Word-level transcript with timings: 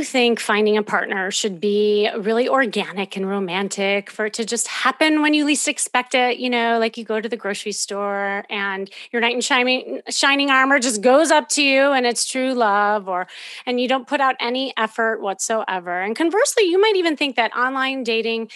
You 0.00 0.04
think 0.04 0.40
finding 0.40 0.78
a 0.78 0.82
partner 0.82 1.30
should 1.30 1.60
be 1.60 2.08
really 2.16 2.48
organic 2.48 3.18
and 3.18 3.28
romantic 3.28 4.08
for 4.08 4.26
it 4.26 4.32
to 4.32 4.46
just 4.46 4.66
happen 4.66 5.20
when 5.20 5.34
you 5.34 5.44
least 5.44 5.68
expect 5.68 6.14
it. 6.14 6.38
You 6.38 6.48
know, 6.48 6.78
like 6.78 6.96
you 6.96 7.04
go 7.04 7.20
to 7.20 7.28
the 7.28 7.36
grocery 7.36 7.72
store 7.72 8.44
and 8.48 8.90
your 9.12 9.20
knight 9.20 9.34
in 9.34 9.42
shining 9.42 10.00
shining 10.08 10.50
armor 10.50 10.78
just 10.78 11.02
goes 11.02 11.30
up 11.30 11.50
to 11.50 11.62
you 11.62 11.92
and 11.92 12.06
it's 12.06 12.24
true 12.24 12.54
love, 12.54 13.08
or 13.08 13.26
and 13.66 13.78
you 13.78 13.88
don't 13.88 14.06
put 14.06 14.22
out 14.22 14.36
any 14.40 14.72
effort 14.78 15.20
whatsoever. 15.20 16.00
And 16.00 16.16
conversely, 16.16 16.64
you 16.64 16.80
might 16.80 16.96
even 16.96 17.14
think 17.14 17.36
that 17.36 17.54
online 17.54 18.02
dating 18.02 18.50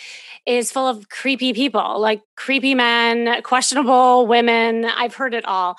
is 0.46 0.72
full 0.72 0.88
of 0.88 1.10
creepy 1.10 1.52
people, 1.52 2.00
like 2.00 2.22
creepy 2.36 2.74
men, 2.74 3.42
questionable 3.42 4.26
women. 4.26 4.86
I've 4.86 5.14
heard 5.14 5.34
it 5.34 5.44
all. 5.44 5.76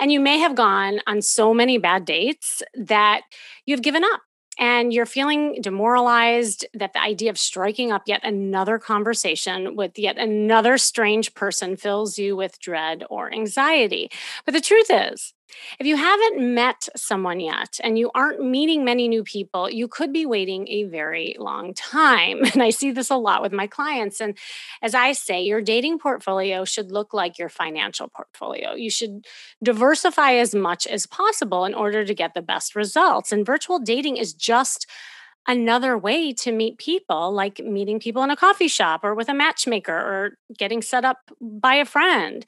And 0.00 0.10
you 0.10 0.18
may 0.18 0.38
have 0.38 0.56
gone 0.56 0.98
on 1.06 1.22
so 1.22 1.54
many 1.54 1.78
bad 1.78 2.04
dates 2.04 2.64
that 2.74 3.20
you've 3.64 3.82
given 3.82 4.02
up 4.02 4.22
and 4.58 4.92
you're 4.92 5.06
feeling 5.06 5.60
demoralized 5.60 6.66
that 6.74 6.92
the 6.94 7.02
idea 7.02 7.30
of 7.30 7.38
striking 7.38 7.92
up 7.92 8.02
yet 8.06 8.20
another 8.24 8.78
conversation 8.78 9.76
with 9.76 9.98
yet 9.98 10.16
another 10.18 10.78
strange 10.78 11.34
person 11.34 11.76
fills 11.76 12.18
you 12.18 12.36
with 12.36 12.58
dread 12.60 13.04
or 13.10 13.32
anxiety. 13.32 14.10
But 14.46 14.54
the 14.54 14.60
truth 14.60 14.88
is, 14.90 15.33
if 15.78 15.86
you 15.86 15.96
haven't 15.96 16.54
met 16.54 16.88
someone 16.96 17.40
yet 17.40 17.78
and 17.82 17.98
you 17.98 18.10
aren't 18.14 18.40
meeting 18.40 18.84
many 18.84 19.08
new 19.08 19.24
people, 19.24 19.70
you 19.70 19.88
could 19.88 20.12
be 20.12 20.26
waiting 20.26 20.68
a 20.68 20.84
very 20.84 21.36
long 21.38 21.74
time. 21.74 22.42
And 22.54 22.62
I 22.62 22.70
see 22.70 22.92
this 22.92 23.10
a 23.10 23.16
lot 23.16 23.42
with 23.42 23.52
my 23.52 23.66
clients. 23.66 24.20
And 24.20 24.38
as 24.80 24.94
I 24.94 25.12
say, 25.12 25.42
your 25.42 25.60
dating 25.60 25.98
portfolio 25.98 26.64
should 26.64 26.92
look 26.92 27.12
like 27.12 27.36
your 27.36 27.48
financial 27.48 28.08
portfolio. 28.08 28.74
You 28.74 28.90
should 28.90 29.26
diversify 29.62 30.34
as 30.34 30.54
much 30.54 30.86
as 30.86 31.06
possible 31.06 31.64
in 31.64 31.74
order 31.74 32.04
to 32.04 32.14
get 32.14 32.34
the 32.34 32.42
best 32.42 32.76
results. 32.76 33.32
And 33.32 33.44
virtual 33.44 33.80
dating 33.80 34.18
is 34.18 34.32
just 34.34 34.86
another 35.46 35.98
way 35.98 36.32
to 36.32 36.52
meet 36.52 36.78
people, 36.78 37.32
like 37.32 37.58
meeting 37.58 37.98
people 37.98 38.22
in 38.22 38.30
a 38.30 38.36
coffee 38.36 38.68
shop 38.68 39.04
or 39.04 39.14
with 39.14 39.28
a 39.28 39.34
matchmaker 39.34 39.92
or 39.92 40.38
getting 40.56 40.80
set 40.80 41.04
up 41.04 41.18
by 41.40 41.74
a 41.74 41.84
friend 41.84 42.46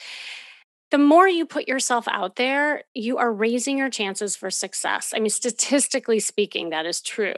the 0.96 1.04
more 1.04 1.28
you 1.28 1.44
put 1.44 1.68
yourself 1.68 2.08
out 2.08 2.36
there, 2.36 2.84
you 2.94 3.18
are 3.18 3.30
raising 3.30 3.76
your 3.76 3.90
chances 3.90 4.34
for 4.34 4.50
success. 4.50 5.12
I 5.14 5.18
mean, 5.18 5.28
statistically 5.28 6.20
speaking, 6.20 6.70
that 6.70 6.86
is 6.86 7.02
true. 7.02 7.34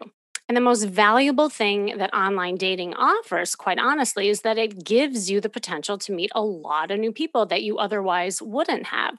And 0.46 0.56
the 0.56 0.60
most 0.60 0.84
valuable 0.84 1.48
thing 1.48 1.98
that 1.98 2.14
online 2.14 2.54
dating 2.54 2.94
offers, 2.94 3.56
quite 3.56 3.80
honestly, 3.80 4.28
is 4.28 4.42
that 4.42 4.58
it 4.58 4.84
gives 4.84 5.28
you 5.28 5.40
the 5.40 5.48
potential 5.48 5.98
to 5.98 6.12
meet 6.12 6.30
a 6.36 6.40
lot 6.40 6.92
of 6.92 7.00
new 7.00 7.10
people 7.10 7.46
that 7.46 7.64
you 7.64 7.78
otherwise 7.78 8.40
wouldn't 8.40 8.86
have. 8.86 9.18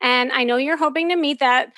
And 0.00 0.30
I 0.30 0.44
know 0.44 0.58
you're 0.58 0.76
hoping 0.76 1.08
to 1.08 1.16
meet 1.16 1.40
that 1.40 1.72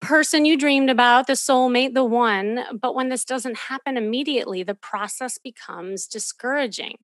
person 0.00 0.46
you 0.46 0.56
dreamed 0.56 0.88
about, 0.88 1.26
the 1.26 1.34
soulmate, 1.34 1.92
the 1.92 2.02
one. 2.02 2.60
But 2.80 2.94
when 2.94 3.10
this 3.10 3.26
doesn't 3.26 3.58
happen 3.58 3.98
immediately, 3.98 4.62
the 4.62 4.74
process 4.74 5.36
becomes 5.36 6.06
discouraging. 6.06 6.96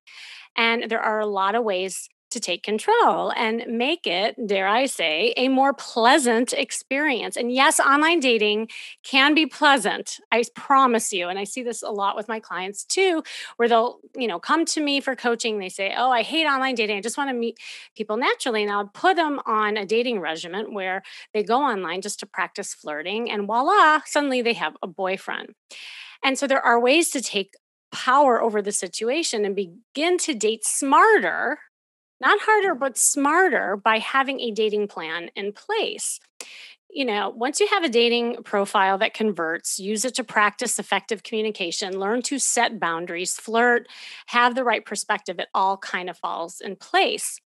And 0.57 0.89
there 0.89 1.01
are 1.01 1.19
a 1.19 1.27
lot 1.27 1.53
of 1.53 1.63
ways 1.63 2.09
to 2.31 2.39
take 2.39 2.63
control 2.63 3.31
and 3.35 3.65
make 3.67 4.05
it, 4.05 4.35
dare 4.47 4.67
I 4.67 4.85
say, 4.85 5.33
a 5.37 5.47
more 5.49 5.73
pleasant 5.73 6.53
experience. 6.53 7.35
And 7.35 7.51
yes, 7.51 7.79
online 7.79 8.19
dating 8.19 8.69
can 9.03 9.33
be 9.33 9.45
pleasant. 9.45 10.19
I 10.31 10.43
promise 10.55 11.11
you. 11.11 11.27
And 11.29 11.39
I 11.39 11.43
see 11.43 11.63
this 11.63 11.81
a 11.81 11.89
lot 11.89 12.15
with 12.15 12.27
my 12.27 12.39
clients 12.39 12.83
too, 12.83 13.23
where 13.57 13.67
they'll, 13.67 13.99
you 14.15 14.27
know, 14.27 14.39
come 14.39 14.65
to 14.65 14.81
me 14.81 14.99
for 14.99 15.15
coaching. 15.15 15.59
They 15.59 15.69
say, 15.69 15.93
Oh, 15.95 16.11
I 16.11 16.21
hate 16.21 16.45
online 16.45 16.75
dating. 16.75 16.97
I 16.97 17.01
just 17.01 17.17
want 17.17 17.29
to 17.29 17.35
meet 17.35 17.57
people 17.95 18.17
naturally. 18.17 18.63
And 18.63 18.71
I'll 18.71 18.87
put 18.87 19.15
them 19.15 19.39
on 19.45 19.77
a 19.77 19.85
dating 19.85 20.19
regimen 20.19 20.73
where 20.73 21.03
they 21.33 21.43
go 21.43 21.61
online 21.61 22.01
just 22.01 22.19
to 22.19 22.25
practice 22.25 22.73
flirting. 22.73 23.29
And 23.31 23.47
voila, 23.47 24.01
suddenly 24.05 24.41
they 24.41 24.53
have 24.53 24.75
a 24.81 24.87
boyfriend. 24.87 25.55
And 26.23 26.37
so 26.37 26.47
there 26.47 26.61
are 26.61 26.79
ways 26.79 27.09
to 27.11 27.21
take 27.21 27.55
power 27.91 28.41
over 28.41 28.61
the 28.61 28.71
situation 28.71 29.45
and 29.45 29.55
begin 29.55 30.17
to 30.19 30.33
date 30.33 30.63
smarter 30.63 31.59
not 32.21 32.39
harder, 32.41 32.75
but 32.75 32.97
smarter 32.97 33.77
by 33.77 33.99
having 33.99 34.39
a 34.39 34.51
dating 34.51 34.87
plan 34.87 35.29
in 35.35 35.53
place. 35.53 36.19
You 36.91 37.05
know, 37.05 37.29
once 37.29 37.59
you 37.59 37.67
have 37.67 37.83
a 37.83 37.89
dating 37.89 38.43
profile 38.43 38.97
that 38.97 39.13
converts, 39.13 39.79
use 39.79 40.05
it 40.05 40.15
to 40.15 40.23
practice 40.23 40.79
effective 40.79 41.21
communication, 41.21 41.99
learn 41.99 42.23
to 42.23 42.39
set 42.39 42.79
boundaries, 42.79 43.33
flirt, 43.33 43.87
have 44.27 44.55
the 44.55 44.63
right 44.63 44.83
perspective, 44.83 45.37
it 45.39 45.49
all 45.53 45.77
kind 45.77 46.09
of 46.09 46.17
falls 46.17 46.61
in 46.61 46.75
place 46.75 47.39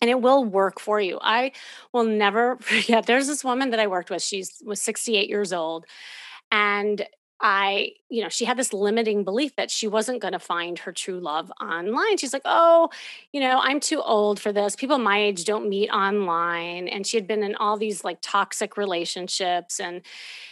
and 0.00 0.10
it 0.10 0.20
will 0.20 0.44
work 0.44 0.78
for 0.80 1.00
you. 1.00 1.18
I 1.22 1.52
will 1.92 2.04
never 2.04 2.56
forget. 2.60 3.06
There's 3.06 3.26
this 3.26 3.44
woman 3.44 3.70
that 3.70 3.80
I 3.80 3.86
worked 3.86 4.10
with. 4.10 4.22
She's 4.22 4.62
was 4.64 4.82
68 4.82 5.28
years 5.28 5.52
old, 5.52 5.86
and 6.50 7.06
I, 7.40 7.92
you 8.08 8.22
know, 8.22 8.28
she 8.30 8.46
had 8.46 8.56
this 8.56 8.72
limiting 8.72 9.22
belief 9.22 9.56
that 9.56 9.70
she 9.70 9.86
wasn't 9.86 10.22
going 10.22 10.32
to 10.32 10.38
find 10.38 10.78
her 10.80 10.92
true 10.92 11.20
love 11.20 11.52
online. 11.60 12.16
She's 12.16 12.32
like, 12.32 12.42
oh, 12.46 12.88
you 13.32 13.40
know, 13.40 13.60
I'm 13.62 13.78
too 13.78 14.00
old 14.00 14.40
for 14.40 14.52
this. 14.52 14.74
People 14.74 14.98
my 14.98 15.18
age 15.20 15.44
don't 15.44 15.68
meet 15.68 15.90
online. 15.90 16.88
And 16.88 17.06
she 17.06 17.16
had 17.16 17.26
been 17.26 17.42
in 17.42 17.54
all 17.56 17.76
these 17.76 18.04
like 18.04 18.18
toxic 18.22 18.78
relationships. 18.78 19.78
And 19.78 20.00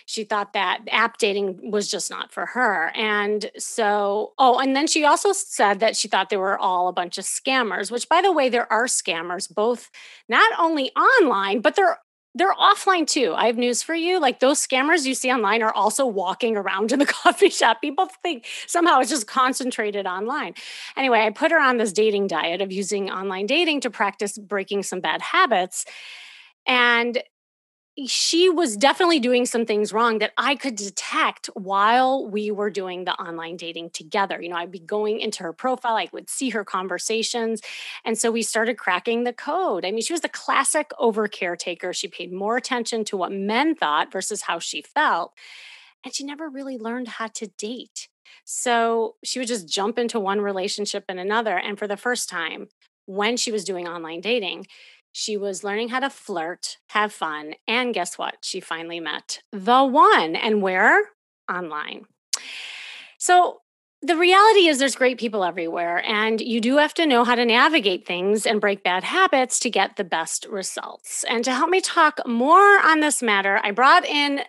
she 0.05 0.25
thought 0.25 0.53
that 0.53 0.81
app 0.91 1.17
dating 1.17 1.71
was 1.71 1.91
just 1.91 2.11
not 2.11 2.31
for 2.33 2.47
her. 2.47 2.93
And 2.94 3.50
so, 3.56 4.34
oh, 4.39 4.59
and 4.59 4.77
then 4.77 4.87
she 4.87 5.05
also 5.05 5.33
said 5.33 5.81
that 5.81 5.97
she 5.97 6.09
thought 6.09 6.28
they 6.28 6.37
were 6.37 6.59
all 6.59 6.89
a 6.89 6.93
bunch 6.93 7.17
of 7.17 7.25
scammers, 7.25 7.91
which 7.91 8.09
by 8.11 8.21
the 8.21 8.33
way, 8.33 8.50
there 8.50 8.71
are 8.71 8.84
scammers 8.87 9.53
both 9.53 9.91
not 10.28 10.53
only 10.59 10.91
online, 10.93 11.61
but 11.61 11.77
they're 11.77 11.99
they're 12.34 12.55
offline 12.55 13.06
too. 13.06 13.33
I 13.37 13.47
have 13.47 13.56
news 13.56 13.83
for 13.83 13.95
you. 13.95 14.19
Like 14.19 14.41
those 14.41 14.65
scammers 14.65 15.06
you 15.06 15.15
see 15.15 15.31
online 15.31 15.62
are 15.62 15.72
also 15.72 16.05
walking 16.05 16.56
around 16.56 16.93
in 16.93 16.99
the 16.99 17.06
coffee 17.22 17.50
shop. 17.50 17.81
People 17.81 18.06
think 18.22 18.47
somehow 18.67 19.00
it's 19.00 19.11
just 19.11 19.27
concentrated 19.27 20.06
online. 20.06 20.55
Anyway, 20.97 21.21
I 21.21 21.31
put 21.31 21.53
her 21.53 21.61
on 21.61 21.77
this 21.77 21.93
dating 21.93 22.27
diet 22.27 22.61
of 22.61 22.73
using 22.73 23.11
online 23.11 23.47
dating 23.47 23.83
to 23.83 23.91
practice 23.91 24.37
breaking 24.37 24.83
some 24.83 25.00
bad 25.00 25.23
habits. 25.23 25.84
And 26.67 27.23
she 28.06 28.50
was 28.50 28.77
definitely 28.77 29.21
doing 29.21 29.47
some 29.47 29.65
things 29.65 29.93
wrong 29.93 30.19
that 30.19 30.32
I 30.37 30.56
could 30.56 30.75
detect 30.75 31.47
while 31.55 32.27
we 32.27 32.50
were 32.50 32.71
doing 32.71 33.05
the 33.05 33.15
online 33.15 33.56
dating 33.56 33.91
together. 33.91 34.43
You 34.43 34.49
know, 34.49 34.56
I'd 34.56 34.72
be 34.72 34.81
going 34.81 35.21
into 35.21 35.44
her 35.44 35.53
profile, 35.53 35.97
I 35.97 36.09
would 36.12 36.28
see 36.28 36.50
her 36.50 36.65
conversations. 36.65 37.60
And 38.05 38.19
so 38.19 38.32
we 38.32 38.43
started 38.43 38.78
cracking 38.78 39.22
the 39.22 39.32
code. 39.32 39.84
I 39.84 39.93
mean, 39.93 40.03
she 40.03 40.12
was 40.12 40.22
the 40.22 40.28
classic 40.28 40.91
over 40.99 41.28
caretaker. 41.28 41.93
She 41.93 42.09
paid 42.09 42.32
more 42.32 42.56
attention 42.56 43.05
to 43.05 43.16
what 43.16 43.31
men 43.31 43.77
thought 43.77 44.11
versus 44.11 44.43
how 44.43 44.59
she 44.59 44.82
felt. 44.82 45.32
And 46.05 46.12
she 46.12 46.25
never 46.25 46.49
really 46.49 46.76
learned 46.76 47.09
how 47.09 47.28
to 47.28 47.47
date. 47.47 48.09
So 48.44 49.15
she 49.22 49.38
would 49.38 49.49
just 49.49 49.69
jump 49.69 49.99
into 49.99 50.19
one 50.19 50.41
relationship 50.41 51.05
and 51.09 51.21
another. 51.21 51.56
And 51.56 51.78
for 51.78 51.87
the 51.87 51.97
first 51.97 52.28
time, 52.28 52.69
when 53.06 53.37
she 53.37 53.53
was 53.53 53.65
doing 53.65 53.87
online 53.87 54.21
dating, 54.21 54.66
she 55.16 55.36
was 55.36 55.62
learning 55.62 55.91
how 55.91 56.00
to 56.00 56.10
flirt, 56.10 56.78
have 56.88 57.12
fun, 57.12 57.54
and 57.69 57.94
guess 57.94 58.19
what? 58.19 58.38
She 58.42 58.58
finally 58.58 58.98
met 58.98 59.38
the 59.52 59.84
one. 59.84 60.34
And 60.34 60.60
where? 60.60 61.10
Online. 61.49 62.06
So 63.19 63.61
the 64.02 64.16
reality 64.16 64.66
is 64.66 64.81
there's 64.81 64.96
great 64.96 65.19
people 65.19 65.44
everywhere 65.44 66.05
and 66.05 66.40
you 66.40 66.61
do 66.61 66.78
have 66.78 66.94
to 66.94 67.06
know 67.06 67.22
how 67.22 67.37
to 67.37 67.44
navigate 67.44 68.05
things 68.05 68.44
and 68.44 68.61
break 68.61 68.82
bad 68.82 69.05
habits 69.05 69.61
to 69.61 69.70
get 69.70 69.96
the 69.96 70.05
best 70.05 70.46
results 70.50 71.25
and 71.31 71.44
to 71.44 71.55
help 71.55 71.70
me 71.70 71.81
talk 71.81 72.20
more 72.26 72.81
on 72.84 73.00
this 73.00 73.22
matter 73.22 73.60
i 73.62 73.70
brought 73.70 74.05
in 74.05 74.40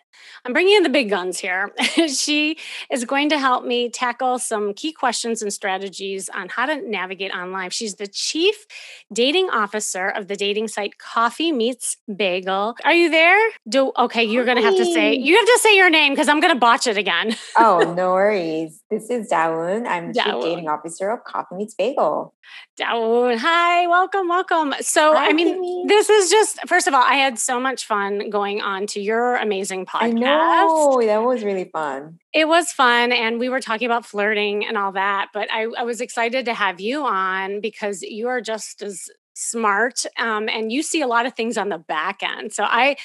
I'm 0.46 0.54
bringing 0.54 0.76
in 0.76 0.84
the 0.84 0.90
big 0.90 1.10
guns 1.10 1.40
here. 1.40 1.72
she 2.08 2.58
is 2.92 3.04
going 3.04 3.30
to 3.30 3.40
help 3.40 3.66
me 3.66 3.90
tackle 3.90 4.38
some 4.38 4.74
key 4.74 4.92
questions 4.92 5.42
and 5.42 5.52
strategies 5.52 6.30
on 6.30 6.50
how 6.50 6.68
to 6.68 6.88
navigate 6.88 7.34
online. 7.34 7.72
She's 7.72 7.96
the 7.96 8.08
chief 8.08 8.66
dating 9.12 9.50
officer 9.50 10.08
of 10.08 10.28
the 10.28 10.36
dating 10.36 10.68
site 10.68 10.98
Coffee 11.00 11.52
Meets 11.52 11.98
Bagel. 12.16 12.76
Are 12.84 12.94
you 12.94 13.10
there? 13.10 13.40
Do 13.68 13.92
okay, 13.98 14.24
you're 14.24 14.46
going 14.46 14.58
to 14.58 14.64
have 14.64 14.76
to 14.76 14.86
say 14.86 15.16
you 15.16 15.36
have 15.36 15.46
to 15.46 15.60
say 15.62 15.76
your 15.76 15.90
name 15.90 16.14
because 16.14 16.28
I'm 16.28 16.40
going 16.40 16.54
to 16.54 16.60
botch 16.60 16.86
it 16.86 16.98
again. 16.98 17.36
oh, 17.58 17.94
no 17.98 18.12
worries. 18.12 18.82
This 18.92 19.10
is 19.10 19.32
Dawoon. 19.32 19.88
I'm 19.88 20.14
the 20.14 20.22
chief 20.22 20.42
dating 20.42 20.68
officer 20.68 21.10
of 21.10 21.24
Coffee 21.24 21.56
Meets 21.56 21.74
Bagel. 21.74 22.34
Dawoon, 22.78 23.38
hi, 23.38 23.88
welcome, 23.88 24.28
welcome. 24.28 24.74
So, 24.82 25.14
hi, 25.14 25.30
I 25.30 25.34
mean, 25.34 25.58
Kimmy. 25.58 25.88
this 25.88 26.10
is 26.10 26.30
just 26.30 26.60
first 26.68 26.88
of 26.88 26.94
all, 26.94 27.02
I 27.02 27.16
had 27.16 27.40
so 27.40 27.60
much 27.60 27.86
fun 27.86 28.30
going 28.30 28.62
on 28.62 28.86
to 28.88 29.00
your 29.00 29.38
amazing 29.38 29.86
podcast 29.86 30.05
I 30.06 30.12
know 30.12 31.02
that 31.06 31.24
was 31.24 31.44
really 31.44 31.70
fun. 31.72 32.20
It 32.34 32.48
was 32.48 32.72
fun, 32.72 33.12
and 33.12 33.40
we 33.40 33.50
were 33.50 33.60
talking 33.60 33.86
about 33.86 34.06
flirting 34.06 34.66
and 34.66 34.78
all 34.78 34.92
that. 34.92 35.28
But 35.34 35.52
I, 35.52 35.68
I 35.78 35.84
was 35.84 36.02
excited 36.02 36.46
to 36.46 36.54
have 36.54 36.80
you 36.80 37.06
on 37.06 37.62
because 37.62 38.02
you 38.02 38.28
are 38.28 38.42
just 38.42 38.82
as 38.82 39.10
smart 39.36 40.06
um, 40.18 40.48
and 40.50 40.72
you 40.72 40.82
see 40.82 41.02
a 41.02 41.08
lot 41.08 41.26
of 41.26 41.34
things 41.34 41.58
on 41.58 41.70
the 41.70 41.78
back 41.78 42.24
end 42.24 42.54
so 42.54 42.64
i 42.64 42.96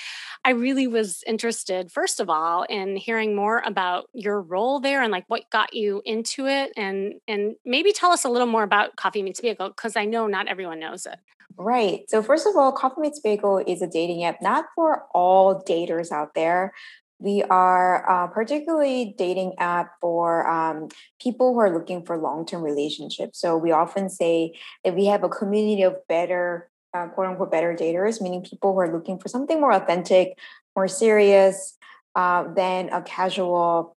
i 0.44 0.50
really 0.50 0.86
was 0.86 1.24
interested 1.26 1.90
first 1.90 2.20
of 2.20 2.30
all 2.30 2.62
in 2.64 2.96
hearing 2.96 3.34
more 3.34 3.62
about 3.66 4.08
your 4.14 4.40
role 4.40 4.80
there 4.80 5.02
and 5.02 5.10
like 5.10 5.24
what 5.28 5.50
got 5.50 5.74
you 5.74 6.00
into 6.04 6.46
it 6.46 6.72
and 6.76 7.14
and 7.26 7.56
maybe 7.64 7.92
tell 7.92 8.10
us 8.10 8.24
a 8.24 8.28
little 8.28 8.46
more 8.46 8.62
about 8.62 8.96
coffee 8.96 9.22
meets 9.22 9.40
bagel 9.40 9.68
because 9.68 9.96
i 9.96 10.04
know 10.04 10.26
not 10.26 10.46
everyone 10.48 10.78
knows 10.78 11.04
it 11.04 11.18
Right. 11.56 12.08
So, 12.08 12.22
first 12.22 12.46
of 12.46 12.56
all, 12.56 12.72
Coffee 12.72 13.02
Meets 13.02 13.20
Bagel 13.20 13.58
is 13.58 13.82
a 13.82 13.86
dating 13.86 14.24
app 14.24 14.40
not 14.40 14.66
for 14.74 15.04
all 15.12 15.62
daters 15.62 16.10
out 16.10 16.34
there. 16.34 16.72
We 17.20 17.43
are 17.44 18.05
a 18.08 18.28
particularly 18.28 19.14
dating 19.17 19.55
app 19.58 19.93
for 20.00 20.49
um, 20.49 20.88
people 21.20 21.52
who 21.52 21.61
are 21.61 21.72
looking 21.72 22.05
for 22.05 22.17
long 22.17 22.46
term 22.46 22.62
relationships. 22.62 23.38
So, 23.38 23.56
we 23.56 23.72
often 23.72 24.08
say 24.08 24.55
that 24.84 24.96
we 24.96 25.06
have 25.06 25.22
a 25.22 25.28
community 25.28 25.82
of 25.82 25.96
better, 26.08 26.70
uh, 26.94 27.08
quote 27.08 27.28
unquote, 27.28 27.50
better 27.50 27.75
daters, 27.75 28.20
meaning 28.20 28.43
people 28.43 28.72
who 28.72 28.81
are 28.81 28.93
looking 28.93 29.19
for 29.19 29.28
something 29.28 29.61
more 29.61 29.72
authentic, 29.72 30.38
more 30.75 30.88
serious 30.88 31.76
uh, 32.14 32.44
than 32.55 32.88
a 32.88 33.02
casual 33.02 33.96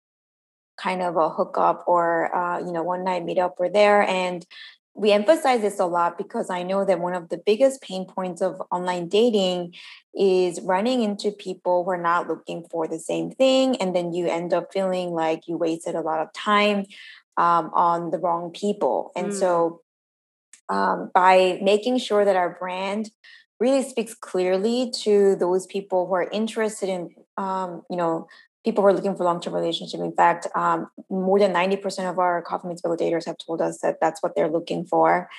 kind 0.77 1.01
of 1.01 1.15
a 1.15 1.29
hookup 1.29 1.83
or 1.87 2.35
uh, 2.35 2.59
you 2.59 2.71
know 2.71 2.83
one 2.83 3.03
night 3.03 3.25
meetup. 3.25 3.53
We're 3.57 3.69
there, 3.69 4.03
and 4.03 4.45
we 4.95 5.11
emphasize 5.11 5.61
this 5.61 5.79
a 5.79 5.85
lot 5.85 6.17
because 6.17 6.49
I 6.49 6.63
know 6.63 6.85
that 6.85 6.99
one 6.99 7.15
of 7.15 7.29
the 7.29 7.37
biggest 7.37 7.81
pain 7.81 8.05
points 8.05 8.41
of 8.41 8.61
online 8.71 9.07
dating 9.07 9.73
is 10.13 10.61
running 10.61 11.01
into 11.01 11.31
people 11.31 11.83
who 11.83 11.91
are 11.91 12.01
not 12.01 12.27
looking 12.27 12.65
for 12.69 12.87
the 12.87 12.99
same 12.99 13.31
thing. 13.31 13.75
And 13.77 13.95
then 13.95 14.13
you 14.13 14.27
end 14.27 14.53
up 14.53 14.71
feeling 14.71 15.11
like 15.11 15.47
you 15.47 15.57
wasted 15.57 15.95
a 15.95 16.01
lot 16.01 16.19
of 16.19 16.31
time 16.33 16.85
um, 17.37 17.71
on 17.73 18.11
the 18.11 18.19
wrong 18.19 18.51
people. 18.51 19.11
And 19.15 19.27
mm. 19.27 19.33
so, 19.33 19.81
um, 20.69 21.11
by 21.13 21.59
making 21.61 21.97
sure 21.97 22.23
that 22.23 22.35
our 22.35 22.57
brand 22.57 23.09
really 23.59 23.83
speaks 23.83 24.13
clearly 24.13 24.91
to 25.01 25.35
those 25.35 25.65
people 25.65 26.07
who 26.07 26.13
are 26.13 26.29
interested 26.29 26.89
in, 26.89 27.09
um, 27.37 27.81
you 27.89 27.97
know, 27.97 28.27
people 28.63 28.83
were 28.83 28.93
looking 28.93 29.15
for 29.15 29.23
long-term 29.23 29.53
relationship. 29.53 29.99
In 29.99 30.13
fact, 30.13 30.47
um, 30.55 30.87
more 31.09 31.39
than 31.39 31.53
90% 31.53 32.09
of 32.09 32.19
our 32.19 32.41
coffee 32.41 32.67
meets 32.67 32.81
bagel 32.81 32.97
daters 32.97 33.25
have 33.25 33.37
told 33.37 33.61
us 33.61 33.79
that 33.81 33.97
that's 33.99 34.23
what 34.23 34.35
they're 34.35 34.49
looking 34.49 34.85
for. 34.85 35.29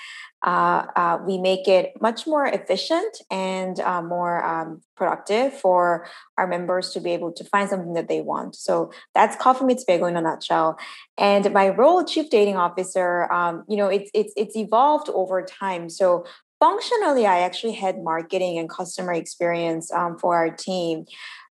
Uh, 0.45 0.85
uh, 0.95 1.19
we 1.27 1.39
make 1.39 1.67
it 1.67 1.93
much 2.03 2.27
more 2.27 2.47
efficient 2.47 3.17
and 3.31 3.81
uh, 3.81 4.03
more 4.03 4.45
um, 4.45 4.83
productive 4.95 5.55
for 5.55 6.07
our 6.37 6.47
members 6.47 6.91
to 6.91 7.01
be 7.01 7.13
able 7.13 7.33
to 7.33 7.43
find 7.45 7.71
something 7.71 7.95
that 7.95 8.09
they 8.09 8.21
want. 8.21 8.55
So 8.55 8.93
that's 9.15 9.37
Coffee 9.37 9.65
Meets 9.65 9.85
Bagel 9.85 10.07
in 10.07 10.19
a 10.19 10.21
nutshell. 10.21 10.79
And 11.17 11.51
my 11.55 11.71
role, 11.71 12.05
Chief 12.05 12.29
Dating 12.29 12.57
Officer, 12.57 13.33
um, 13.33 13.65
you 13.69 13.77
know, 13.79 13.89
it's 13.89 14.11
it's 14.13 14.35
it's 14.37 14.55
evolved 14.55 15.09
over 15.15 15.41
time. 15.43 15.89
So 15.89 16.27
functionally, 16.61 17.27
I 17.27 17.39
actually 17.41 17.73
had 17.73 18.03
marketing 18.03 18.59
and 18.59 18.69
customer 18.69 19.15
experience 19.15 19.91
um, 19.93 20.19
for 20.19 20.37
our 20.37 20.51
team. 20.51 21.07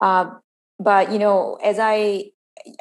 Uh, 0.01 0.31
but 0.79 1.13
you 1.13 1.19
know 1.19 1.59
as 1.63 1.79
i 1.79 2.25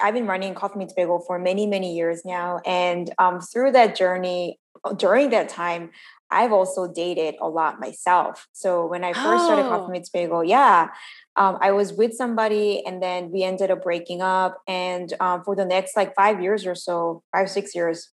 i've 0.01 0.13
been 0.13 0.27
running 0.27 0.53
coffee 0.53 0.79
meets 0.79 0.93
bagel 0.93 1.19
for 1.19 1.39
many 1.39 1.65
many 1.65 1.95
years 1.95 2.23
now 2.25 2.59
and 2.65 3.13
um, 3.17 3.39
through 3.39 3.71
that 3.71 3.95
journey 3.95 4.59
uh, 4.83 4.93
during 4.93 5.29
that 5.29 5.49
time 5.49 5.89
i've 6.31 6.51
also 6.51 6.91
dated 6.91 7.35
a 7.41 7.47
lot 7.47 7.79
myself 7.79 8.47
so 8.53 8.85
when 8.85 9.03
i 9.03 9.13
first 9.13 9.25
oh. 9.25 9.45
started 9.45 9.63
coffee 9.63 9.85
oh. 9.87 9.91
meets 9.91 10.09
bagel 10.09 10.43
yeah 10.43 10.89
um, 11.35 11.57
i 11.61 11.71
was 11.71 11.93
with 11.93 12.13
somebody 12.13 12.83
and 12.85 13.01
then 13.01 13.31
we 13.31 13.43
ended 13.43 13.71
up 13.71 13.83
breaking 13.83 14.21
up 14.21 14.61
and 14.67 15.13
um, 15.19 15.43
for 15.43 15.55
the 15.55 15.65
next 15.65 15.95
like 15.95 16.13
five 16.15 16.41
years 16.41 16.65
or 16.65 16.75
so 16.75 17.23
five 17.31 17.49
six 17.49 17.73
years 17.73 18.09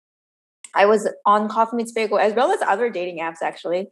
i 0.75 0.85
was 0.85 1.09
on 1.25 1.47
coffee 1.47 1.75
meets 1.75 1.91
bagel 1.91 2.19
as 2.19 2.33
well 2.33 2.51
as 2.51 2.61
other 2.63 2.89
dating 2.89 3.19
apps 3.19 3.41
actually 3.41 3.87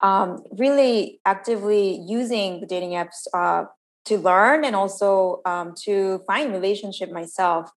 um, 0.00 0.44
really 0.52 1.20
actively 1.24 2.00
using 2.06 2.60
the 2.60 2.66
dating 2.66 2.90
apps 2.90 3.26
uh, 3.34 3.64
to 4.06 4.18
learn 4.18 4.64
and 4.64 4.74
also 4.74 5.40
um, 5.44 5.74
to 5.84 6.20
find 6.26 6.52
relationship 6.52 7.10
myself. 7.10 7.70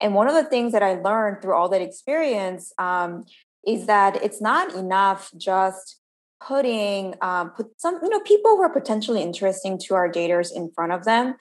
And 0.00 0.14
one 0.14 0.28
of 0.28 0.34
the 0.34 0.44
things 0.44 0.72
that 0.72 0.82
i 0.82 0.94
learned 0.94 1.42
through 1.42 1.54
all 1.54 1.68
that 1.68 1.82
experience 1.82 2.72
um, 2.78 3.24
is 3.66 3.86
that 3.86 4.22
it's 4.22 4.40
not 4.40 4.74
enough 4.74 5.30
just 5.36 6.00
putting 6.40 7.14
um, 7.20 7.50
put 7.50 7.80
some 7.80 7.98
you 8.02 8.08
know 8.08 8.20
people 8.20 8.56
who 8.56 8.62
are 8.62 8.72
potentially 8.72 9.22
interesting 9.22 9.78
to 9.78 9.94
our 9.94 10.10
daters 10.10 10.54
in 10.54 10.70
front 10.70 10.92
of 10.92 11.04
them. 11.04 11.34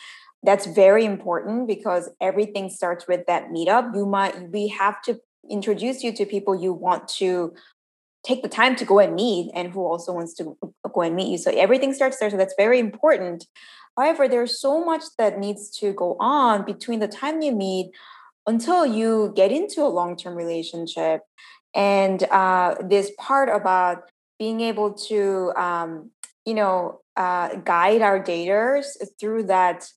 That's 0.43 0.65
very 0.65 1.05
important 1.05 1.67
because 1.67 2.09
everything 2.21 2.69
starts 2.69 3.07
with 3.07 3.25
that 3.27 3.49
meetup. 3.49 3.95
You 3.95 4.05
might 4.05 4.49
we 4.51 4.67
have 4.69 5.01
to 5.03 5.19
introduce 5.49 6.03
you 6.03 6.11
to 6.13 6.25
people 6.25 6.55
you 6.55 6.73
want 6.73 7.07
to 7.07 7.53
take 8.25 8.41
the 8.43 8.49
time 8.49 8.75
to 8.75 8.85
go 8.85 8.99
and 8.99 9.15
meet 9.15 9.51
and 9.53 9.71
who 9.71 9.85
also 9.85 10.11
wants 10.11 10.33
to 10.35 10.57
go 10.93 11.01
and 11.01 11.15
meet 11.15 11.29
you. 11.29 11.37
So 11.37 11.51
everything 11.51 11.93
starts 11.93 12.19
there. 12.19 12.29
So 12.29 12.37
that's 12.37 12.55
very 12.57 12.79
important 12.79 13.45
However, 13.97 14.27
there's 14.27 14.61
so 14.61 14.85
much 14.85 15.03
that 15.17 15.39
needs 15.39 15.69
to 15.79 15.91
go 15.91 16.15
on 16.19 16.65
between 16.65 16.99
the 16.99 17.07
time 17.07 17.41
you 17.41 17.51
meet 17.51 17.91
until 18.45 18.85
you 18.85 19.33
get 19.35 19.51
into 19.51 19.81
a 19.81 19.89
long 19.89 20.15
term 20.15 20.35
relationship. 20.35 21.21
And 21.75 22.23
uh, 22.23 22.75
this 22.81 23.11
part 23.17 23.49
about 23.49 24.09
being 24.39 24.61
able 24.61 24.93
to, 24.93 25.51
um, 25.55 26.11
you 26.45 26.53
know, 26.53 27.01
uh, 27.15 27.55
guide 27.55 28.01
our 28.01 28.23
daters 28.23 28.85
through 29.19 29.43
that 29.43 29.89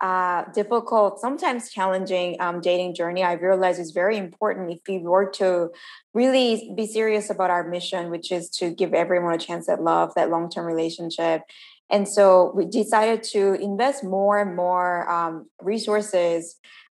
uh, 0.00 0.44
difficult, 0.52 1.20
sometimes 1.20 1.70
challenging 1.70 2.36
um, 2.40 2.60
dating 2.60 2.94
journey, 2.94 3.22
I 3.22 3.34
realize 3.34 3.78
is 3.78 3.92
very 3.92 4.18
important 4.18 4.70
if 4.70 4.80
we 4.88 4.98
were 4.98 5.30
to 5.36 5.70
really 6.12 6.72
be 6.76 6.86
serious 6.86 7.30
about 7.30 7.50
our 7.50 7.66
mission, 7.66 8.10
which 8.10 8.30
is 8.30 8.50
to 8.58 8.70
give 8.70 8.92
everyone 8.92 9.32
a 9.32 9.38
chance 9.38 9.68
at 9.68 9.82
love, 9.82 10.12
that 10.14 10.30
long 10.30 10.50
term 10.50 10.66
relationship, 10.66 11.42
and 11.90 12.08
so 12.08 12.52
we 12.54 12.64
decided 12.64 13.22
to 13.22 13.54
invest 13.54 14.02
more 14.02 14.40
and 14.40 14.56
more 14.56 15.10
um, 15.10 15.48
resources 15.60 16.56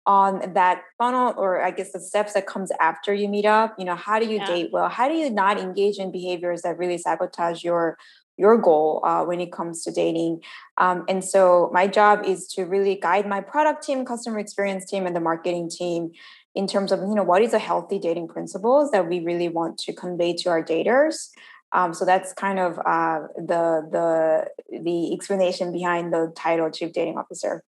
on 0.06 0.52
that 0.52 0.82
funnel 0.98 1.32
or 1.38 1.62
i 1.62 1.70
guess 1.70 1.92
the 1.92 2.00
steps 2.00 2.34
that 2.34 2.46
comes 2.46 2.70
after 2.80 3.14
you 3.14 3.28
meet 3.28 3.46
up. 3.46 3.74
You 3.78 3.84
know 3.84 3.96
how 3.96 4.18
do 4.18 4.26
you 4.26 4.36
yeah. 4.36 4.46
date 4.46 4.70
well? 4.72 4.88
How 4.88 5.08
do 5.08 5.14
you 5.14 5.30
not 5.30 5.58
engage 5.58 5.98
in 5.98 6.10
behaviors 6.10 6.62
that 6.62 6.78
really 6.78 6.98
sabotage 6.98 7.64
your 7.64 7.98
your 8.36 8.58
goal 8.58 9.00
uh, 9.04 9.24
when 9.24 9.40
it 9.40 9.52
comes 9.52 9.84
to 9.84 9.92
dating? 9.92 10.40
Um, 10.78 11.04
and 11.08 11.24
so 11.24 11.70
my 11.72 11.86
job 11.86 12.24
is 12.24 12.48
to 12.48 12.64
really 12.64 12.96
guide 12.96 13.26
my 13.28 13.40
product 13.40 13.84
team 13.84 14.04
customer 14.04 14.38
experience 14.38 14.84
team 14.84 15.06
and 15.06 15.14
the 15.14 15.20
marketing 15.20 15.70
team 15.70 16.10
in 16.54 16.66
terms 16.66 16.92
of 16.92 17.00
you 17.00 17.14
know 17.14 17.22
what 17.22 17.42
is 17.42 17.52
a 17.52 17.58
healthy 17.58 17.98
dating 17.98 18.28
principles 18.28 18.90
that 18.90 19.08
we 19.08 19.20
really 19.20 19.48
want 19.48 19.78
to 19.78 19.92
convey 19.92 20.34
to 20.34 20.48
our 20.48 20.62
daters 20.62 21.30
um, 21.72 21.92
so 21.92 22.04
that's 22.04 22.32
kind 22.32 22.58
of 22.58 22.78
uh, 22.78 23.26
the 23.36 23.82
the 23.90 24.78
the 24.82 25.12
explanation 25.12 25.72
behind 25.72 26.12
the 26.12 26.32
title 26.36 26.70
chief 26.70 26.92
dating 26.92 27.18
officer. 27.18 27.62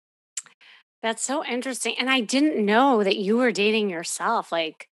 That's 1.02 1.22
so 1.22 1.44
interesting, 1.44 1.94
and 1.98 2.08
I 2.10 2.20
didn't 2.20 2.64
know 2.64 3.02
that 3.02 3.16
you 3.16 3.36
were 3.36 3.52
dating 3.52 3.90
yourself. 3.90 4.52
Like, 4.52 4.88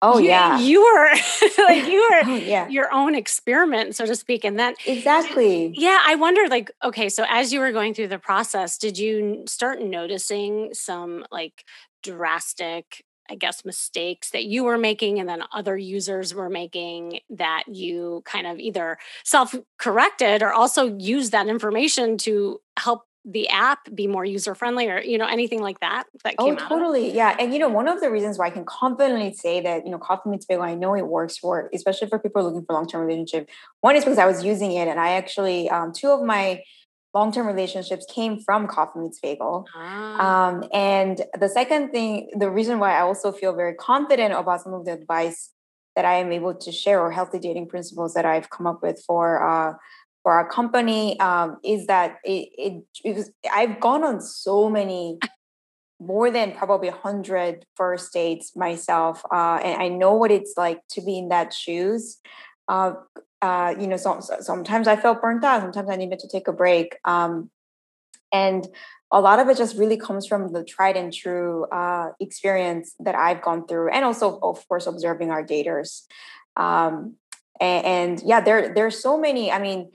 oh 0.00 0.18
you, 0.18 0.28
yeah, 0.28 0.58
you 0.58 0.82
were 0.82 1.10
like 1.68 1.86
you 1.86 2.00
were 2.00 2.32
oh, 2.32 2.36
yeah. 2.42 2.68
your 2.68 2.92
own 2.92 3.14
experiment, 3.14 3.94
so 3.94 4.06
to 4.06 4.16
speak. 4.16 4.44
And 4.44 4.58
then 4.58 4.74
exactly, 4.86 5.72
yeah, 5.76 5.98
I 6.04 6.16
wondered, 6.16 6.50
like, 6.50 6.70
okay, 6.84 7.08
so 7.08 7.24
as 7.28 7.52
you 7.52 7.60
were 7.60 7.72
going 7.72 7.94
through 7.94 8.08
the 8.08 8.18
process, 8.18 8.78
did 8.78 8.98
you 8.98 9.44
start 9.46 9.80
noticing 9.80 10.74
some 10.74 11.24
like 11.30 11.64
drastic 12.02 13.04
I 13.30 13.34
guess, 13.34 13.64
mistakes 13.64 14.30
that 14.30 14.44
you 14.44 14.64
were 14.64 14.78
making 14.78 15.18
and 15.18 15.28
then 15.28 15.42
other 15.52 15.76
users 15.76 16.34
were 16.34 16.50
making 16.50 17.20
that 17.30 17.64
you 17.66 18.22
kind 18.24 18.46
of 18.46 18.58
either 18.58 18.98
self 19.24 19.54
corrected 19.78 20.42
or 20.42 20.52
also 20.52 20.96
use 20.98 21.30
that 21.30 21.48
information 21.48 22.18
to 22.18 22.60
help 22.78 23.06
the 23.24 23.48
app 23.50 23.78
be 23.94 24.08
more 24.08 24.24
user 24.24 24.54
friendly 24.54 24.88
or 24.90 25.00
you 25.00 25.16
know 25.16 25.26
anything 25.26 25.60
like 25.62 25.78
that 25.78 26.04
that 26.24 26.34
oh 26.40 26.56
totally 26.56 27.14
yeah 27.14 27.36
and 27.38 27.52
you 27.52 27.58
know 27.60 27.68
one 27.68 27.86
of 27.86 28.00
the 28.00 28.10
reasons 28.10 28.36
why 28.36 28.46
i 28.46 28.50
can 28.50 28.64
confidently 28.64 29.32
say 29.32 29.60
that 29.60 29.84
you 29.84 29.92
know 29.92 29.98
coffee 29.98 30.28
meets 30.28 30.44
bagel 30.44 30.64
i 30.64 30.74
know 30.74 30.94
it 30.94 31.06
works 31.06 31.38
for 31.38 31.70
especially 31.72 32.08
for 32.08 32.18
people 32.18 32.42
looking 32.42 32.64
for 32.64 32.72
long-term 32.72 33.06
relationship 33.06 33.48
one 33.80 33.94
is 33.94 34.04
because 34.04 34.18
i 34.18 34.26
was 34.26 34.42
using 34.42 34.72
it 34.72 34.88
and 34.88 34.98
i 34.98 35.10
actually 35.10 35.70
um, 35.70 35.92
two 35.92 36.10
of 36.10 36.20
my 36.22 36.60
long-term 37.14 37.46
relationships 37.46 38.06
came 38.08 38.38
from 38.38 38.66
coffee 38.66 38.98
meets 38.98 39.20
bagel 39.20 39.66
ah. 39.74 40.48
um, 40.48 40.64
and 40.72 41.22
the 41.38 41.48
second 41.48 41.90
thing 41.90 42.30
the 42.36 42.50
reason 42.50 42.78
why 42.78 42.96
i 42.96 43.00
also 43.00 43.32
feel 43.32 43.54
very 43.54 43.74
confident 43.74 44.32
about 44.34 44.60
some 44.60 44.74
of 44.74 44.84
the 44.84 44.92
advice 44.92 45.50
that 45.96 46.04
i 46.04 46.14
am 46.14 46.32
able 46.32 46.54
to 46.54 46.72
share 46.72 47.00
or 47.00 47.10
healthy 47.10 47.38
dating 47.38 47.68
principles 47.68 48.14
that 48.14 48.24
i've 48.24 48.50
come 48.50 48.66
up 48.66 48.82
with 48.82 49.02
for 49.06 49.42
uh, 49.42 49.74
for 50.22 50.32
our 50.32 50.48
company 50.48 51.18
um, 51.18 51.58
is 51.64 51.86
that 51.86 52.18
it, 52.24 52.48
it, 52.56 52.84
it 53.04 53.16
was 53.16 53.30
i've 53.52 53.80
gone 53.80 54.04
on 54.04 54.20
so 54.20 54.68
many 54.70 55.18
more 56.00 56.32
than 56.32 56.52
probably 56.52 56.88
100 56.88 57.64
first 57.76 58.12
dates 58.12 58.56
myself 58.56 59.22
uh, 59.32 59.60
and 59.62 59.82
i 59.82 59.88
know 59.88 60.14
what 60.14 60.30
it's 60.30 60.54
like 60.56 60.80
to 60.88 61.00
be 61.00 61.18
in 61.18 61.28
that 61.28 61.52
shoes 61.52 62.18
uh, 62.68 62.92
uh, 63.42 63.74
you 63.78 63.88
know, 63.88 63.96
so, 63.96 64.20
sometimes 64.40 64.86
I 64.86 64.96
felt 64.96 65.20
burnt 65.20 65.44
out. 65.44 65.60
Sometimes 65.60 65.90
I 65.90 65.96
needed 65.96 66.20
to 66.20 66.28
take 66.28 66.46
a 66.46 66.52
break. 66.52 66.96
Um, 67.04 67.50
and 68.32 68.66
a 69.12 69.20
lot 69.20 69.40
of 69.40 69.48
it 69.48 69.58
just 69.58 69.76
really 69.76 69.96
comes 69.96 70.26
from 70.26 70.52
the 70.52 70.64
tried 70.64 70.96
and 70.96 71.12
true 71.12 71.64
uh, 71.64 72.10
experience 72.20 72.94
that 73.00 73.14
I've 73.14 73.42
gone 73.42 73.66
through, 73.66 73.90
and 73.90 74.04
also, 74.04 74.38
of 74.42 74.66
course, 74.68 74.86
observing 74.86 75.30
our 75.30 75.44
daters. 75.44 76.04
Um, 76.56 77.16
and, 77.60 77.84
and 77.84 78.22
yeah, 78.24 78.40
there 78.40 78.72
there's 78.72 79.02
so 79.02 79.18
many. 79.18 79.52
I 79.52 79.58
mean, 79.58 79.90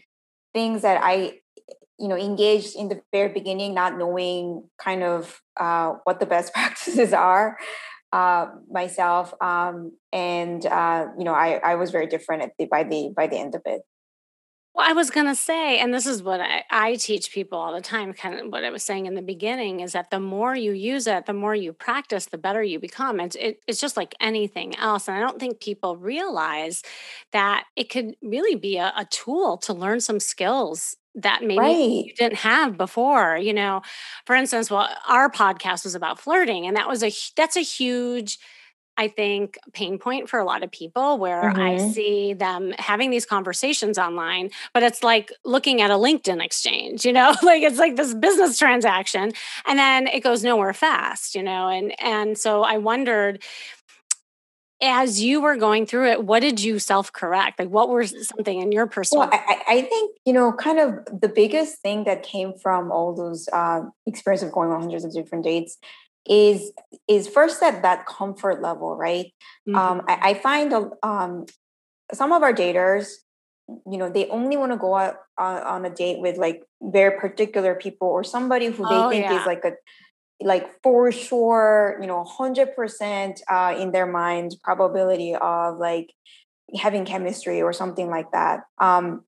things 0.54 0.84
that 0.84 1.02
I 1.02 1.40
you 1.98 2.08
know 2.08 2.18
engaged 2.18 2.76
in 2.76 2.90
the 2.90 3.02
very 3.12 3.30
beginning 3.30 3.74
not 3.74 3.98
knowing 3.98 4.70
kind 4.78 5.02
of 5.02 5.42
uh, 5.60 5.94
what 6.04 6.20
the 6.20 6.28
best 6.28 6.54
practices 6.54 7.12
are 7.12 7.58
uh, 8.14 8.48
myself 8.72 9.34
um, 9.42 9.92
and 10.14 10.66
uh, 10.66 11.08
you 11.18 11.26
know 11.26 11.34
I, 11.34 11.60
I 11.64 11.76
was 11.76 11.92
very 11.92 12.08
different 12.08 12.52
the, 12.58 12.66
by 12.66 12.84
the 12.84 13.12
by 13.16 13.28
the 13.28 13.38
end 13.38 13.56
of 13.56 13.62
it 13.66 13.82
well, 14.78 14.88
I 14.88 14.94
was 14.94 15.10
going 15.10 15.26
to 15.26 15.34
say, 15.34 15.80
and 15.80 15.92
this 15.92 16.06
is 16.06 16.22
what 16.22 16.40
I, 16.40 16.64
I, 16.70 16.96
teach 16.98 17.32
people 17.32 17.58
all 17.58 17.74
the 17.74 17.82
time, 17.82 18.14
kind 18.14 18.40
of 18.40 18.52
what 18.52 18.64
I 18.64 18.70
was 18.70 18.84
saying 18.84 19.08
in 19.08 19.16
the 19.16 19.24
beginning 19.24 19.80
is 19.80 19.94
that 19.94 20.12
the 20.12 20.20
more 20.20 20.56
you 20.56 20.72
use 20.72 21.08
it, 21.08 21.26
the 21.26 21.34
more 21.34 21.56
you 21.56 21.74
practice, 21.74 22.28
the 22.28 22.38
better 22.38 22.62
you 22.62 22.80
become. 22.80 23.20
It's, 23.20 23.36
it, 23.38 23.60
it's 23.66 23.82
just 23.82 23.98
like 23.98 24.14
anything 24.22 24.76
else. 24.76 25.08
And 25.08 25.18
I 25.18 25.20
don't 25.20 25.40
think 25.40 25.62
people 25.62 25.98
realize 25.98 26.84
that 27.32 27.64
it 27.76 27.90
could 27.90 28.18
really 28.22 28.54
be 28.54 28.78
a, 28.78 28.94
a 28.96 29.06
tool 29.06 29.58
to 29.64 29.74
learn 29.74 30.00
some 30.00 30.20
skills 30.20 30.96
that 31.18 31.42
maybe 31.42 31.60
right. 31.60 32.06
you 32.06 32.14
didn't 32.14 32.38
have 32.38 32.78
before 32.78 33.38
you 33.38 33.54
know 33.54 33.82
for 34.26 34.36
instance 34.36 34.72
well 34.72 34.90
our 35.08 35.30
podcast 35.30 35.84
was 35.84 35.96
about 35.96 36.20
flirting 36.20 36.66
and 36.66 36.78
that 36.78 36.88
was 36.88 37.04
a 37.04 37.12
that's 37.36 37.58
a 37.58 37.62
huge 37.62 38.38
I 39.00 39.08
think, 39.08 39.60
pain 39.74 40.00
point 40.00 40.28
for 40.28 40.40
a 40.40 40.44
lot 40.44 40.64
of 40.64 40.72
people 40.72 41.20
where 41.20 41.44
mm-hmm. 41.44 41.60
I 41.60 41.78
see 41.78 42.34
them 42.34 42.74
having 42.80 43.12
these 43.12 43.28
conversations 43.28 44.00
online, 44.00 44.50
but 44.74 44.82
it's 44.82 45.04
like 45.04 45.32
looking 45.46 45.82
at 45.82 45.92
a 45.92 45.96
LinkedIn 45.96 46.44
exchange, 46.44 47.06
you 47.06 47.14
know, 47.14 47.36
like 47.44 47.62
it's 47.62 47.78
like 47.78 47.96
this 47.96 48.16
business 48.16 48.58
transaction 48.58 49.34
and 49.68 49.80
then 49.80 50.08
it 50.08 50.22
goes 50.22 50.44
nowhere 50.44 50.74
fast, 50.74 51.36
you 51.36 51.44
know, 51.44 51.70
and 51.70 51.94
and 52.02 52.38
so 52.38 52.64
I 52.64 52.78
wondered 52.78 53.44
as 54.82 55.22
you 55.22 55.42
were 55.42 55.56
going 55.56 55.86
through 55.86 56.12
it, 56.12 56.24
what 56.24 56.42
did 56.42 56.62
you 56.62 56.80
self 56.80 57.12
correct? 57.12 57.60
Like, 57.60 57.70
what 57.70 57.90
was 57.90 58.28
something 58.28 58.62
in 58.62 58.72
your 58.72 58.88
personal? 58.88 59.28
Well, 59.28 59.30
I, 59.34 59.62
I, 59.68 59.82
think 59.82 60.18
you 60.26 60.34
know, 60.34 60.54
kind 60.54 60.80
of 60.80 61.20
the 61.20 61.30
biggest 61.30 61.80
thing 61.80 62.04
that 62.04 62.24
came 62.24 62.54
from 62.54 62.92
all 62.92 63.16
those 63.16 63.50
uh, 63.52 63.82
experience 64.06 64.44
of 64.44 64.52
going 64.52 64.72
on 64.72 64.82
hundreds 64.82 65.04
of 65.04 65.14
different 65.14 65.44
dates 65.44 65.78
is 66.30 66.72
is 67.08 67.28
first 67.28 67.64
at 67.64 67.82
that 67.82 68.06
comfort 68.06 68.62
level, 68.62 68.96
right? 68.96 69.34
Um, 69.68 69.74
mm-hmm. 69.74 70.00
Um, 70.00 70.02
I, 70.08 70.30
I, 70.30 70.34
find 70.36 70.74
um, 71.02 71.46
some 72.14 72.32
of 72.32 72.44
our 72.44 72.54
daters, 72.54 73.08
you 73.68 73.98
know, 73.98 74.10
they 74.10 74.28
only 74.28 74.58
want 74.58 74.74
to 74.74 74.78
go 74.78 74.96
out 74.96 75.16
on, 75.38 75.64
on, 75.64 75.86
a 75.86 75.90
date 75.90 76.20
with 76.20 76.38
like 76.38 76.64
very 76.82 77.18
particular 77.18 77.76
people 77.76 78.08
or 78.08 78.24
somebody 78.24 78.68
who 78.68 78.84
they 78.88 78.96
oh, 78.96 79.10
think 79.10 79.24
yeah. 79.24 79.40
is 79.40 79.46
like 79.46 79.64
a 79.64 79.74
like 80.42 80.68
for 80.84 81.12
sure, 81.12 81.98
you 82.02 82.08
know, 82.08 82.24
100% 82.24 83.42
uh, 83.50 83.76
in 83.80 83.92
their 83.92 84.06
mind 84.06 84.56
probability 84.64 85.36
of 85.36 85.78
like 85.78 86.14
having 86.80 87.06
chemistry 87.06 87.62
or 87.62 87.74
something 87.74 88.10
like 88.10 88.32
that. 88.32 88.62
Um, 88.80 89.24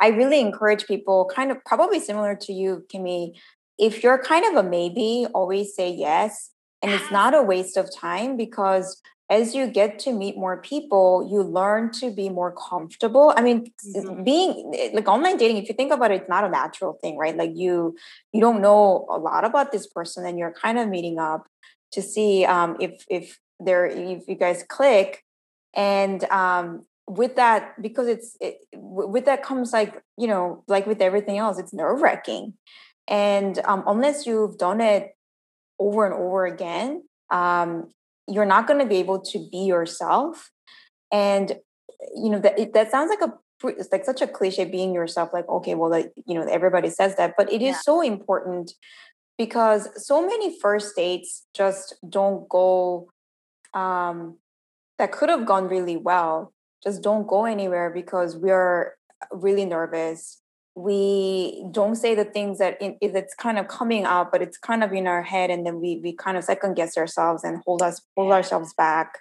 I 0.00 0.08
really 0.08 0.40
encourage 0.40 0.86
people, 0.86 1.30
kind 1.34 1.50
of 1.50 1.62
probably 1.64 2.00
similar 2.00 2.36
to 2.36 2.52
you, 2.52 2.86
Kimmy, 2.92 3.32
if 3.78 4.02
you're 4.02 4.22
kind 4.22 4.44
of 4.44 4.64
a 4.64 4.68
maybe, 4.68 5.26
always 5.34 5.74
say 5.74 5.90
yes. 5.90 6.50
And 6.82 6.92
it's 6.92 7.10
not 7.10 7.34
a 7.34 7.42
waste 7.42 7.76
of 7.76 7.88
time 7.94 8.36
because 8.36 9.02
as 9.30 9.54
you 9.54 9.66
get 9.66 9.98
to 10.00 10.12
meet 10.12 10.36
more 10.36 10.56
people, 10.56 11.28
you 11.30 11.42
learn 11.42 11.90
to 11.92 12.10
be 12.10 12.30
more 12.30 12.52
comfortable. 12.52 13.32
I 13.36 13.42
mean, 13.42 13.70
mm-hmm. 13.86 14.24
being 14.24 14.92
like 14.94 15.06
online 15.06 15.36
dating, 15.36 15.58
if 15.58 15.68
you 15.68 15.74
think 15.74 15.92
about 15.92 16.10
it, 16.10 16.22
it's 16.22 16.28
not 16.28 16.44
a 16.44 16.48
natural 16.48 16.94
thing, 17.02 17.16
right? 17.18 17.36
Like 17.36 17.52
you 17.54 17.96
you 18.32 18.40
don't 18.40 18.60
know 18.60 19.06
a 19.10 19.18
lot 19.18 19.44
about 19.44 19.72
this 19.72 19.86
person 19.86 20.24
and 20.24 20.38
you're 20.38 20.52
kind 20.52 20.78
of 20.78 20.88
meeting 20.88 21.18
up 21.18 21.46
to 21.92 22.02
see 22.02 22.44
um, 22.44 22.76
if 22.80 23.04
if 23.08 23.38
there 23.60 23.86
if 23.86 24.26
you 24.28 24.34
guys 24.34 24.64
click. 24.68 25.24
And 25.74 26.24
um, 26.24 26.86
with 27.06 27.36
that, 27.36 27.80
because 27.80 28.08
it's 28.08 28.36
it, 28.40 28.58
with 28.74 29.26
that 29.26 29.42
comes 29.42 29.72
like, 29.72 30.02
you 30.16 30.26
know, 30.26 30.64
like 30.66 30.86
with 30.86 31.00
everything 31.02 31.38
else, 31.38 31.58
it's 31.58 31.74
nerve 31.74 32.00
wracking 32.00 32.54
and 33.08 33.58
um, 33.64 33.82
unless 33.86 34.26
you've 34.26 34.58
done 34.58 34.80
it 34.80 35.16
over 35.78 36.04
and 36.04 36.14
over 36.14 36.44
again, 36.44 37.02
um, 37.30 37.88
you're 38.28 38.46
not 38.46 38.66
going 38.66 38.80
to 38.80 38.86
be 38.86 38.96
able 38.96 39.20
to 39.20 39.48
be 39.50 39.58
yourself. 39.58 40.50
And 41.12 41.56
you 42.14 42.30
know 42.30 42.38
that 42.38 42.72
that 42.74 42.90
sounds 42.90 43.10
like 43.10 43.28
a 43.28 43.32
it's 43.68 43.90
like 43.90 44.04
such 44.04 44.20
a 44.20 44.26
cliche 44.26 44.64
being 44.64 44.94
yourself. 44.94 45.30
Like 45.32 45.48
okay, 45.48 45.74
well, 45.74 45.90
like 45.90 46.12
you 46.26 46.34
know 46.34 46.46
everybody 46.46 46.90
says 46.90 47.16
that, 47.16 47.34
but 47.36 47.52
it 47.52 47.62
is 47.62 47.76
yeah. 47.76 47.80
so 47.80 48.00
important 48.00 48.72
because 49.36 49.88
so 49.96 50.24
many 50.24 50.58
first 50.60 50.94
dates 50.94 51.46
just 51.54 51.96
don't 52.08 52.48
go. 52.48 53.08
Um, 53.74 54.38
that 54.98 55.12
could 55.12 55.28
have 55.28 55.46
gone 55.46 55.68
really 55.68 55.96
well 55.96 56.52
just 56.82 57.02
don't 57.02 57.26
go 57.26 57.44
anywhere 57.44 57.90
because 57.90 58.36
we're 58.36 58.94
really 59.32 59.64
nervous 59.64 60.37
we 60.78 61.64
don't 61.72 61.96
say 61.96 62.14
the 62.14 62.24
things 62.24 62.58
that 62.58 62.80
in, 62.80 62.96
it's 63.00 63.34
kind 63.34 63.58
of 63.58 63.66
coming 63.66 64.04
out, 64.04 64.30
but 64.30 64.40
it's 64.40 64.56
kind 64.56 64.84
of 64.84 64.92
in 64.92 65.08
our 65.08 65.22
head, 65.22 65.50
and 65.50 65.66
then 65.66 65.80
we 65.80 66.00
we 66.02 66.12
kind 66.12 66.36
of 66.36 66.44
second 66.44 66.74
guess 66.74 66.96
ourselves 66.96 67.42
and 67.42 67.60
hold 67.66 67.82
us 67.82 68.00
hold 68.16 68.32
ourselves 68.32 68.72
back. 68.74 69.18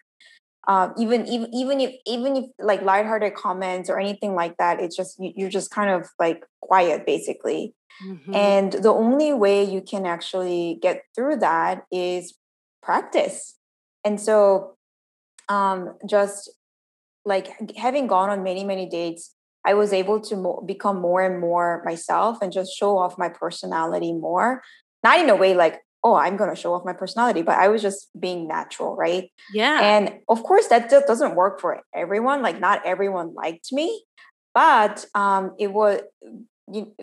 Um, 0.67 0.93
even 0.99 1.25
even 1.25 1.51
even 1.53 1.81
if 1.81 1.95
even 2.05 2.35
if 2.35 2.45
like 2.59 2.83
lighthearted 2.83 3.33
comments 3.33 3.89
or 3.89 3.99
anything 3.99 4.35
like 4.35 4.55
that, 4.57 4.79
it's 4.79 4.95
just 4.95 5.15
you're 5.19 5.49
just 5.49 5.71
kind 5.71 5.89
of 5.89 6.07
like 6.19 6.45
quiet 6.61 7.07
basically. 7.07 7.73
Mm-hmm. 8.05 8.35
And 8.35 8.73
the 8.73 8.93
only 8.93 9.33
way 9.33 9.63
you 9.63 9.81
can 9.81 10.05
actually 10.05 10.77
get 10.79 11.01
through 11.15 11.37
that 11.37 11.85
is 11.91 12.35
practice. 12.83 13.55
And 14.05 14.21
so, 14.21 14.75
um, 15.49 15.95
just 16.07 16.51
like 17.25 17.75
having 17.75 18.05
gone 18.05 18.29
on 18.29 18.43
many 18.43 18.63
many 18.63 18.87
dates 18.87 19.33
I 19.67 19.73
was 19.73 19.91
able 19.91 20.21
to 20.21 20.35
mo- 20.37 20.63
become 20.65 21.01
more 21.01 21.21
and 21.21 21.41
more 21.41 21.83
myself 21.85 22.37
and 22.41 22.53
just 22.53 22.71
show 22.75 22.97
off 22.97 23.17
my 23.17 23.27
personality 23.27 24.13
more. 24.13 24.63
Not 25.03 25.19
in 25.19 25.29
a 25.29 25.35
way 25.35 25.53
like, 25.53 25.81
oh, 26.05 26.15
I'm 26.15 26.37
going 26.37 26.49
to 26.49 26.55
show 26.55 26.73
off 26.73 26.85
my 26.85 26.93
personality, 26.93 27.41
but 27.41 27.57
I 27.57 27.67
was 27.67 27.81
just 27.81 28.07
being 28.17 28.47
natural, 28.47 28.95
right? 28.95 29.29
Yeah. 29.53 29.81
And 29.81 30.19
of 30.29 30.41
course, 30.43 30.67
that 30.67 30.89
just 30.89 31.05
doesn't 31.05 31.35
work 31.35 31.59
for 31.59 31.81
everyone. 31.93 32.41
Like, 32.41 32.61
not 32.61 32.81
everyone 32.85 33.33
liked 33.33 33.73
me, 33.73 34.03
but 34.55 35.05
um, 35.13 35.53
it 35.59 35.73
was 35.73 35.99
you, 36.71 36.93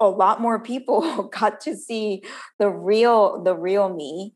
a 0.00 0.08
lot 0.08 0.40
more 0.40 0.58
people 0.58 1.24
got 1.38 1.60
to 1.62 1.76
see 1.76 2.22
the 2.58 2.70
real, 2.70 3.42
the 3.42 3.54
real 3.54 3.94
me. 3.94 4.32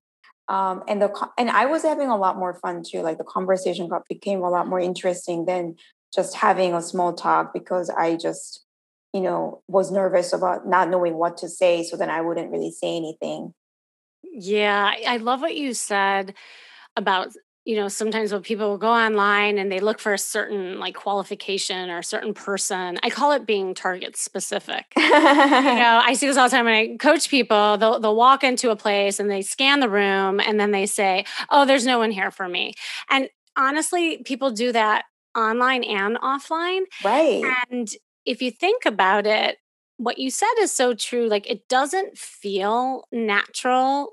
Um, 0.49 0.83
and 0.89 1.01
the 1.01 1.11
and 1.37 1.51
I 1.51 1.67
was 1.67 1.83
having 1.83 2.09
a 2.09 2.17
lot 2.17 2.39
more 2.39 2.55
fun 2.55 2.83
too. 2.83 3.03
Like 3.03 3.19
the 3.19 3.25
conversation 3.25 3.87
got 3.87 4.09
became 4.09 4.41
a 4.41 4.49
lot 4.49 4.67
more 4.67 4.81
interesting 4.81 5.45
than 5.45 5.77
just 6.15 6.37
having 6.37 6.75
a 6.75 6.83
small 6.83 7.13
talk 7.13 7.53
because 7.53 7.91
I 7.91 8.17
just, 8.17 8.65
you 9.13 9.21
know, 9.21 9.63
was 9.69 9.91
nervous 9.91 10.33
about 10.33 10.67
not 10.67 10.89
knowing 10.89 11.15
what 11.15 11.37
to 11.39 11.49
say. 11.49 11.83
So 11.83 11.97
then 11.97 12.11
I 12.11 12.21
wouldn't 12.21 12.51
really 12.51 12.71
say 12.71 12.97
anything. 12.97 13.55
Yeah, 14.23 14.93
I 15.07 15.19
love 15.19 15.41
what 15.41 15.57
you 15.57 15.75
said 15.75 16.35
about 16.97 17.29
you 17.69 17.77
know 17.77 17.89
sometimes 17.89 18.33
when 18.33 18.41
people 18.41 18.79
go 18.79 18.89
online 18.89 19.59
and 19.59 19.71
they 19.71 19.79
look 19.79 20.01
for 20.01 20.15
a 20.15 20.19
certain 20.19 20.81
like 20.81 20.95
qualification 20.95 21.91
or 21.91 21.99
a 21.99 22.05
certain 22.05 22.33
person 22.33 22.99
i 23.03 23.11
call 23.11 23.33
it 23.33 23.47
being 23.47 23.75
target 23.75 24.17
specific 24.17 24.87
you 24.97 25.03
know 25.11 26.01
i 26.03 26.15
see 26.15 26.27
this 26.27 26.39
all 26.39 26.49
the 26.49 26.57
time 26.57 26.65
when 26.65 26.75
i 26.75 26.97
coach 26.97 27.29
people 27.29 27.77
they'll, 27.77 28.01
they'll 28.01 28.17
walk 28.17 28.43
into 28.43 28.71
a 28.71 28.77
place 28.77 29.21
and 29.21 29.31
they 29.31 29.43
scan 29.43 29.81
the 29.81 29.89
room 29.89 30.41
and 30.41 30.59
then 30.59 30.71
they 30.71 30.87
say 30.87 31.27
oh 31.51 31.67
there's 31.67 31.85
no 31.85 31.99
one 31.99 32.11
here 32.11 32.31
for 32.31 32.49
me 32.49 32.73
and 33.11 33.29
honestly 33.55 34.23
people 34.25 34.51
do 34.51 34.73
that 34.73 35.05
online 35.37 35.85
and 35.85 36.17
offline. 36.17 36.83
Right. 37.05 37.45
And 37.71 37.89
if 38.25 38.43
you 38.43 38.51
think 38.51 38.85
about 38.85 39.27
it, 39.27 39.59
what 39.97 40.19
you 40.19 40.31
said 40.31 40.55
is 40.61 40.73
so 40.73 40.95
true. 40.95 41.29
Like 41.29 41.49
it 41.49 41.69
doesn't 41.69 42.17
feel 42.17 43.05
natural 43.13 44.13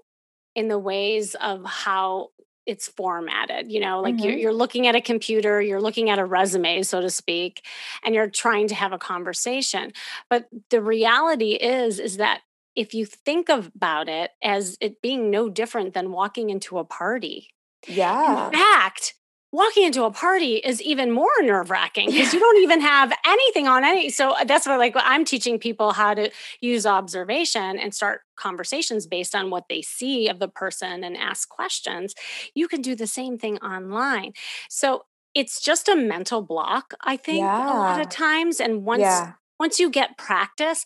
in 0.55 0.67
the 0.67 0.79
ways 0.79 1.35
of 1.35 1.65
how 1.65 2.29
it's 2.65 2.87
formatted 2.87 3.71
you 3.71 3.79
know 3.79 4.01
like 4.01 4.15
mm-hmm. 4.15 4.25
you're, 4.25 4.37
you're 4.37 4.53
looking 4.53 4.87
at 4.87 4.95
a 4.95 5.01
computer 5.01 5.61
you're 5.61 5.81
looking 5.81 6.09
at 6.09 6.19
a 6.19 6.25
resume 6.25 6.81
so 6.81 6.99
to 6.99 7.09
speak 7.09 7.63
and 8.03 8.15
you're 8.15 8.29
trying 8.29 8.67
to 8.67 8.75
have 8.75 8.91
a 8.91 8.97
conversation 8.97 9.91
but 10.29 10.47
the 10.69 10.81
reality 10.81 11.51
is 11.51 11.99
is 11.99 12.17
that 12.17 12.41
if 12.75 12.93
you 12.93 13.05
think 13.05 13.49
about 13.49 14.09
it 14.09 14.31
as 14.43 14.77
it 14.81 15.01
being 15.01 15.29
no 15.29 15.47
different 15.47 15.93
than 15.93 16.11
walking 16.11 16.49
into 16.49 16.79
a 16.79 16.83
party 16.83 17.49
yeah 17.87 18.47
in 18.47 18.53
fact 18.53 19.13
walking 19.55 19.83
into 19.83 20.03
a 20.03 20.11
party 20.11 20.55
is 20.55 20.81
even 20.81 21.11
more 21.11 21.29
nerve 21.41 21.69
wracking 21.69 22.11
because 22.11 22.33
you 22.33 22.39
don't 22.41 22.61
even 22.61 22.81
have 22.81 23.13
anything 23.25 23.69
on 23.69 23.85
any. 23.85 24.09
So 24.09 24.31
uh, 24.31 24.43
that's 24.43 24.67
what 24.67 24.77
like 24.77 24.93
I'm 24.97 25.23
teaching 25.23 25.59
people 25.59 25.93
how 25.93 26.13
to 26.13 26.29
use 26.59 26.85
observation 26.85 27.79
and 27.79 27.95
start 27.95 28.21
conversations 28.35 29.07
based 29.07 29.33
on 29.33 29.49
what 29.49 29.69
they 29.69 29.81
see 29.81 30.27
of 30.27 30.39
the 30.39 30.49
person 30.49 31.05
and 31.05 31.15
ask 31.15 31.47
questions. 31.47 32.13
You 32.53 32.67
can 32.67 32.81
do 32.81 32.95
the 32.95 33.07
same 33.07 33.37
thing 33.37 33.57
online. 33.59 34.33
So 34.69 35.05
it's 35.33 35.61
just 35.61 35.87
a 35.87 35.95
mental 35.95 36.41
block, 36.41 36.93
I 37.01 37.15
think, 37.15 37.39
yeah. 37.39 37.73
a 37.73 37.77
lot 37.77 38.01
of 38.01 38.09
times. 38.09 38.59
And 38.59 38.83
once 38.83 39.01
yeah. 39.01 39.33
once 39.57 39.79
you 39.79 39.89
get 39.89 40.17
practice, 40.17 40.83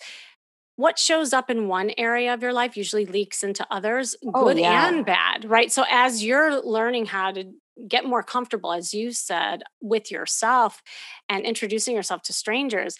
what 0.75 0.99
shows 0.99 1.33
up 1.33 1.49
in 1.49 1.67
one 1.67 1.91
area 1.97 2.35
of 2.35 2.43
your 2.43 2.53
life 2.53 2.77
usually 2.77 3.07
leaks 3.07 3.43
into 3.43 3.65
others, 3.71 4.15
oh, 4.23 4.43
good 4.43 4.59
yeah. 4.59 4.87
and 4.87 5.05
bad, 5.07 5.43
right? 5.43 5.71
So 5.71 5.85
as 5.89 6.23
you're 6.23 6.61
learning 6.63 7.07
how 7.07 7.31
to 7.31 7.51
get 7.87 8.05
more 8.05 8.23
comfortable, 8.23 8.73
as 8.73 8.93
you 8.93 9.11
said, 9.11 9.63
with 9.81 10.11
yourself 10.11 10.81
and 11.27 11.45
introducing 11.45 11.95
yourself 11.95 12.21
to 12.23 12.33
strangers, 12.33 12.97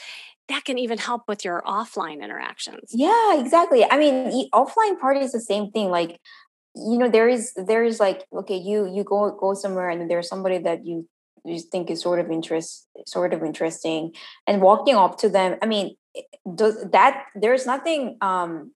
that 0.47 0.65
can 0.65 0.77
even 0.77 0.97
help 0.97 1.23
with 1.27 1.45
your 1.45 1.61
offline 1.65 2.21
interactions. 2.23 2.91
Yeah, 2.91 3.39
exactly. 3.39 3.85
I 3.89 3.97
mean, 3.97 4.49
offline 4.51 4.99
part 4.99 5.17
is 5.17 5.31
the 5.31 5.39
same 5.39 5.71
thing. 5.71 5.89
Like, 5.89 6.19
you 6.75 6.97
know, 6.97 7.09
there 7.09 7.29
is 7.29 7.53
there 7.55 7.83
is 7.83 7.99
like, 7.99 8.25
okay, 8.33 8.57
you 8.57 8.91
you 8.93 9.03
go 9.03 9.31
go 9.39 9.53
somewhere 9.53 9.89
and 9.89 10.09
there's 10.09 10.27
somebody 10.27 10.57
that 10.59 10.85
you 10.85 11.07
you 11.45 11.59
think 11.59 11.89
is 11.89 12.01
sort 12.01 12.19
of 12.19 12.31
interest 12.31 12.87
sort 13.05 13.33
of 13.33 13.43
interesting 13.43 14.13
and 14.47 14.61
walking 14.61 14.95
up 14.95 15.17
to 15.17 15.29
them 15.29 15.57
i 15.61 15.65
mean 15.65 15.95
does 16.55 16.83
that 16.91 17.25
there's 17.35 17.65
nothing 17.65 18.17
um 18.21 18.71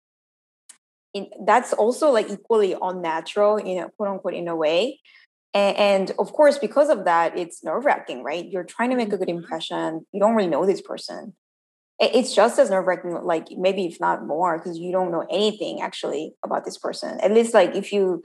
in, 1.14 1.30
that's 1.46 1.74
also 1.74 2.10
like 2.10 2.30
equally 2.30 2.76
unnatural 2.82 3.60
you 3.60 3.76
know 3.76 3.90
quote 3.98 4.10
unquote 4.10 4.34
in 4.34 4.48
a 4.48 4.56
way 4.56 5.00
and, 5.54 5.78
and 5.78 6.12
of 6.20 6.34
course 6.34 6.58
because 6.58 6.90
of 6.90 7.06
that 7.06 7.38
it's 7.38 7.64
nerve-wracking 7.64 8.24
right? 8.24 8.50
You're 8.50 8.64
trying 8.64 8.90
to 8.90 8.96
make 8.96 9.14
a 9.14 9.18
good 9.18 9.28
mm-hmm. 9.28 9.38
impression. 9.38 10.06
You 10.12 10.20
don't 10.20 10.36
really 10.36 10.50
know 10.50 10.66
this 10.66 10.82
person. 10.82 11.34
It's 12.00 12.36
just 12.36 12.60
as 12.60 12.70
nerve-wracking 12.70 13.24
like 13.24 13.48
maybe 13.52 13.86
if 13.86 14.00
not 14.00 14.26
more 14.26 14.58
because 14.58 14.78
you 14.78 14.92
don't 14.92 15.12
know 15.12 15.26
anything 15.30 15.82
actually 15.82 16.34
about 16.44 16.66
this 16.66 16.78
person. 16.78 17.20
At 17.22 17.32
least 17.32 17.54
like 17.54 17.76
if 17.76 17.94
you 17.94 18.24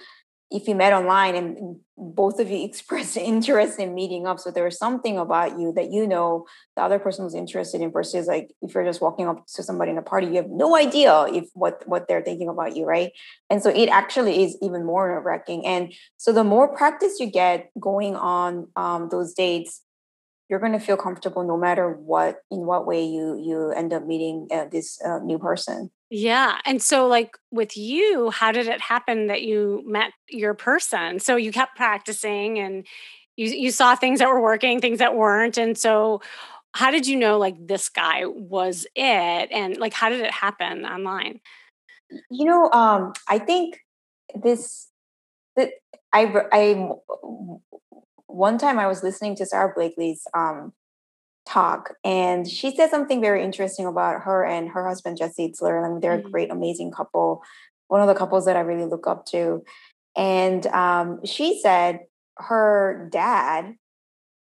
if 0.50 0.66
you 0.66 0.74
met 0.74 0.92
online 0.92 1.34
and 1.34 1.76
both 1.96 2.40
of 2.40 2.50
you 2.50 2.64
expressed 2.64 3.16
interest 3.16 3.78
in 3.78 3.94
meeting 3.94 4.26
up 4.26 4.38
so 4.38 4.50
there 4.50 4.64
was 4.64 4.78
something 4.78 5.18
about 5.18 5.58
you 5.58 5.72
that 5.72 5.92
you 5.92 6.06
know 6.06 6.46
the 6.76 6.82
other 6.82 6.98
person 6.98 7.24
was 7.24 7.34
interested 7.34 7.80
in 7.80 7.92
versus 7.92 8.26
like 8.26 8.50
if 8.62 8.74
you're 8.74 8.84
just 8.84 9.00
walking 9.00 9.28
up 9.28 9.46
to 9.46 9.62
somebody 9.62 9.90
in 9.90 9.98
a 9.98 10.02
party 10.02 10.26
you 10.26 10.36
have 10.36 10.50
no 10.50 10.76
idea 10.76 11.26
if 11.28 11.48
what 11.54 11.86
what 11.86 12.08
they're 12.08 12.22
thinking 12.22 12.48
about 12.48 12.76
you 12.76 12.88
right? 12.88 13.12
And 13.50 13.62
so 13.62 13.70
it 13.70 13.88
actually 13.88 14.42
is 14.42 14.56
even 14.62 14.84
more 14.84 15.08
nerve-wracking. 15.08 15.66
And 15.66 15.92
so 16.16 16.32
the 16.32 16.44
more 16.44 16.74
practice 16.74 17.20
you 17.20 17.30
get 17.30 17.70
going 17.78 18.16
on 18.16 18.68
um, 18.76 19.08
those 19.10 19.34
dates 19.34 19.82
you're 20.48 20.60
going 20.60 20.72
to 20.72 20.80
feel 20.80 20.96
comfortable 20.96 21.44
no 21.44 21.56
matter 21.56 21.90
what 21.90 22.42
in 22.50 22.66
what 22.66 22.86
way 22.86 23.04
you 23.04 23.38
you 23.38 23.70
end 23.70 23.92
up 23.92 24.06
meeting 24.06 24.48
uh, 24.50 24.64
this 24.70 25.00
uh, 25.04 25.18
new 25.18 25.38
person 25.38 25.90
yeah. 26.10 26.58
And 26.64 26.82
so, 26.82 27.06
like 27.06 27.36
with 27.50 27.76
you, 27.76 28.30
how 28.30 28.50
did 28.50 28.66
it 28.66 28.80
happen 28.80 29.26
that 29.26 29.42
you 29.42 29.82
met 29.84 30.12
your 30.28 30.54
person? 30.54 31.20
So 31.20 31.36
you 31.36 31.52
kept 31.52 31.76
practicing 31.76 32.58
and 32.58 32.86
you, 33.36 33.48
you 33.50 33.70
saw 33.70 33.94
things 33.94 34.20
that 34.20 34.28
were 34.28 34.40
working, 34.40 34.80
things 34.80 35.00
that 35.00 35.14
weren't. 35.14 35.58
And 35.58 35.76
so, 35.76 36.22
how 36.72 36.90
did 36.90 37.06
you 37.06 37.16
know 37.16 37.38
like 37.38 37.54
this 37.66 37.88
guy 37.88 38.22
was 38.24 38.86
it? 38.94 39.48
And 39.52 39.76
like, 39.76 39.92
how 39.92 40.08
did 40.08 40.20
it 40.20 40.30
happen 40.30 40.86
online? 40.86 41.40
You 42.30 42.46
know, 42.46 42.70
um, 42.72 43.12
I 43.28 43.38
think 43.38 43.80
this, 44.34 44.88
that 45.56 45.72
I, 46.12 46.32
I, 46.52 46.90
one 48.28 48.58
time 48.58 48.78
I 48.78 48.86
was 48.86 49.02
listening 49.02 49.34
to 49.36 49.46
Sara 49.46 49.72
Blakely's 49.74 50.22
um, 50.34 50.72
talk 51.46 51.94
and 52.04 52.46
she 52.46 52.74
said 52.76 52.90
something 52.90 53.20
very 53.20 53.42
interesting 53.42 53.86
about 53.86 54.22
her 54.22 54.44
and 54.44 54.68
her 54.68 54.86
husband 54.86 55.16
jesse 55.16 55.50
itzler. 55.50 55.84
I 55.84 55.88
mean, 55.88 56.00
they're 56.00 56.18
mm-hmm. 56.18 56.28
a 56.28 56.30
great 56.30 56.52
amazing 56.52 56.92
couple 56.92 57.42
one 57.88 58.02
of 58.02 58.06
the 58.06 58.14
couples 58.14 58.44
that 58.44 58.56
i 58.56 58.60
really 58.60 58.84
look 58.84 59.06
up 59.06 59.24
to. 59.24 59.64
And 60.14 60.66
um, 60.66 61.24
she 61.24 61.58
said 61.62 62.00
her 62.36 63.08
dad 63.10 63.76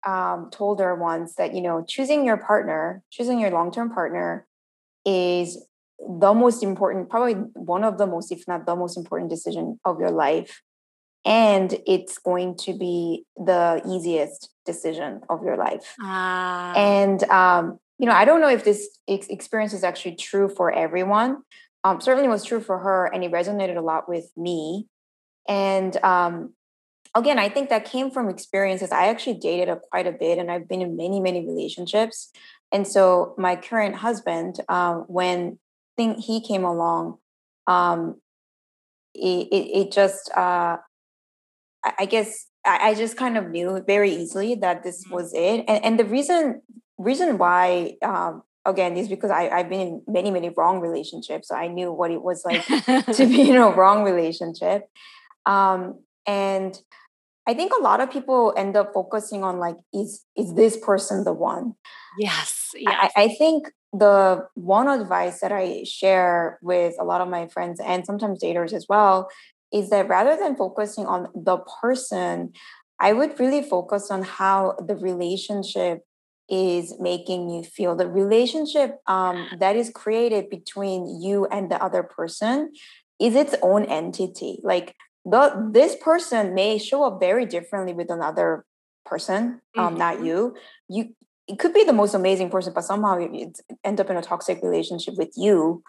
um, 0.04 0.48
told 0.50 0.80
her 0.80 0.94
once 0.94 1.34
that 1.34 1.54
you 1.54 1.60
know 1.60 1.84
choosing 1.86 2.24
your 2.24 2.38
partner 2.38 3.02
choosing 3.10 3.38
your 3.38 3.50
long-term 3.50 3.90
partner 3.90 4.46
is 5.04 5.64
the 5.98 6.32
most 6.32 6.62
important 6.62 7.10
probably 7.10 7.34
one 7.34 7.84
of 7.84 7.98
the 7.98 8.06
most 8.06 8.32
if 8.32 8.48
not 8.48 8.64
the 8.64 8.74
most 8.74 8.96
important 8.96 9.28
decision 9.28 9.78
of 9.84 10.00
your 10.00 10.10
life 10.10 10.62
and 11.24 11.78
it's 11.86 12.18
going 12.18 12.56
to 12.56 12.72
be 12.72 13.24
the 13.36 13.82
easiest 13.86 14.50
decision 14.64 15.20
of 15.28 15.42
your 15.42 15.56
life. 15.56 15.94
Ah. 16.00 16.72
And 16.74 17.22
um, 17.24 17.78
you 17.98 18.06
know, 18.06 18.12
I 18.12 18.24
don't 18.24 18.40
know 18.40 18.48
if 18.48 18.64
this 18.64 18.98
ex- 19.06 19.28
experience 19.28 19.74
is 19.74 19.84
actually 19.84 20.16
true 20.16 20.48
for 20.48 20.72
everyone. 20.72 21.42
Um, 21.84 22.00
certainly 22.00 22.28
was 22.28 22.44
true 22.44 22.60
for 22.60 22.78
her, 22.78 23.06
and 23.06 23.22
it 23.22 23.30
resonated 23.30 23.76
a 23.76 23.82
lot 23.82 24.08
with 24.08 24.30
me. 24.36 24.86
And 25.46 25.96
um, 26.02 26.54
again, 27.14 27.38
I 27.38 27.48
think 27.48 27.68
that 27.70 27.84
came 27.84 28.10
from 28.10 28.28
experiences. 28.28 28.92
I 28.92 29.08
actually 29.08 29.38
dated 29.38 29.68
a, 29.68 29.80
quite 29.90 30.06
a 30.06 30.12
bit, 30.12 30.38
and 30.38 30.50
I've 30.50 30.68
been 30.68 30.82
in 30.82 30.96
many, 30.96 31.20
many 31.20 31.46
relationships. 31.46 32.30
And 32.72 32.86
so, 32.86 33.34
my 33.36 33.56
current 33.56 33.96
husband, 33.96 34.60
um, 34.68 35.04
when 35.08 35.58
thing 35.96 36.14
he 36.14 36.40
came 36.40 36.64
along, 36.64 37.18
um, 37.66 38.20
it, 39.14 39.48
it, 39.50 39.78
it 39.78 39.92
just 39.92 40.30
uh, 40.36 40.78
I 41.84 42.06
guess 42.06 42.46
I, 42.64 42.94
just 42.94 43.16
kind 43.16 43.38
of 43.38 43.50
knew 43.50 43.82
very 43.86 44.10
easily 44.10 44.54
that 44.56 44.82
this 44.82 45.04
mm-hmm. 45.04 45.14
was 45.14 45.32
it. 45.32 45.64
And, 45.66 45.84
and 45.84 45.98
the 45.98 46.04
reason 46.04 46.62
reason 46.98 47.38
why 47.38 47.94
um, 48.02 48.42
again 48.66 48.96
is 48.96 49.08
because 49.08 49.30
I, 49.30 49.48
I've 49.48 49.70
been 49.70 49.80
in 49.80 50.02
many, 50.06 50.30
many 50.30 50.50
wrong 50.56 50.80
relationships. 50.80 51.48
So 51.48 51.54
I 51.54 51.68
knew 51.68 51.92
what 51.92 52.10
it 52.10 52.22
was 52.22 52.44
like 52.44 52.66
to 52.66 53.26
be 53.26 53.50
in 53.50 53.56
a 53.56 53.70
wrong 53.70 54.04
relationship. 54.04 54.88
Um, 55.46 56.00
and 56.26 56.78
I 57.46 57.54
think 57.54 57.72
a 57.72 57.82
lot 57.82 58.00
of 58.00 58.10
people 58.10 58.52
end 58.56 58.76
up 58.76 58.92
focusing 58.92 59.42
on 59.42 59.58
like, 59.58 59.76
is 59.94 60.24
is 60.36 60.54
this 60.54 60.76
person 60.76 61.24
the 61.24 61.32
one? 61.32 61.74
Yes. 62.18 62.68
Yeah. 62.74 63.08
I, 63.16 63.24
I 63.24 63.28
think 63.28 63.70
the 63.92 64.46
one 64.54 64.88
advice 64.88 65.40
that 65.40 65.50
I 65.50 65.82
share 65.84 66.58
with 66.62 66.94
a 67.00 67.04
lot 67.04 67.20
of 67.20 67.28
my 67.28 67.48
friends 67.48 67.80
and 67.80 68.06
sometimes 68.06 68.40
daters 68.42 68.72
as 68.72 68.86
well 68.88 69.28
is 69.72 69.90
that 69.90 70.08
rather 70.08 70.36
than 70.36 70.56
focusing 70.56 71.06
on 71.06 71.28
the 71.34 71.58
person, 71.80 72.52
I 72.98 73.12
would 73.12 73.38
really 73.40 73.62
focus 73.62 74.10
on 74.10 74.22
how 74.22 74.76
the 74.86 74.96
relationship 74.96 76.04
is 76.50 76.94
making 76.98 77.48
you 77.48 77.62
feel. 77.62 77.94
The 77.94 78.08
relationship 78.08 78.98
um, 79.06 79.46
that 79.58 79.76
is 79.76 79.90
created 79.90 80.50
between 80.50 81.22
you 81.22 81.46
and 81.46 81.70
the 81.70 81.82
other 81.82 82.02
person 82.02 82.72
is 83.20 83.34
its 83.36 83.54
own 83.62 83.84
entity. 83.84 84.58
Like 84.62 84.96
the 85.24 85.70
this 85.72 85.94
person 85.96 86.54
may 86.54 86.78
show 86.78 87.04
up 87.04 87.20
very 87.20 87.46
differently 87.46 87.94
with 87.94 88.10
another 88.10 88.64
person, 89.06 89.60
um, 89.76 89.90
mm-hmm. 89.90 89.98
not 89.98 90.24
you. 90.24 90.56
You 90.88 91.14
it 91.46 91.58
could 91.58 91.72
be 91.72 91.84
the 91.84 91.92
most 91.92 92.14
amazing 92.14 92.50
person, 92.50 92.72
but 92.72 92.84
somehow 92.84 93.18
you 93.18 93.52
end 93.84 94.00
up 94.00 94.10
in 94.10 94.16
a 94.16 94.22
toxic 94.22 94.62
relationship 94.62 95.14
with 95.16 95.32
you 95.36 95.82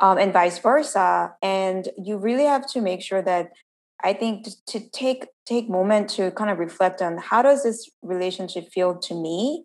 um, 0.00 0.18
and 0.18 0.32
vice 0.32 0.58
versa. 0.58 1.34
And 1.42 1.88
you 2.02 2.16
really 2.16 2.44
have 2.44 2.66
to 2.72 2.80
make 2.80 3.02
sure 3.02 3.22
that 3.22 3.50
I 4.02 4.12
think 4.12 4.46
to 4.68 4.80
take 4.90 5.26
take 5.46 5.68
moment 5.68 6.08
to 6.10 6.30
kind 6.32 6.50
of 6.50 6.58
reflect 6.58 7.02
on 7.02 7.18
how 7.18 7.42
does 7.42 7.62
this 7.62 7.90
relationship 8.02 8.68
feel 8.72 8.96
to 8.96 9.14
me. 9.14 9.64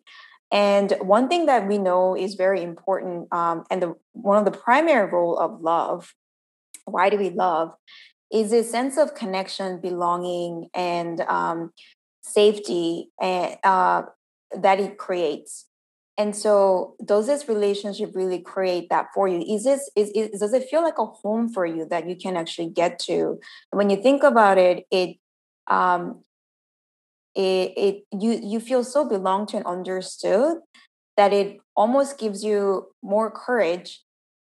And 0.51 0.93
one 1.01 1.27
thing 1.27 1.47
that 1.47 1.67
we 1.67 1.77
know 1.77 2.15
is 2.15 2.35
very 2.35 2.61
important, 2.61 3.27
um, 3.33 3.63
and 3.71 3.81
the 3.81 3.95
one 4.13 4.37
of 4.37 4.45
the 4.45 4.57
primary 4.57 5.09
role 5.09 5.37
of 5.37 5.61
love. 5.61 6.13
Why 6.85 7.09
do 7.09 7.17
we 7.17 7.29
love? 7.29 7.73
Is 8.31 8.51
a 8.53 8.63
sense 8.63 8.97
of 8.97 9.15
connection, 9.15 9.79
belonging, 9.79 10.69
and 10.73 11.21
um, 11.21 11.71
safety, 12.21 13.09
and 13.21 13.57
uh, 13.63 14.03
that 14.55 14.79
it 14.79 14.97
creates 14.97 15.65
and 16.17 16.36
so 16.36 16.95
does 17.04 17.28
this 17.28 17.47
relationship 17.49 18.12
really 18.13 18.39
create 18.39 18.89
that 18.89 19.08
for 19.13 19.28
you 19.28 19.43
is 19.47 19.63
this 19.63 19.89
is, 19.95 20.10
is 20.12 20.39
does 20.39 20.54
it 20.54 20.69
feel 20.69 20.82
like 20.82 20.97
a 20.97 21.06
home 21.06 21.49
for 21.49 21.65
you 21.65 21.86
that 21.86 22.08
you 22.08 22.15
can 22.15 22.38
actually 22.38 22.69
get 22.69 22.99
to 22.99 23.39
when 23.71 23.89
you 23.89 24.01
think 24.01 24.23
about 24.23 24.58
it 24.58 24.86
it 24.91 25.17
um 25.67 26.21
it, 27.36 27.73
it 27.75 28.04
you 28.17 28.39
you 28.41 28.60
feel 28.60 28.84
so 28.84 29.08
belonged 29.08 29.49
to 29.49 29.58
and 29.58 29.65
understood 29.65 30.58
that 31.17 31.34
it 31.34 31.58
almost 31.75 32.17
gives 32.17 32.43
you 32.43 32.88
more 33.01 33.30
courage 33.30 34.01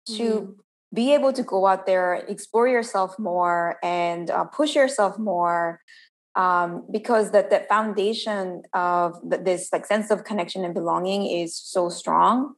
to 0.05 0.13
mm. 0.13 0.55
be 0.93 1.13
able 1.13 1.33
to 1.33 1.43
go 1.43 1.65
out 1.67 1.85
there 1.85 2.15
explore 2.29 2.67
yourself 2.67 3.19
more 3.19 3.77
and 3.83 4.29
uh, 4.29 4.45
push 4.45 4.73
yourself 4.73 5.19
more 5.19 5.81
um, 6.37 6.85
because 6.91 7.31
that 7.31 7.49
the 7.49 7.65
foundation 7.67 8.61
of 8.73 9.19
this 9.23 9.69
like 9.73 9.85
sense 9.85 10.11
of 10.11 10.23
connection 10.23 10.63
and 10.63 10.73
belonging 10.73 11.25
is 11.25 11.57
so 11.57 11.89
strong. 11.89 12.53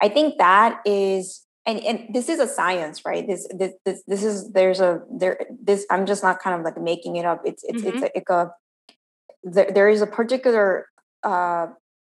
I 0.00 0.08
think 0.08 0.38
that 0.38 0.80
is 0.86 1.44
and, 1.66 1.80
and 1.80 2.14
this 2.14 2.28
is 2.28 2.40
a 2.40 2.46
science 2.46 3.04
right 3.04 3.26
this, 3.26 3.46
this 3.56 3.72
this 3.84 4.02
this 4.06 4.24
is 4.24 4.50
there's 4.52 4.80
a 4.80 5.00
there 5.10 5.38
this 5.62 5.86
i'm 5.90 6.06
just 6.06 6.22
not 6.22 6.40
kind 6.40 6.58
of 6.58 6.64
like 6.64 6.80
making 6.80 7.16
it 7.16 7.24
up 7.24 7.40
it's 7.44 7.62
it's 7.64 7.82
mm-hmm. 7.82 8.02
it's, 8.02 8.28
a, 8.28 8.34
a 8.34 8.50
there, 9.44 9.70
there 9.72 9.88
is 9.88 10.02
a 10.02 10.06
particular 10.06 10.88
uh, 11.22 11.68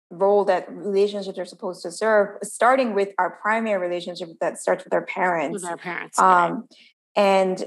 role 0.09 0.45
that 0.45 0.71
relationships 0.71 1.37
are 1.37 1.45
supposed 1.45 1.83
to 1.83 1.91
serve 1.91 2.37
starting 2.43 2.95
with 2.95 3.09
our 3.19 3.37
primary 3.41 3.79
relationship 3.79 4.29
that 4.41 4.57
starts 4.57 4.83
with 4.83 4.93
our 4.93 5.05
parents 5.05 5.61
with 5.61 5.69
our 5.69 5.77
parents 5.77 6.17
um, 6.17 6.25
right. 6.25 6.61
and 7.15 7.65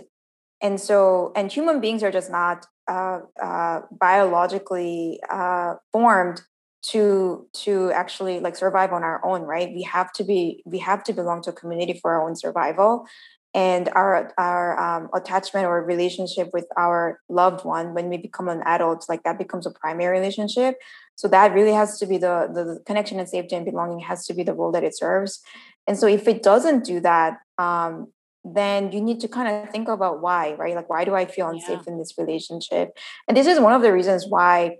and 0.60 0.80
so 0.80 1.32
and 1.36 1.50
human 1.50 1.80
beings 1.80 2.02
are 2.02 2.10
just 2.10 2.30
not 2.30 2.66
uh, 2.88 3.20
uh, 3.42 3.82
biologically 3.90 5.20
uh, 5.30 5.74
formed 5.92 6.42
to 6.80 7.46
to 7.52 7.90
actually 7.92 8.40
like 8.40 8.56
survive 8.56 8.92
on 8.92 9.02
our 9.02 9.24
own 9.24 9.42
right? 9.42 9.72
We 9.74 9.82
have 9.82 10.12
to 10.14 10.24
be 10.24 10.62
we 10.64 10.78
have 10.78 11.04
to 11.04 11.12
belong 11.12 11.42
to 11.42 11.50
a 11.50 11.52
community 11.52 11.98
for 12.00 12.14
our 12.14 12.26
own 12.26 12.36
survival. 12.36 13.06
And 13.54 13.88
our 13.94 14.32
our 14.36 14.78
um, 14.78 15.08
attachment 15.14 15.66
or 15.66 15.82
relationship 15.82 16.50
with 16.52 16.66
our 16.76 17.20
loved 17.28 17.64
one 17.64 17.94
when 17.94 18.08
we 18.08 18.18
become 18.18 18.48
an 18.48 18.62
adult 18.66 19.06
like 19.08 19.22
that 19.24 19.38
becomes 19.38 19.66
a 19.66 19.70
primary 19.70 20.18
relationship. 20.18 20.76
So 21.16 21.28
that 21.28 21.52
really 21.52 21.72
has 21.72 21.98
to 21.98 22.06
be 22.06 22.18
the, 22.18 22.48
the, 22.54 22.80
connection 22.86 23.18
and 23.18 23.28
safety 23.28 23.56
and 23.56 23.64
belonging 23.64 23.98
has 24.00 24.24
to 24.26 24.34
be 24.34 24.44
the 24.44 24.54
role 24.54 24.70
that 24.70 24.84
it 24.84 24.96
serves. 24.96 25.40
And 25.88 25.98
so 25.98 26.06
if 26.06 26.28
it 26.28 26.44
doesn't 26.44 26.84
do 26.84 27.00
that 27.00 27.38
um, 27.58 28.12
then 28.44 28.92
you 28.92 29.00
need 29.00 29.20
to 29.20 29.28
kind 29.28 29.48
of 29.48 29.70
think 29.70 29.88
about 29.88 30.20
why 30.20 30.54
right 30.54 30.74
like 30.74 30.88
why 30.88 31.04
do 31.04 31.14
i 31.14 31.24
feel 31.24 31.48
unsafe 31.48 31.80
yeah. 31.86 31.92
in 31.92 31.98
this 31.98 32.14
relationship 32.16 32.96
and 33.26 33.36
this 33.36 33.46
is 33.46 33.60
one 33.60 33.72
of 33.72 33.82
the 33.82 33.92
reasons 33.92 34.26
why 34.28 34.76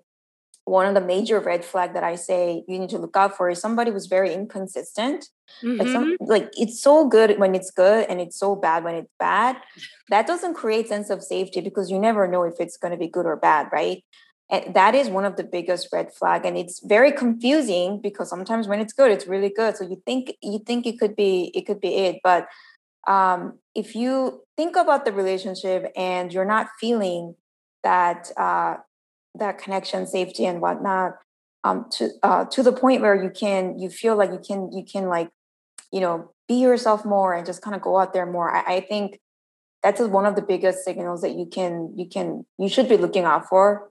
one 0.68 0.86
of 0.86 0.94
the 0.94 1.00
major 1.00 1.40
red 1.40 1.64
flag 1.64 1.94
that 1.94 2.04
I 2.04 2.14
say 2.14 2.62
you 2.68 2.78
need 2.78 2.90
to 2.90 2.98
look 2.98 3.16
out 3.16 3.36
for 3.36 3.50
is 3.50 3.60
somebody 3.60 3.90
who's 3.90 4.06
very 4.06 4.32
inconsistent. 4.32 5.28
Mm-hmm. 5.62 5.78
Like 5.78 5.88
some 5.88 6.04
mm-hmm. 6.04 6.24
like 6.24 6.50
it's 6.54 6.80
so 6.80 7.08
good 7.08 7.38
when 7.38 7.54
it's 7.54 7.70
good 7.70 8.06
and 8.08 8.20
it's 8.20 8.38
so 8.38 8.54
bad 8.54 8.84
when 8.84 8.94
it's 8.94 9.12
bad. 9.18 9.56
That 10.10 10.26
doesn't 10.26 10.54
create 10.54 10.88
sense 10.88 11.10
of 11.10 11.22
safety 11.22 11.60
because 11.60 11.90
you 11.90 11.98
never 11.98 12.28
know 12.28 12.42
if 12.42 12.54
it's 12.60 12.76
going 12.76 12.92
to 12.92 12.98
be 12.98 13.08
good 13.08 13.26
or 13.26 13.36
bad, 13.36 13.68
right? 13.72 14.04
And 14.50 14.74
that 14.74 14.94
is 14.94 15.08
one 15.08 15.24
of 15.24 15.36
the 15.36 15.44
biggest 15.44 15.88
red 15.92 16.12
flag 16.12 16.44
and 16.44 16.56
it's 16.56 16.80
very 16.84 17.12
confusing 17.12 18.00
because 18.00 18.30
sometimes 18.30 18.68
when 18.68 18.80
it's 18.80 18.92
good 18.92 19.10
it's 19.10 19.26
really 19.26 19.50
good. 19.50 19.76
So 19.76 19.84
you 19.84 20.02
think 20.04 20.34
you 20.42 20.58
think 20.58 20.86
it 20.86 20.98
could 20.98 21.16
be 21.16 21.50
it 21.54 21.66
could 21.66 21.80
be 21.80 21.94
it, 21.94 22.20
but 22.22 22.46
um, 23.06 23.58
if 23.74 23.94
you 23.94 24.42
think 24.56 24.76
about 24.76 25.04
the 25.04 25.12
relationship 25.12 25.92
and 25.96 26.32
you're 26.32 26.44
not 26.44 26.68
feeling 26.80 27.34
that 27.84 28.30
uh, 28.36 28.76
that 29.34 29.58
connection, 29.58 30.06
safety, 30.06 30.44
and 30.44 30.60
whatnot, 30.60 31.12
um, 31.64 31.86
to 31.92 32.10
uh, 32.22 32.44
to 32.46 32.62
the 32.62 32.72
point 32.72 33.02
where 33.02 33.20
you 33.22 33.30
can 33.30 33.78
you 33.78 33.88
feel 33.88 34.16
like 34.16 34.30
you 34.30 34.40
can 34.46 34.70
you 34.72 34.84
can 34.84 35.08
like 35.08 35.30
you 35.92 36.00
know 36.00 36.32
be 36.48 36.54
yourself 36.54 37.04
more 37.04 37.34
and 37.34 37.46
just 37.46 37.62
kind 37.62 37.76
of 37.76 37.82
go 37.82 37.98
out 37.98 38.12
there 38.12 38.26
more. 38.26 38.54
I, 38.54 38.76
I 38.76 38.80
think 38.80 39.20
that's 39.82 40.00
one 40.00 40.26
of 40.26 40.34
the 40.34 40.42
biggest 40.42 40.84
signals 40.84 41.20
that 41.22 41.36
you 41.36 41.46
can 41.46 41.92
you 41.96 42.06
can 42.08 42.44
you 42.58 42.68
should 42.68 42.88
be 42.88 42.96
looking 42.96 43.24
out 43.24 43.48
for 43.48 43.90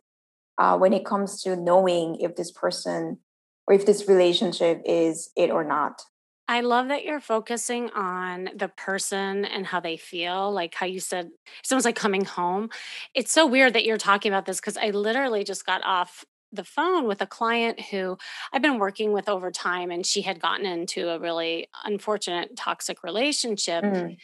uh, 0.58 0.78
when 0.78 0.94
it 0.94 1.06
comes 1.06 1.42
to 1.44 1.56
knowing 1.56 2.20
if 2.20 2.36
this 2.36 2.52
person 2.52 3.20
or 3.68 3.74
if 3.74 3.86
this 3.86 4.08
relationship 4.08 4.82
is 4.86 5.30
it 5.36 5.50
or 5.50 5.64
not. 5.64 6.02
I 6.48 6.62
love 6.62 6.88
that 6.88 7.04
you're 7.04 7.20
focusing 7.20 7.90
on 7.92 8.50
the 8.56 8.70
person 8.70 9.44
and 9.44 9.66
how 9.66 9.80
they 9.80 9.98
feel, 9.98 10.52
like 10.52 10.76
how 10.76 10.86
you 10.86 11.00
said 11.00 11.30
someone's 11.64 11.86
like 11.86 11.96
coming 11.96 12.26
home. 12.26 12.70
It's 13.14 13.32
so 13.32 13.46
weird 13.46 13.74
that 13.74 13.86
you're 13.86 13.98
talking 13.98 14.32
about 14.32 14.46
this 14.46 14.60
because 14.60 14.78
I 14.78 14.92
literally 14.92 15.44
just 15.44 15.66
got 15.66 15.84
off 15.84 16.24
the 16.54 16.64
phone 16.64 17.06
with 17.08 17.22
a 17.22 17.28
client 17.28 17.82
who 17.92 18.18
I've 18.54 18.62
been 18.62 18.80
working 18.80 19.12
with 19.12 19.28
over 19.28 19.52
time, 19.52 19.92
and 19.92 20.06
she 20.06 20.22
had 20.22 20.40
gotten 20.40 20.66
into 20.66 21.10
a 21.10 21.20
really 21.20 21.68
unfortunate 21.84 22.56
toxic 22.56 23.04
relationship. 23.04 23.84
Mm. 23.84 24.18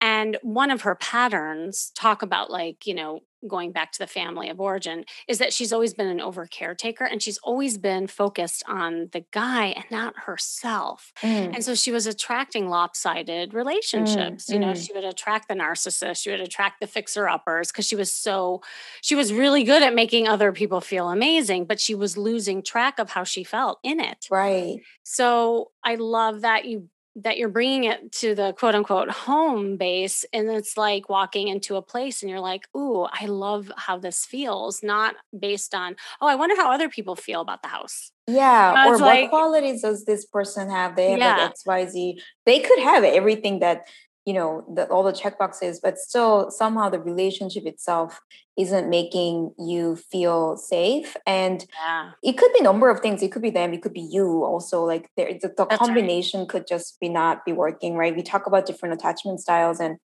And 0.00 0.38
one 0.42 0.70
of 0.70 0.82
her 0.82 0.94
patterns 0.94 1.90
talk 1.96 2.22
about 2.22 2.50
like, 2.50 2.86
you 2.86 2.94
know, 2.94 3.20
going 3.48 3.72
back 3.72 3.92
to 3.92 3.98
the 3.98 4.06
family 4.06 4.48
of 4.48 4.60
origin 4.60 5.04
is 5.28 5.38
that 5.38 5.52
she's 5.52 5.72
always 5.72 5.94
been 5.94 6.06
an 6.06 6.20
over 6.20 6.46
caretaker 6.46 7.04
and 7.04 7.22
she's 7.22 7.38
always 7.38 7.78
been 7.78 8.06
focused 8.06 8.62
on 8.66 9.08
the 9.12 9.24
guy 9.32 9.66
and 9.66 9.84
not 9.90 10.14
herself. 10.26 11.12
Mm. 11.22 11.54
And 11.54 11.64
so 11.64 11.74
she 11.74 11.92
was 11.92 12.06
attracting 12.06 12.68
lopsided 12.68 13.50
mm, 13.50 13.54
relationships. 13.54 14.46
Mm. 14.46 14.52
You 14.52 14.58
know, 14.58 14.72
mm. 14.72 14.86
she 14.86 14.92
would 14.92 15.04
attract 15.04 15.48
the 15.48 15.54
narcissist, 15.54 16.22
she 16.22 16.30
would 16.30 16.40
attract 16.40 16.80
the 16.80 16.86
fixer 16.86 17.28
uppers 17.28 17.70
because 17.70 17.86
she 17.86 17.96
was 17.96 18.12
so, 18.12 18.62
she 19.02 19.14
was 19.14 19.32
really 19.32 19.64
good 19.64 19.82
at 19.82 19.94
making 19.94 20.28
other 20.28 20.52
people 20.52 20.80
feel 20.80 21.10
amazing, 21.10 21.64
but 21.64 21.80
she 21.80 21.94
was 21.94 22.16
losing 22.16 22.62
track 22.62 22.98
of 22.98 23.10
how 23.10 23.24
she 23.24 23.44
felt 23.44 23.78
in 23.82 24.00
it. 24.00 24.26
Right. 24.30 24.80
So 25.02 25.70
I 25.82 25.96
love 25.96 26.40
that 26.42 26.64
you 26.64 26.88
that 27.16 27.38
you're 27.38 27.48
bringing 27.48 27.84
it 27.84 28.10
to 28.10 28.34
the 28.34 28.52
quote 28.54 28.74
unquote 28.74 29.10
home 29.10 29.76
base 29.76 30.24
and 30.32 30.48
it's 30.50 30.76
like 30.76 31.08
walking 31.08 31.48
into 31.48 31.76
a 31.76 31.82
place 31.82 32.22
and 32.22 32.30
you're 32.30 32.40
like 32.40 32.66
ooh 32.76 33.06
i 33.12 33.26
love 33.26 33.70
how 33.76 33.98
this 33.98 34.24
feels 34.24 34.82
not 34.82 35.14
based 35.38 35.74
on 35.74 35.94
oh 36.20 36.26
i 36.26 36.34
wonder 36.34 36.56
how 36.56 36.72
other 36.72 36.88
people 36.88 37.16
feel 37.16 37.40
about 37.40 37.62
the 37.62 37.68
house. 37.68 38.10
Yeah 38.26 38.88
or 38.88 38.98
like, 38.98 39.24
what 39.24 39.30
qualities 39.30 39.82
does 39.82 40.06
this 40.06 40.24
person 40.24 40.70
have? 40.70 40.96
They 40.96 41.10
have 41.10 41.18
yeah. 41.18 41.50
like 41.66 41.86
xyz 41.86 42.18
they 42.46 42.60
could 42.60 42.78
have 42.78 43.04
everything 43.04 43.60
that 43.60 43.86
you 44.26 44.32
know 44.32 44.64
the, 44.74 44.86
all 44.86 45.02
the 45.02 45.12
check 45.12 45.38
boxes 45.38 45.80
but 45.82 45.98
still 45.98 46.50
somehow 46.50 46.88
the 46.88 46.98
relationship 46.98 47.66
itself 47.66 48.20
isn't 48.56 48.88
making 48.88 49.52
you 49.58 49.96
feel 49.96 50.56
safe 50.56 51.16
and 51.26 51.66
yeah. 51.84 52.10
it 52.22 52.38
could 52.38 52.52
be 52.52 52.60
a 52.60 52.62
number 52.62 52.88
of 52.88 53.00
things 53.00 53.22
it 53.22 53.32
could 53.32 53.42
be 53.42 53.50
them 53.50 53.72
it 53.72 53.82
could 53.82 53.92
be 53.92 54.00
you 54.00 54.44
also 54.44 54.84
like 54.84 55.10
there 55.16 55.30
the, 55.40 55.52
the 55.56 55.66
combination 55.66 56.40
right. 56.40 56.48
could 56.48 56.66
just 56.66 56.98
be 57.00 57.08
not 57.08 57.44
be 57.44 57.52
working 57.52 57.96
right 57.96 58.16
we 58.16 58.22
talk 58.22 58.46
about 58.46 58.66
different 58.66 58.94
attachment 58.94 59.40
styles 59.40 59.80
and 59.80 59.98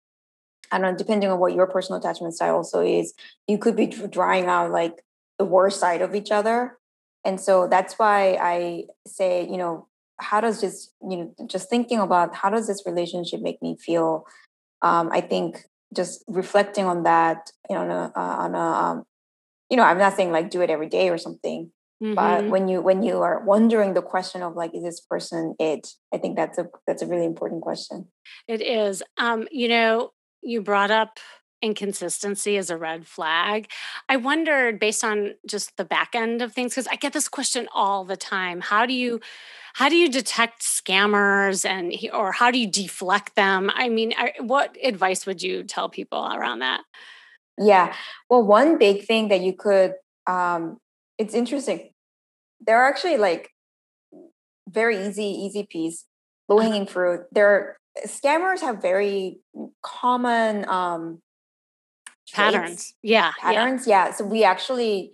I 0.72 0.80
don't 0.80 0.92
know, 0.92 0.98
depending 0.98 1.30
on 1.30 1.40
what 1.40 1.54
your 1.54 1.68
personal 1.68 2.00
attachment 2.00 2.34
style 2.36 2.56
also 2.56 2.82
is, 2.82 3.14
you 3.48 3.58
could 3.58 3.76
be 3.76 3.88
drying 3.88 4.46
out 4.46 4.72
like 4.72 5.02
the 5.38 5.46
worst 5.46 5.80
side 5.80 6.02
of 6.02 6.16
each 6.16 6.32
other. 6.32 6.78
And 7.24 7.40
so 7.40 7.68
that's 7.68 7.98
why 7.98 8.38
I 8.40 8.84
say, 9.06 9.48
you 9.48 9.58
know, 9.58 9.88
how 10.20 10.42
does 10.42 10.62
just 10.62 10.94
you 11.02 11.18
know 11.18 11.48
just 11.48 11.70
thinking 11.70 12.00
about 12.00 12.36
how 12.36 12.50
does 12.50 12.68
this 12.68 12.84
relationship 12.86 13.42
make 13.42 13.62
me 13.62 13.78
feel? 13.80 14.26
Um, 14.82 15.10
i 15.12 15.22
think 15.22 15.66
just 15.96 16.24
reflecting 16.28 16.86
on 16.86 17.04
that 17.04 17.52
you 17.70 17.76
know 17.76 17.82
on 17.82 17.92
a, 17.92 18.14
uh, 18.16 18.36
on 18.44 18.56
a 18.56 18.60
um, 18.60 19.04
you 19.70 19.78
know 19.78 19.84
i'm 19.84 19.98
not 19.98 20.16
saying 20.16 20.32
like 20.32 20.50
do 20.50 20.62
it 20.62 20.70
every 20.70 20.88
day 20.88 21.10
or 21.10 21.18
something 21.18 21.72
mm-hmm. 22.04 22.14
but 22.14 22.46
when 22.50 22.68
you 22.68 22.82
when 22.82 23.04
you 23.04 23.22
are 23.22 23.44
wondering 23.44 23.94
the 23.94 24.02
question 24.02 24.42
of 24.42 24.56
like 24.56 24.76
is 24.76 24.84
this 24.84 25.00
person 25.00 25.56
it? 25.60 25.88
I 26.14 26.18
think 26.18 26.36
that's 26.36 26.58
a 26.58 26.68
that's 26.86 27.02
a 27.02 27.08
really 27.08 27.26
important 27.26 27.62
question. 27.62 28.08
It 28.48 28.62
is. 28.62 29.04
Um 29.18 29.48
you 29.52 29.68
know 29.68 30.12
you 30.42 30.62
brought 30.62 30.92
up 30.92 31.20
inconsistency 31.62 32.58
is 32.58 32.70
a 32.70 32.78
red 32.78 33.08
flag. 33.08 33.70
I 34.08 34.18
wondered 34.18 34.80
based 34.80 35.04
on 35.04 35.36
just 35.46 35.78
the 35.78 35.86
back 35.86 36.14
end 36.14 36.42
of 36.42 36.54
things 36.54 36.74
because 36.74 36.88
I 36.88 36.96
get 36.96 37.14
this 37.14 37.28
question 37.28 37.68
all 37.74 38.06
the 38.06 38.18
time. 38.18 38.62
How 38.62 38.86
do 38.86 38.94
you 38.94 39.20
how 39.74 39.90
do 39.90 39.96
you 39.96 40.10
detect 40.10 40.62
scammers 40.62 41.68
and 41.68 41.94
or 42.14 42.32
how 42.32 42.52
do 42.52 42.60
you 42.60 42.68
deflect 42.68 43.36
them? 43.36 43.72
I 43.74 43.90
mean, 43.90 44.14
what 44.40 44.76
advice 44.84 45.26
would 45.26 45.42
you 45.42 45.64
tell 45.64 45.90
people 45.90 46.30
around 46.34 46.60
that? 46.60 46.82
Yeah. 47.60 47.94
Well, 48.30 48.44
one 48.44 48.78
big 48.78 49.06
thing 49.06 49.30
that 49.30 49.42
you 49.42 49.54
could 49.54 49.94
um 50.28 50.78
it's 51.18 51.34
interesting. 51.34 51.92
There 52.60 52.78
are 52.78 52.90
actually 52.90 53.18
like 53.18 53.50
very 54.70 55.08
easy 55.08 55.26
easy 55.26 55.66
piece 55.70 56.06
low 56.50 56.60
hanging 56.60 56.84
uh-huh. 56.84 56.92
fruit. 56.92 57.22
There 57.32 57.78
scammers 58.06 58.62
have 58.62 58.82
very 58.82 59.40
common 59.84 60.68
um 60.70 61.22
patterns. 62.34 62.94
Yeah. 63.02 63.32
Patterns. 63.40 63.88
Yeah. 63.88 64.08
yeah. 64.08 64.14
So 64.14 64.26
we 64.26 64.44
actually 64.44 65.14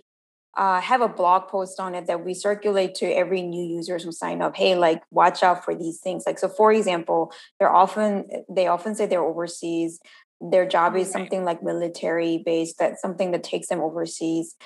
uh, 0.56 0.80
have 0.80 1.00
a 1.00 1.08
blog 1.08 1.48
post 1.48 1.80
on 1.80 1.94
it 1.94 2.06
that 2.06 2.24
we 2.24 2.34
circulate 2.34 2.94
to 2.96 3.06
every 3.06 3.42
new 3.42 3.64
users 3.64 4.04
who 4.04 4.12
sign 4.12 4.40
up. 4.40 4.56
Hey, 4.56 4.74
like 4.74 5.02
watch 5.10 5.42
out 5.42 5.64
for 5.64 5.74
these 5.74 5.98
things. 6.00 6.24
Like 6.26 6.38
so, 6.38 6.48
for 6.48 6.72
example, 6.72 7.32
they're 7.58 7.74
often 7.74 8.26
they 8.48 8.66
often 8.66 8.94
say 8.94 9.06
they're 9.06 9.22
overseas. 9.22 10.00
Their 10.40 10.66
job 10.66 10.96
is 10.96 11.10
something 11.10 11.44
like 11.44 11.62
military 11.62 12.42
based. 12.44 12.78
That's 12.78 13.00
something 13.00 13.30
that 13.32 13.42
takes 13.42 13.68
them 13.68 13.80
overseas. 13.80 14.56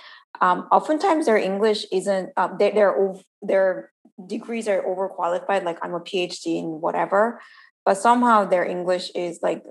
Um, 0.41 0.67
oftentimes, 0.73 1.27
their 1.27 1.37
English 1.37 1.87
isn't. 1.93 2.31
Uh, 2.37 2.55
their 2.57 2.73
their 2.73 3.15
their 3.41 3.93
degrees 4.27 4.69
are 4.69 4.83
overqualified. 4.83 5.65
Like 5.65 5.79
I'm 5.83 5.95
a 5.95 6.01
PhD 6.01 6.59
in 6.59 6.81
whatever, 6.81 7.41
but 7.85 7.97
somehow 7.97 8.45
their 8.45 8.65
English 8.65 9.11
is 9.15 9.39
like 9.43 9.63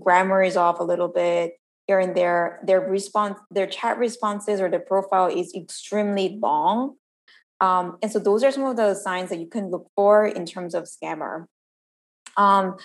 grammar 0.00 0.42
is 0.42 0.56
off 0.56 0.80
a 0.80 0.84
little 0.84 1.08
bit 1.08 1.54
here 1.92 2.00
and 2.00 2.16
there 2.16 2.60
their 2.64 2.80
response 2.80 3.38
their 3.50 3.66
chat 3.66 3.98
responses 3.98 4.60
or 4.60 4.70
their 4.70 4.80
profile 4.80 5.26
is 5.26 5.52
extremely 5.54 6.38
long. 6.40 6.96
Um, 7.60 7.98
and 8.02 8.10
so 8.10 8.18
those 8.18 8.42
are 8.42 8.50
some 8.50 8.64
of 8.64 8.76
the 8.76 8.94
signs 8.94 9.30
that 9.30 9.38
you 9.38 9.46
can 9.46 9.70
look 9.70 9.86
for 9.94 10.26
in 10.26 10.46
terms 10.46 10.74
of 10.74 10.84
scammer. 10.84 11.46
Um, 12.36 12.76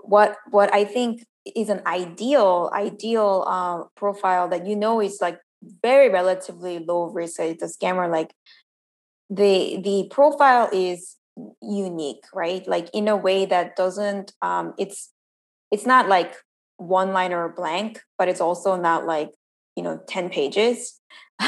what 0.00 0.36
what 0.50 0.72
i 0.72 0.84
think 0.84 1.26
is 1.54 1.68
an 1.68 1.82
ideal 1.86 2.70
ideal 2.72 3.44
uh, 3.46 3.78
profile 3.96 4.48
that 4.48 4.66
you 4.66 4.76
know 4.76 5.00
is 5.00 5.18
like 5.20 5.38
very 5.82 6.08
relatively 6.08 6.78
low 6.78 7.04
risk 7.04 7.38
like 7.40 7.58
the 7.58 7.66
scammer 7.66 8.10
like 8.10 8.32
the 9.28 9.78
the 9.82 10.06
profile 10.10 10.68
is 10.72 11.18
unique 11.62 12.24
right? 12.34 12.66
Like 12.66 12.90
in 12.92 13.08
a 13.08 13.16
way 13.16 13.46
that 13.46 13.76
doesn't 13.76 14.32
um 14.42 14.74
it's 14.78 15.12
it's 15.70 15.86
not 15.86 16.08
like 16.08 16.34
one 16.78 17.12
liner 17.12 17.44
or 17.44 17.48
blank, 17.50 18.00
but 18.16 18.28
it's 18.28 18.40
also 18.40 18.76
not 18.76 19.04
like, 19.04 19.30
you 19.76 19.82
know, 19.82 20.00
10 20.08 20.30
pages. 20.30 20.98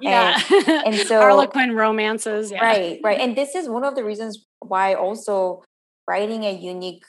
yeah. 0.00 0.40
and, 0.50 0.68
and 0.86 0.96
so 0.96 1.20
Harlequin 1.20 1.74
romances. 1.74 2.50
Yeah. 2.50 2.64
Right, 2.64 3.00
right. 3.04 3.20
And 3.20 3.36
this 3.36 3.54
is 3.60 3.68
one 3.68 3.84
of 3.84 3.94
the 3.94 4.04
reasons 4.04 4.44
why 4.60 4.94
also 4.94 5.62
writing 6.08 6.44
a 6.44 6.52
unique 6.52 7.04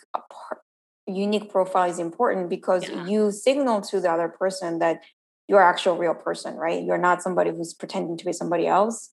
unique 1.07 1.49
profile 1.49 1.89
is 1.89 1.99
important 1.99 2.49
because 2.49 2.89
yeah. 2.89 3.05
you 3.07 3.31
signal 3.31 3.79
to 3.79 4.01
the 4.01 4.11
other 4.11 4.27
person 4.27 4.79
that 4.79 4.99
you're 5.47 5.63
actual 5.63 5.97
real 5.97 6.13
person, 6.13 6.55
right? 6.55 6.83
You're 6.83 6.97
not 6.97 7.21
somebody 7.21 7.51
who's 7.51 7.73
pretending 7.73 8.17
to 8.17 8.25
be 8.25 8.33
somebody 8.33 8.67
else. 8.67 9.11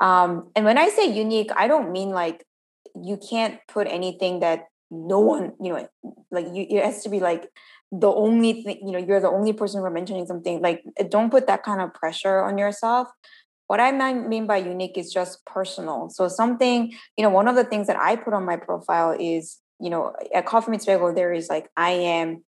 Um, 0.00 0.50
and 0.56 0.64
when 0.64 0.78
I 0.78 0.88
say 0.88 1.06
unique, 1.06 1.50
I 1.54 1.68
don't 1.68 1.92
mean 1.92 2.10
like 2.10 2.46
you 2.94 3.18
can't 3.18 3.58
put 3.68 3.86
anything 3.88 4.40
that 4.40 4.68
no 4.90 5.20
one, 5.20 5.52
you 5.60 5.72
know, 5.72 5.88
like 6.30 6.46
you, 6.52 6.66
it 6.68 6.84
has 6.84 7.02
to 7.02 7.10
be 7.10 7.20
like 7.20 7.50
the 7.92 8.08
only 8.08 8.62
thing, 8.62 8.78
you 8.84 8.92
know, 8.92 8.98
you're 8.98 9.20
the 9.20 9.30
only 9.30 9.52
person 9.52 9.80
who 9.80 9.86
are 9.86 9.90
mentioning 9.90 10.26
something. 10.26 10.60
Like, 10.60 10.82
don't 11.08 11.30
put 11.30 11.46
that 11.46 11.62
kind 11.62 11.80
of 11.80 11.94
pressure 11.94 12.40
on 12.40 12.58
yourself. 12.58 13.08
What 13.66 13.80
I 13.80 13.92
mean 14.12 14.46
by 14.46 14.58
unique 14.58 14.98
is 14.98 15.12
just 15.12 15.44
personal. 15.46 16.10
So 16.10 16.28
something, 16.28 16.92
you 17.16 17.22
know, 17.22 17.30
one 17.30 17.48
of 17.48 17.56
the 17.56 17.64
things 17.64 17.86
that 17.86 17.96
I 17.96 18.16
put 18.16 18.34
on 18.34 18.44
my 18.44 18.56
profile 18.56 19.16
is, 19.18 19.58
you 19.80 19.90
know, 19.90 20.12
at 20.34 20.44
Coffee 20.44 20.70
Meets 20.70 20.86
Bagel, 20.86 21.14
there 21.14 21.32
is 21.32 21.48
like 21.48 21.70
I 21.76 21.90
am, 21.90 22.44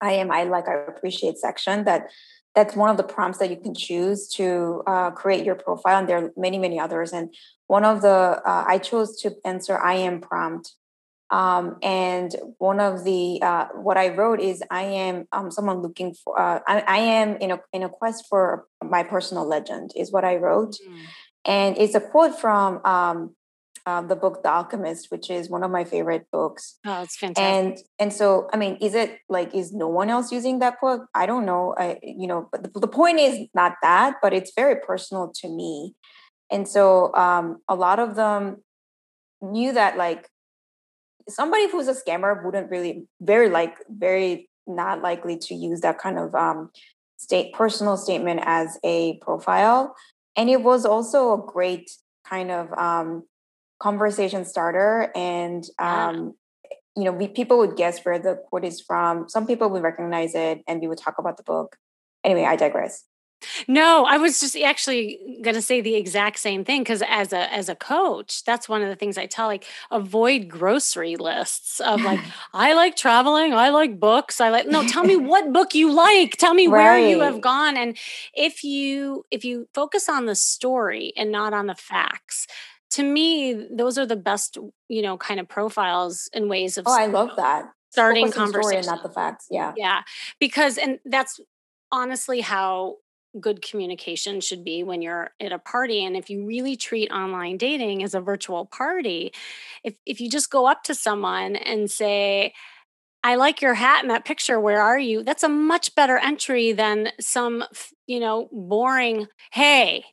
I 0.00 0.12
am, 0.14 0.30
I 0.32 0.44
like, 0.44 0.68
I 0.68 0.74
appreciate 0.74 1.38
section 1.38 1.84
that 1.84 2.08
that's 2.54 2.76
one 2.76 2.90
of 2.90 2.96
the 2.96 3.02
prompts 3.02 3.38
that 3.38 3.50
you 3.50 3.56
can 3.56 3.74
choose 3.74 4.28
to 4.28 4.82
uh, 4.86 5.10
create 5.12 5.44
your 5.44 5.54
profile 5.54 5.98
and 5.98 6.08
there 6.08 6.18
are 6.18 6.30
many 6.36 6.58
many 6.58 6.78
others 6.78 7.12
and 7.12 7.34
one 7.66 7.84
of 7.84 8.02
the 8.02 8.08
uh, 8.08 8.64
i 8.66 8.78
chose 8.78 9.18
to 9.20 9.34
answer 9.44 9.78
i 9.78 9.94
am 9.94 10.20
prompt 10.20 10.74
um, 11.32 11.78
and 11.82 12.36
one 12.58 12.78
of 12.78 13.04
the 13.04 13.40
uh, 13.42 13.66
what 13.74 13.96
i 13.96 14.08
wrote 14.08 14.40
is 14.40 14.62
i 14.70 14.82
am 14.82 15.26
um, 15.32 15.50
someone 15.50 15.82
looking 15.82 16.14
for 16.14 16.38
uh, 16.40 16.60
I, 16.66 16.84
I, 16.86 16.98
am 16.98 17.36
in 17.38 17.50
a, 17.50 17.60
in 17.72 17.82
a 17.82 17.88
quest 17.88 18.26
for 18.28 18.66
my 18.84 19.02
personal 19.02 19.46
legend 19.46 19.92
is 19.96 20.12
what 20.12 20.24
i 20.24 20.36
wrote 20.36 20.74
mm. 20.74 20.98
and 21.44 21.76
it's 21.78 21.94
a 21.94 22.00
quote 22.00 22.38
from 22.38 22.84
um, 22.84 23.34
uh, 23.84 24.00
the 24.02 24.14
book 24.14 24.42
The 24.42 24.48
Alchemist, 24.48 25.10
which 25.10 25.28
is 25.28 25.50
one 25.50 25.64
of 25.64 25.70
my 25.70 25.84
favorite 25.84 26.26
books. 26.30 26.78
Oh, 26.86 27.02
it's 27.02 27.16
fantastic. 27.16 27.44
And 27.44 27.78
and 27.98 28.12
so, 28.12 28.48
I 28.52 28.56
mean, 28.56 28.76
is 28.80 28.94
it 28.94 29.18
like 29.28 29.54
is 29.54 29.72
no 29.72 29.88
one 29.88 30.08
else 30.08 30.30
using 30.30 30.60
that 30.60 30.80
book? 30.80 31.06
I 31.14 31.26
don't 31.26 31.44
know. 31.44 31.74
I 31.76 31.98
you 32.02 32.28
know, 32.28 32.48
but 32.52 32.62
the, 32.62 32.80
the 32.80 32.88
point 32.88 33.18
is 33.18 33.48
not 33.54 33.74
that, 33.82 34.16
but 34.22 34.32
it's 34.32 34.52
very 34.54 34.76
personal 34.76 35.32
to 35.36 35.48
me. 35.48 35.94
And 36.50 36.68
so, 36.68 37.12
um, 37.14 37.62
a 37.68 37.74
lot 37.74 37.98
of 37.98 38.14
them 38.14 38.62
knew 39.40 39.72
that 39.72 39.96
like 39.96 40.28
somebody 41.28 41.70
who's 41.70 41.88
a 41.88 41.94
scammer 41.94 42.44
wouldn't 42.44 42.70
really 42.70 43.06
very 43.20 43.48
like 43.48 43.76
very 43.88 44.48
not 44.66 45.02
likely 45.02 45.36
to 45.36 45.54
use 45.54 45.80
that 45.80 45.98
kind 45.98 46.18
of 46.18 46.34
um, 46.34 46.70
state 47.16 47.52
personal 47.52 47.96
statement 47.96 48.40
as 48.44 48.78
a 48.84 49.18
profile. 49.18 49.94
And 50.36 50.48
it 50.48 50.62
was 50.62 50.84
also 50.84 51.34
a 51.34 51.46
great 51.46 51.90
kind 52.28 52.50
of 52.50 52.72
um, 52.72 53.24
conversation 53.80 54.44
starter 54.44 55.10
and 55.14 55.64
um, 55.78 56.34
you 56.96 57.04
know 57.04 57.12
we, 57.12 57.26
people 57.26 57.58
would 57.58 57.76
guess 57.76 58.04
where 58.04 58.18
the 58.18 58.40
quote 58.48 58.64
is 58.64 58.80
from. 58.80 59.28
Some 59.28 59.46
people 59.46 59.68
would 59.70 59.82
recognize 59.82 60.34
it 60.34 60.62
and 60.68 60.80
we 60.80 60.86
would 60.86 60.98
talk 60.98 61.18
about 61.18 61.36
the 61.36 61.42
book. 61.42 61.76
Anyway 62.24 62.44
i 62.44 62.54
digress 62.54 63.04
no, 63.68 64.04
I 64.04 64.16
was 64.18 64.40
just 64.40 64.56
actually 64.56 65.38
going 65.42 65.54
to 65.54 65.62
say 65.62 65.80
the 65.80 65.94
exact 65.94 66.38
same 66.38 66.64
thing 66.64 66.82
because 66.82 67.02
as 67.08 67.32
a 67.32 67.52
as 67.52 67.68
a 67.68 67.74
coach, 67.74 68.44
that's 68.44 68.68
one 68.68 68.82
of 68.82 68.88
the 68.88 68.96
things 68.96 69.18
I 69.18 69.26
tell 69.26 69.46
like 69.46 69.64
avoid 69.90 70.48
grocery 70.48 71.16
lists 71.16 71.80
of 71.80 72.02
like 72.02 72.20
I 72.54 72.74
like 72.74 72.96
traveling, 72.96 73.54
I 73.54 73.70
like 73.70 73.98
books, 73.98 74.40
I 74.40 74.50
like 74.50 74.66
no, 74.66 74.86
tell 74.86 75.04
me 75.04 75.16
what 75.32 75.52
book 75.52 75.74
you 75.74 75.92
like, 75.92 76.36
tell 76.36 76.54
me 76.54 76.66
right. 76.66 76.82
where 76.82 76.98
you 76.98 77.20
have 77.20 77.40
gone 77.40 77.76
and 77.76 77.96
if 78.34 78.64
you 78.64 79.24
if 79.30 79.44
you 79.44 79.68
focus 79.74 80.08
on 80.08 80.26
the 80.26 80.34
story 80.34 81.12
and 81.16 81.30
not 81.30 81.52
on 81.52 81.66
the 81.66 81.74
facts, 81.74 82.46
to 82.92 83.02
me, 83.02 83.54
those 83.70 83.96
are 83.96 84.04
the 84.04 84.16
best, 84.16 84.58
you 84.88 85.00
know, 85.00 85.16
kind 85.16 85.40
of 85.40 85.48
profiles 85.48 86.28
and 86.34 86.50
ways 86.50 86.76
of. 86.76 86.86
Oh, 86.86 86.92
I 86.92 87.06
love 87.06 87.30
that. 87.36 87.70
Starting 87.90 88.30
conversation, 88.30 88.86
not 88.86 89.02
the 89.02 89.08
facts. 89.08 89.46
Yeah, 89.50 89.72
yeah, 89.76 90.02
because 90.38 90.78
and 90.78 90.98
that's 91.04 91.40
honestly 91.90 92.40
how 92.40 92.96
good 93.40 93.62
communication 93.62 94.40
should 94.40 94.64
be 94.64 94.82
when 94.82 95.02
you're 95.02 95.30
at 95.40 95.52
a 95.52 95.58
party 95.58 96.04
and 96.04 96.16
if 96.16 96.28
you 96.28 96.44
really 96.44 96.76
treat 96.76 97.10
online 97.10 97.56
dating 97.56 98.02
as 98.02 98.14
a 98.14 98.20
virtual 98.20 98.66
party 98.66 99.32
if 99.84 99.94
if 100.04 100.20
you 100.20 100.28
just 100.28 100.50
go 100.50 100.66
up 100.66 100.82
to 100.84 100.94
someone 100.94 101.56
and 101.56 101.90
say 101.90 102.52
I 103.24 103.36
like 103.36 103.62
your 103.62 103.74
hat 103.74 104.02
in 104.02 104.08
that 104.08 104.24
picture. 104.24 104.58
Where 104.58 104.80
are 104.80 104.98
you? 104.98 105.22
That's 105.22 105.44
a 105.44 105.48
much 105.48 105.94
better 105.94 106.18
entry 106.18 106.72
than 106.72 107.10
some, 107.20 107.64
you 108.06 108.18
know, 108.18 108.48
boring, 108.50 109.28
hey, 109.52 110.04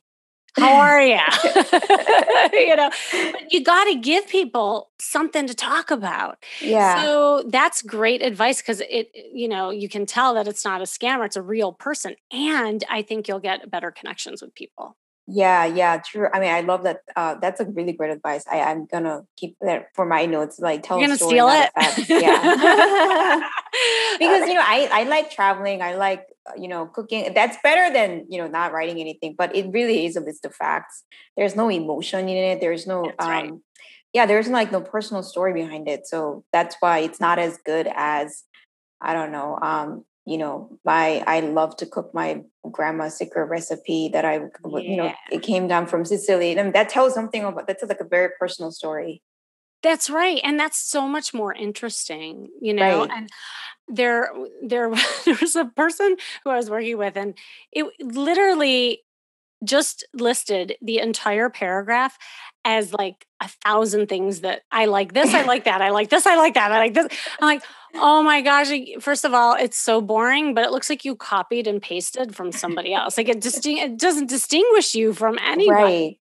how 0.56 0.74
are 0.74 1.02
you? 1.02 1.14
you 2.52 2.76
know, 2.76 2.90
but 3.32 3.52
you 3.52 3.62
got 3.62 3.84
to 3.84 3.96
give 3.96 4.28
people 4.28 4.90
something 5.00 5.46
to 5.46 5.54
talk 5.54 5.90
about. 5.90 6.42
Yeah. 6.60 7.02
So 7.02 7.44
that's 7.48 7.82
great 7.82 8.22
advice 8.22 8.60
because 8.60 8.80
it, 8.80 9.10
you 9.14 9.48
know, 9.48 9.70
you 9.70 9.88
can 9.88 10.06
tell 10.06 10.34
that 10.34 10.48
it's 10.48 10.64
not 10.64 10.80
a 10.80 10.84
scammer, 10.84 11.26
it's 11.26 11.36
a 11.36 11.42
real 11.42 11.72
person. 11.72 12.16
And 12.32 12.84
I 12.88 13.02
think 13.02 13.28
you'll 13.28 13.40
get 13.40 13.70
better 13.70 13.90
connections 13.90 14.42
with 14.42 14.54
people. 14.54 14.96
Yeah, 15.32 15.64
yeah, 15.64 15.98
true. 15.98 16.28
I 16.32 16.40
mean, 16.40 16.50
I 16.50 16.60
love 16.62 16.82
that. 16.82 17.02
Uh, 17.14 17.36
that's 17.36 17.60
a 17.60 17.64
really 17.64 17.92
great 17.92 18.10
advice. 18.10 18.44
I, 18.50 18.62
I'm 18.62 18.86
gonna 18.86 19.22
keep 19.36 19.56
that 19.60 19.86
for 19.94 20.04
my 20.04 20.26
notes. 20.26 20.58
Like, 20.58 20.82
tell 20.82 20.98
You're 20.98 21.06
gonna 21.06 21.18
steal 21.18 21.48
it. 21.48 21.70
Yeah, 22.08 22.42
because 24.18 24.48
you 24.48 24.54
know, 24.54 24.64
I 24.64 24.88
I 24.92 25.04
like 25.04 25.30
traveling. 25.30 25.82
I 25.82 25.94
like 25.94 26.26
you 26.56 26.68
know 26.68 26.86
cooking. 26.86 27.32
That's 27.34 27.56
better 27.62 27.92
than 27.92 28.26
you 28.28 28.40
know 28.40 28.48
not 28.48 28.72
writing 28.72 29.00
anything. 29.00 29.34
But 29.36 29.54
it 29.54 29.70
really 29.70 30.06
is 30.06 30.16
a 30.16 30.20
list 30.20 30.44
of 30.44 30.54
facts. 30.54 31.04
There's 31.36 31.56
no 31.56 31.70
emotion 31.70 32.28
in 32.28 32.36
it. 32.36 32.60
There's 32.60 32.86
no 32.86 33.04
that's 33.04 33.24
um, 33.24 33.30
right. 33.30 33.52
yeah. 34.12 34.26
There's 34.26 34.48
like 34.48 34.72
no 34.72 34.80
personal 34.80 35.22
story 35.22 35.52
behind 35.52 35.88
it. 35.88 36.06
So 36.06 36.44
that's 36.52 36.76
why 36.80 37.00
it's 37.00 37.20
not 37.20 37.38
as 37.38 37.58
good 37.64 37.88
as 37.94 38.44
I 39.00 39.14
don't 39.14 39.32
know. 39.32 39.58
Um, 39.60 40.04
you 40.26 40.38
know 40.38 40.78
my 40.84 41.24
i 41.26 41.40
love 41.40 41.76
to 41.76 41.86
cook 41.86 42.12
my 42.14 42.42
grandma's 42.70 43.16
secret 43.16 43.46
recipe 43.46 44.08
that 44.08 44.24
i 44.24 44.34
yeah. 44.34 44.78
you 44.78 44.96
know 44.96 45.12
it 45.32 45.42
came 45.42 45.66
down 45.66 45.86
from 45.86 46.04
sicily 46.04 46.56
and 46.56 46.72
that 46.72 46.88
tells 46.88 47.14
something 47.14 47.44
about 47.44 47.66
that's 47.66 47.82
like 47.82 48.00
a 48.00 48.04
very 48.04 48.28
personal 48.38 48.70
story 48.70 49.22
that's 49.82 50.10
right 50.10 50.40
and 50.44 50.60
that's 50.60 50.78
so 50.78 51.08
much 51.08 51.32
more 51.32 51.52
interesting 51.54 52.48
you 52.60 52.72
know 52.72 53.00
right. 53.00 53.10
and 53.12 53.28
there 53.90 54.30
there 54.62 54.92
there 55.24 55.36
was 55.40 55.56
a 55.56 55.64
person 55.64 56.16
who 56.44 56.50
i 56.50 56.56
was 56.56 56.70
working 56.70 56.98
with 56.98 57.16
and 57.16 57.34
it 57.72 57.86
literally 58.00 59.02
just 59.64 60.06
listed 60.14 60.76
the 60.80 60.98
entire 60.98 61.50
paragraph 61.50 62.16
as 62.64 62.92
like 62.92 63.26
a 63.40 63.48
thousand 63.64 64.08
things 64.08 64.40
that 64.40 64.62
I 64.70 64.86
like 64.86 65.12
this, 65.12 65.32
I 65.32 65.44
like 65.44 65.64
that, 65.70 65.80
I 65.82 65.90
like 65.90 66.10
this, 66.10 66.26
I 66.26 66.36
like 66.36 66.54
that, 66.54 66.72
I 66.72 66.78
like 66.78 66.94
this. 66.94 67.06
I'm 67.40 67.46
like, 67.46 67.62
oh 67.94 68.22
my 68.22 68.42
gosh. 68.42 68.70
First 69.00 69.24
of 69.24 69.34
all, 69.34 69.54
it's 69.54 69.78
so 69.78 70.00
boring, 70.00 70.54
but 70.54 70.64
it 70.64 70.70
looks 70.70 70.90
like 70.90 71.04
you 71.04 71.16
copied 71.16 71.66
and 71.66 71.80
pasted 71.80 72.34
from 72.34 72.52
somebody 72.52 72.94
else. 72.94 73.16
Like 73.16 73.28
it 73.28 73.42
just 73.42 73.64
it 73.66 73.98
doesn't 73.98 74.28
distinguish 74.28 74.94
you 74.94 75.12
from 75.12 75.38
anybody. 75.42 75.70
Right. 75.72 76.16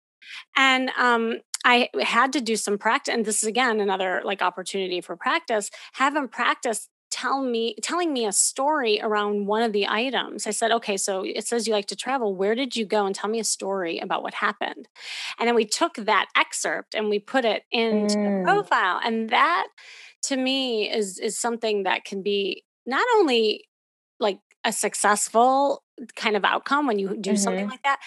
And 0.56 0.90
um 0.98 1.40
I 1.64 1.88
had 2.00 2.32
to 2.34 2.40
do 2.40 2.56
some 2.56 2.78
practice, 2.78 3.12
and 3.12 3.24
this 3.24 3.42
is 3.42 3.48
again 3.48 3.80
another 3.80 4.22
like 4.24 4.42
opportunity 4.42 5.00
for 5.00 5.16
practice. 5.16 5.70
Have 5.94 6.14
them 6.14 6.28
practice 6.28 6.88
tell 7.10 7.42
me 7.42 7.74
telling 7.82 8.12
me 8.12 8.26
a 8.26 8.32
story 8.32 9.00
around 9.02 9.46
one 9.46 9.62
of 9.62 9.72
the 9.72 9.86
items. 9.88 10.46
I 10.46 10.50
said 10.50 10.70
okay 10.72 10.96
so 10.96 11.24
it 11.24 11.46
says 11.46 11.66
you 11.66 11.72
like 11.72 11.86
to 11.86 11.96
travel. 11.96 12.34
Where 12.34 12.54
did 12.54 12.76
you 12.76 12.84
go? 12.84 13.06
And 13.06 13.14
tell 13.14 13.30
me 13.30 13.40
a 13.40 13.44
story 13.44 13.98
about 13.98 14.22
what 14.22 14.34
happened. 14.34 14.88
And 15.38 15.48
then 15.48 15.54
we 15.54 15.64
took 15.64 15.94
that 15.94 16.26
excerpt 16.36 16.94
and 16.94 17.08
we 17.08 17.18
put 17.18 17.44
it 17.44 17.64
into 17.70 18.16
mm. 18.16 18.44
the 18.44 18.44
profile. 18.44 19.00
And 19.04 19.30
that 19.30 19.66
to 20.24 20.36
me 20.36 20.90
is 20.90 21.18
is 21.18 21.38
something 21.38 21.84
that 21.84 22.04
can 22.04 22.22
be 22.22 22.64
not 22.86 23.06
only 23.16 23.64
like 24.20 24.40
a 24.64 24.72
successful 24.72 25.84
kind 26.16 26.36
of 26.36 26.44
outcome 26.44 26.86
when 26.86 26.98
you 26.98 27.16
do 27.20 27.30
mm-hmm. 27.30 27.36
something 27.36 27.68
like 27.68 27.82
that 27.82 28.00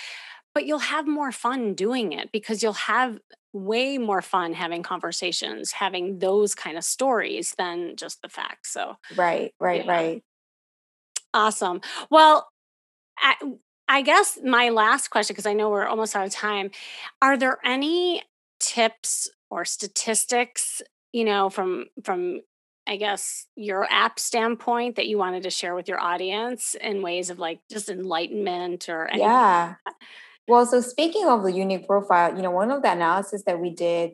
but 0.54 0.66
you'll 0.66 0.80
have 0.80 1.08
more 1.08 1.32
fun 1.32 1.74
doing 1.74 2.14
it 2.14 2.32
because 2.32 2.62
you'll 2.62 2.74
have 2.74 3.20
way 3.54 3.98
more 3.98 4.22
fun 4.22 4.54
having 4.54 4.84
conversations, 4.84 5.74
having 5.74 6.20
those 6.20 6.56
kind 6.56 6.78
of 6.78 6.84
stories 6.84 7.54
than 7.58 7.96
just 7.96 8.22
the 8.22 8.30
facts. 8.30 8.72
So, 8.72 8.98
right, 9.16 9.54
right, 9.60 9.86
yeah. 9.86 9.92
right. 9.92 10.24
Awesome. 11.34 11.82
Well, 12.10 12.50
I, 13.18 13.36
I 13.88 14.02
guess 14.02 14.40
my 14.44 14.70
last 14.70 15.10
question, 15.10 15.34
because 15.34 15.46
I 15.46 15.54
know 15.54 15.70
we're 15.70 15.86
almost 15.86 16.16
out 16.16 16.26
of 16.26 16.32
time, 16.32 16.72
are 17.22 17.38
there 17.38 17.58
any 17.64 18.24
tips 18.60 19.30
or 19.50 19.66
statistics, 19.66 20.82
you 21.12 21.26
know, 21.26 21.50
from 21.50 21.86
from 22.04 22.42
I 22.88 22.96
guess 22.98 23.46
your 23.56 23.86
app 23.92 24.20
standpoint 24.20 24.96
that 24.96 25.08
you 25.08 25.18
wanted 25.18 25.44
to 25.44 25.50
share 25.50 25.76
with 25.76 25.88
your 25.88 26.02
audience 26.02 26.76
in 26.76 27.02
ways 27.02 27.30
of 27.30 27.38
like 27.38 27.60
just 27.70 27.90
enlightenment 27.90 28.90
or 28.90 29.08
anything? 29.08 29.28
Yeah. 29.28 29.76
Like 29.86 29.96
well, 30.48 30.66
so 30.66 30.82
speaking 30.82 31.28
of 31.28 31.44
the 31.44 31.52
unique 31.52 31.88
profile, 31.88 32.36
you 32.36 32.42
know, 32.42 32.52
one 32.52 32.72
of 32.72 32.82
the 32.82 32.92
analysis 32.92 33.44
that 33.46 33.60
we 33.60 33.70
did 33.70 34.12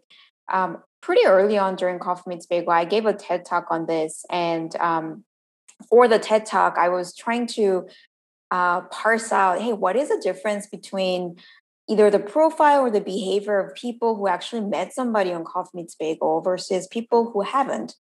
um, 0.52 0.78
pretty 1.02 1.26
early 1.26 1.58
on 1.58 1.76
during 1.76 2.00
Coffee 2.00 2.24
Meets 2.28 2.46
Bagel, 2.46 2.72
I 2.72 2.86
gave 2.86 3.06
a 3.06 3.14
TED 3.14 3.46
talk 3.46 3.68
on 3.70 3.86
this. 3.86 4.26
And 4.30 4.76
um, 4.78 5.24
for 5.90 6.08
the 6.08 6.20
TED 6.20 6.46
talk, 6.46 6.78
I 6.78 6.90
was 6.90 7.16
trying 7.16 7.48
to 7.48 7.88
uh, 8.52 8.82
parse 8.82 9.32
out, 9.32 9.62
hey, 9.62 9.74
what 9.74 9.96
is 9.96 10.10
the 10.10 10.22
difference 10.24 10.68
between 10.68 11.38
either 11.90 12.10
the 12.10 12.20
profile 12.20 12.82
or 12.82 12.92
the 12.92 13.02
behavior 13.02 13.60
of 13.60 13.76
people 13.76 14.16
who 14.16 14.28
actually 14.28 14.62
met 14.62 14.94
somebody 14.94 15.32
on 15.32 15.46
Coffee 15.46 15.70
Meets 15.76 15.96
Bagel 15.96 16.42
versus 16.42 16.88
people 16.88 17.32
who 17.32 17.42
haven't? 17.42 17.96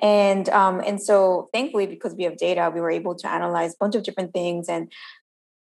And 0.00 0.48
um, 0.48 0.80
and 0.80 1.00
so 1.00 1.48
thankfully, 1.52 1.86
because 1.86 2.14
we 2.14 2.24
have 2.24 2.36
data, 2.36 2.72
we 2.74 2.80
were 2.80 2.90
able 2.90 3.14
to 3.14 3.28
analyze 3.28 3.74
a 3.74 3.76
bunch 3.78 3.94
of 3.94 4.02
different 4.02 4.32
things. 4.32 4.68
And 4.68 4.90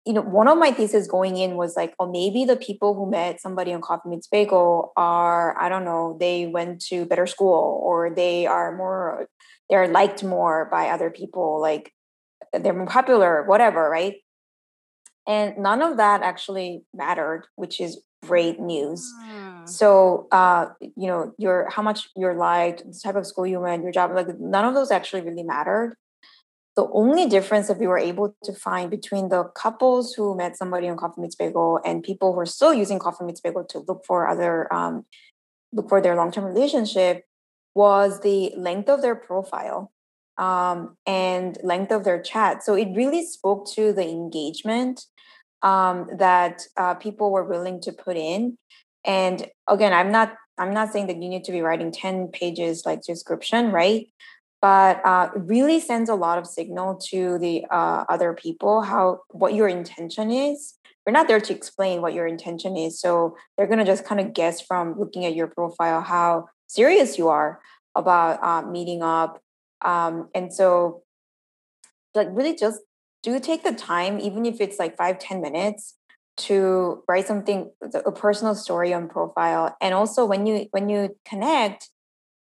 you 0.05 0.13
know, 0.13 0.21
one 0.21 0.47
of 0.47 0.57
my 0.57 0.71
thesis 0.71 1.07
going 1.07 1.37
in 1.37 1.55
was 1.55 1.75
like, 1.75 1.93
oh, 1.99 2.09
maybe 2.09 2.43
the 2.43 2.55
people 2.55 2.95
who 2.95 3.09
met 3.09 3.39
somebody 3.39 3.71
on 3.71 3.81
Coffee 3.81 4.09
Meets 4.09 4.27
Bagel 4.27 4.93
are, 4.97 5.59
I 5.59 5.69
don't 5.69 5.85
know, 5.85 6.17
they 6.19 6.47
went 6.47 6.81
to 6.85 7.05
better 7.05 7.27
school 7.27 7.79
or 7.83 8.09
they 8.09 8.47
are 8.47 8.75
more, 8.75 9.27
they're 9.69 9.87
liked 9.87 10.23
more 10.23 10.67
by 10.71 10.89
other 10.89 11.11
people, 11.11 11.61
like 11.61 11.93
they're 12.51 12.73
more 12.73 12.87
popular, 12.87 13.43
whatever, 13.43 13.89
right? 13.89 14.15
And 15.27 15.57
none 15.59 15.83
of 15.83 15.97
that 15.97 16.23
actually 16.23 16.83
mattered, 16.95 17.45
which 17.55 17.79
is 17.79 18.01
great 18.23 18.59
news. 18.59 19.07
Mm. 19.23 19.69
So, 19.69 20.27
uh, 20.31 20.67
you 20.81 21.07
know, 21.07 21.33
your 21.37 21.69
how 21.69 21.83
much 21.83 22.09
you're 22.15 22.35
liked, 22.35 22.83
the 22.85 22.99
type 23.03 23.15
of 23.15 23.27
school 23.27 23.45
you 23.45 23.59
went, 23.59 23.83
your 23.83 23.91
job, 23.91 24.11
like 24.15 24.39
none 24.39 24.65
of 24.65 24.73
those 24.73 24.89
actually 24.89 25.21
really 25.21 25.43
mattered 25.43 25.95
the 26.81 26.89
only 26.93 27.27
difference 27.27 27.67
that 27.67 27.77
we 27.77 27.85
were 27.85 27.99
able 27.99 28.35
to 28.43 28.51
find 28.53 28.89
between 28.89 29.29
the 29.29 29.43
couples 29.53 30.15
who 30.15 30.35
met 30.35 30.57
somebody 30.57 30.89
on 30.89 30.97
Coffee 30.97 31.21
Meets 31.21 31.35
Bagel 31.35 31.79
and 31.85 32.01
people 32.01 32.33
who 32.33 32.39
are 32.39 32.45
still 32.47 32.73
using 32.73 32.97
Coffee 32.97 33.23
Meets 33.23 33.39
Bagel 33.39 33.65
to 33.65 33.83
look 33.87 34.03
for 34.03 34.27
other 34.27 34.73
um, 34.73 35.05
look 35.71 35.87
for 35.89 36.01
their 36.01 36.15
long 36.15 36.31
term 36.31 36.43
relationship 36.43 37.23
was 37.75 38.21
the 38.21 38.51
length 38.57 38.89
of 38.89 39.03
their 39.03 39.13
profile 39.13 39.91
um, 40.39 40.97
and 41.05 41.55
length 41.61 41.91
of 41.91 42.03
their 42.03 42.19
chat. 42.19 42.63
So 42.63 42.73
it 42.73 42.87
really 42.95 43.23
spoke 43.27 43.71
to 43.75 43.93
the 43.93 44.09
engagement 44.09 45.05
um, 45.61 46.07
that 46.17 46.63
uh, 46.77 46.95
people 46.95 47.31
were 47.31 47.43
willing 47.43 47.79
to 47.81 47.91
put 47.91 48.17
in. 48.17 48.57
And 49.05 49.47
again, 49.69 49.93
I'm 49.93 50.11
not 50.11 50.33
I'm 50.57 50.73
not 50.73 50.91
saying 50.91 51.05
that 51.07 51.21
you 51.21 51.29
need 51.29 51.43
to 51.43 51.51
be 51.51 51.61
writing 51.61 51.91
10 51.91 52.29
pages 52.29 52.87
like 52.87 53.03
description, 53.03 53.71
right? 53.71 54.07
But 54.61 55.03
uh, 55.05 55.29
it 55.35 55.41
really 55.45 55.79
sends 55.79 56.09
a 56.09 56.15
lot 56.15 56.37
of 56.37 56.45
signal 56.45 56.95
to 57.09 57.39
the 57.39 57.65
uh, 57.71 58.05
other 58.09 58.33
people 58.33 58.81
how 58.81 59.21
what 59.29 59.53
your 59.53 59.67
intention 59.67 60.31
is. 60.31 60.75
We're 61.05 61.13
not 61.13 61.27
there 61.27 61.41
to 61.41 61.53
explain 61.53 62.01
what 62.01 62.13
your 62.13 62.27
intention 62.27 62.77
is 62.77 62.99
so 63.01 63.35
they're 63.57 63.65
going 63.65 63.79
to 63.79 63.85
just 63.85 64.05
kind 64.05 64.21
of 64.21 64.33
guess 64.33 64.61
from 64.61 64.99
looking 64.99 65.25
at 65.25 65.33
your 65.33 65.47
profile 65.47 66.01
how 66.01 66.47
serious 66.67 67.17
you 67.17 67.29
are 67.29 67.59
about 67.95 68.43
uh, 68.43 68.67
meeting 68.67 69.01
up. 69.01 69.41
Um, 69.83 70.29
and 70.35 70.53
so 70.53 71.01
like 72.13 72.27
really 72.31 72.55
just 72.55 72.81
do 73.23 73.39
take 73.39 73.63
the 73.63 73.73
time 73.73 74.19
even 74.19 74.45
if 74.45 74.61
it's 74.61 74.77
like 74.77 74.95
five 74.95 75.17
ten 75.17 75.41
minutes 75.41 75.95
to 76.37 77.03
write 77.07 77.27
something 77.27 77.71
a 77.93 78.11
personal 78.11 78.55
story 78.55 78.93
on 78.93 79.07
profile. 79.09 79.75
And 79.81 79.93
also 79.93 80.25
when 80.25 80.45
you 80.45 80.67
when 80.71 80.87
you 80.87 81.17
connect 81.25 81.89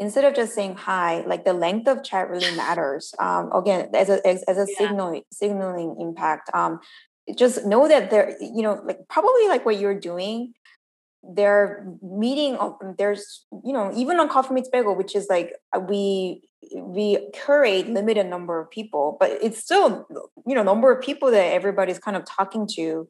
instead 0.01 0.25
of 0.25 0.35
just 0.35 0.55
saying 0.55 0.77
hi, 0.77 1.23
like 1.27 1.45
the 1.45 1.53
length 1.53 1.87
of 1.87 2.03
chat 2.03 2.29
really 2.29 2.51
matters. 2.57 3.15
Um, 3.21 3.53
again, 3.53 3.91
as 3.95 4.09
a 4.09 4.27
as, 4.27 4.43
as 4.45 4.57
a 4.57 4.67
yeah. 4.69 4.79
signal 4.79 5.23
signaling 5.31 5.97
impact. 6.01 6.51
Um, 6.55 6.81
just 7.37 7.65
know 7.65 7.87
that 7.87 8.11
they're 8.11 8.35
you 8.41 8.63
know 8.63 8.81
like 8.85 8.99
probably 9.09 9.47
like 9.47 9.65
what 9.65 9.79
you're 9.79 9.99
doing. 9.99 10.55
They're 11.23 11.87
meeting. 12.03 12.59
There's 12.99 13.45
you 13.65 13.73
know 13.73 13.93
even 13.95 14.19
on 14.19 14.29
Coffee 14.29 14.55
Meets 14.55 14.71
Bagel, 14.71 14.97
which 14.97 15.15
is 15.15 15.29
like 15.29 15.53
uh, 15.77 15.79
we 15.79 16.43
we 16.75 17.29
curate 17.33 17.89
limited 17.89 18.27
number 18.27 18.59
of 18.61 18.71
people, 18.71 19.17
but 19.21 19.31
it's 19.43 19.63
still 19.63 20.09
you 20.47 20.55
know 20.55 20.63
number 20.63 20.91
of 20.91 21.05
people 21.05 21.31
that 21.31 21.53
everybody's 21.53 21.99
kind 21.99 22.17
of 22.17 22.25
talking 22.25 22.67
to. 22.75 23.07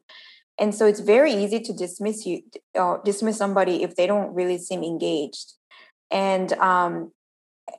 And 0.59 0.75
so 0.75 0.85
it's 0.85 0.99
very 0.99 1.33
easy 1.33 1.59
to 1.61 1.73
dismiss 1.73 2.25
you, 2.25 2.43
uh, 2.77 2.97
dismiss 3.03 3.37
somebody 3.37 3.81
if 3.81 3.95
they 3.95 4.05
don't 4.05 4.35
really 4.35 4.59
seem 4.59 4.83
engaged 4.83 5.53
and 6.11 6.53
um 6.53 7.11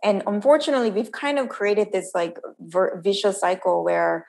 and 0.03 0.23
unfortunately 0.27 0.91
we've 0.91 1.13
kind 1.13 1.39
of 1.39 1.49
created 1.49 1.93
this 1.93 2.11
like 2.15 2.39
ver- 2.61 3.01
vicious 3.01 3.41
cycle 3.41 3.85
where 3.85 4.27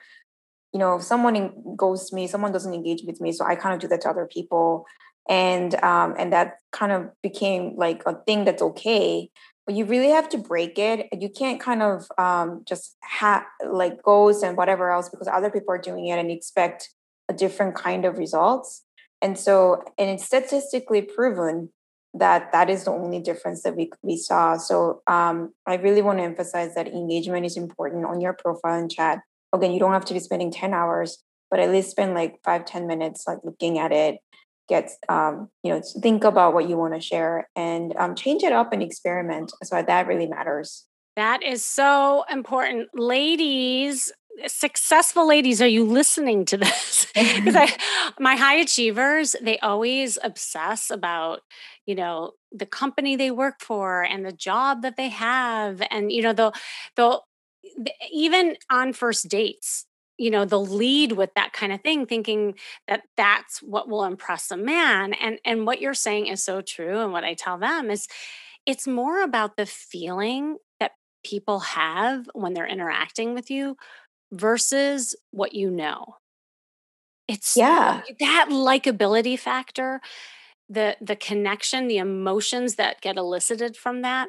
you 0.72 0.78
know 0.78 0.98
someone 0.98 1.54
goes 1.76 2.10
to 2.10 2.16
me 2.16 2.26
someone 2.26 2.52
doesn't 2.52 2.74
engage 2.74 3.02
with 3.06 3.20
me 3.20 3.32
so 3.32 3.44
i 3.44 3.54
kind 3.54 3.74
of 3.74 3.80
do 3.80 3.88
that 3.88 4.00
to 4.02 4.08
other 4.08 4.26
people. 4.26 4.86
And 5.26 5.74
um 5.76 6.14
and 6.18 6.34
that 6.34 6.58
kind 6.70 6.92
of 6.92 7.10
became 7.22 7.76
like 7.76 8.02
a 8.04 8.14
thing 8.26 8.44
that's 8.44 8.60
okay 8.60 9.30
but 9.66 9.74
you 9.74 9.84
really 9.86 10.10
have 10.10 10.28
to 10.30 10.38
break 10.38 10.78
it. 10.78 11.08
You 11.18 11.30
can't 11.30 11.60
kind 11.60 11.82
of 11.82 12.06
um 12.18 12.62
just 12.66 12.96
have 13.00 13.44
like 13.66 14.02
goes 14.02 14.42
and 14.42 14.56
whatever 14.56 14.90
else 14.90 15.08
because 15.08 15.28
other 15.28 15.50
people 15.50 15.72
are 15.72 15.78
doing 15.78 16.06
it 16.08 16.18
and 16.18 16.30
expect 16.30 16.90
a 17.28 17.32
different 17.32 17.74
kind 17.74 18.04
of 18.04 18.18
results. 18.18 18.82
And 19.22 19.38
so 19.38 19.82
and 19.98 20.10
it's 20.10 20.24
statistically 20.24 21.02
proven 21.02 21.70
that 22.14 22.52
that 22.52 22.70
is 22.70 22.84
the 22.84 22.92
only 22.92 23.20
difference 23.20 23.62
that 23.62 23.76
we 23.76 23.90
we 24.02 24.16
saw. 24.16 24.56
So 24.56 25.02
um, 25.06 25.52
I 25.66 25.76
really 25.76 26.02
want 26.02 26.18
to 26.18 26.24
emphasize 26.24 26.74
that 26.74 26.86
engagement 26.88 27.44
is 27.44 27.56
important 27.56 28.04
on 28.04 28.20
your 28.20 28.32
profile 28.32 28.78
and 28.78 28.90
chat. 28.90 29.20
Again, 29.52 29.72
you 29.72 29.80
don't 29.80 29.92
have 29.92 30.04
to 30.06 30.14
be 30.14 30.20
spending 30.20 30.50
10 30.50 30.72
hours, 30.72 31.22
but 31.50 31.60
at 31.60 31.70
least 31.70 31.90
spend 31.90 32.14
like 32.14 32.36
five 32.44 32.64
ten 32.64 32.86
minutes 32.86 33.24
like 33.26 33.38
looking 33.44 33.78
at 33.78 33.92
it, 33.92 34.18
get 34.68 34.90
um, 35.08 35.48
you 35.62 35.72
know, 35.72 35.82
think 36.00 36.24
about 36.24 36.54
what 36.54 36.68
you 36.68 36.76
want 36.76 36.94
to 36.94 37.00
share 37.00 37.48
and 37.54 37.94
um, 37.96 38.14
change 38.14 38.42
it 38.42 38.52
up 38.52 38.72
and 38.72 38.82
experiment. 38.82 39.52
So 39.62 39.82
that 39.82 40.06
really 40.06 40.26
matters. 40.26 40.86
That 41.16 41.44
is 41.44 41.64
so 41.64 42.24
important. 42.30 42.88
Ladies, 42.92 44.12
successful 44.46 45.26
ladies 45.26 45.62
are 45.62 45.66
you 45.68 45.84
listening 45.84 46.44
to 46.46 46.56
this? 46.56 47.06
Because 47.14 47.54
i 47.56 47.68
my 48.18 48.36
high 48.36 48.56
achievers 48.56 49.36
they 49.40 49.58
always 49.58 50.18
obsess 50.22 50.90
about 50.90 51.40
you 51.86 51.94
know 51.94 52.32
the 52.52 52.66
company 52.66 53.16
they 53.16 53.30
work 53.30 53.60
for 53.60 54.02
and 54.02 54.24
the 54.26 54.32
job 54.32 54.82
that 54.82 54.96
they 54.96 55.08
have 55.08 55.82
and 55.90 56.10
you 56.10 56.22
know 56.22 56.32
they'll 56.32 56.52
they'll 56.96 57.24
even 58.12 58.56
on 58.70 58.92
first 58.92 59.28
dates 59.28 59.86
you 60.18 60.30
know 60.30 60.44
they'll 60.44 60.66
lead 60.66 61.12
with 61.12 61.30
that 61.34 61.52
kind 61.52 61.72
of 61.72 61.80
thing 61.82 62.06
thinking 62.06 62.54
that 62.88 63.02
that's 63.16 63.62
what 63.62 63.88
will 63.88 64.04
impress 64.04 64.50
a 64.50 64.56
man 64.56 65.14
and 65.14 65.38
and 65.44 65.66
what 65.66 65.80
you're 65.80 65.94
saying 65.94 66.26
is 66.26 66.42
so 66.42 66.60
true 66.60 67.00
and 67.00 67.12
what 67.12 67.24
i 67.24 67.34
tell 67.34 67.58
them 67.58 67.90
is 67.90 68.06
it's 68.66 68.86
more 68.86 69.22
about 69.22 69.56
the 69.56 69.66
feeling 69.66 70.56
that 70.80 70.92
people 71.24 71.60
have 71.60 72.28
when 72.34 72.54
they're 72.54 72.66
interacting 72.66 73.34
with 73.34 73.50
you 73.50 73.76
versus 74.32 75.14
what 75.30 75.54
you 75.54 75.70
know. 75.70 76.16
It's 77.26 77.56
yeah, 77.56 78.02
that 78.20 78.48
likability 78.50 79.38
factor, 79.38 80.00
the 80.68 80.96
the 81.00 81.16
connection, 81.16 81.88
the 81.88 81.98
emotions 81.98 82.74
that 82.74 83.00
get 83.00 83.16
elicited 83.16 83.76
from 83.76 84.02
that 84.02 84.28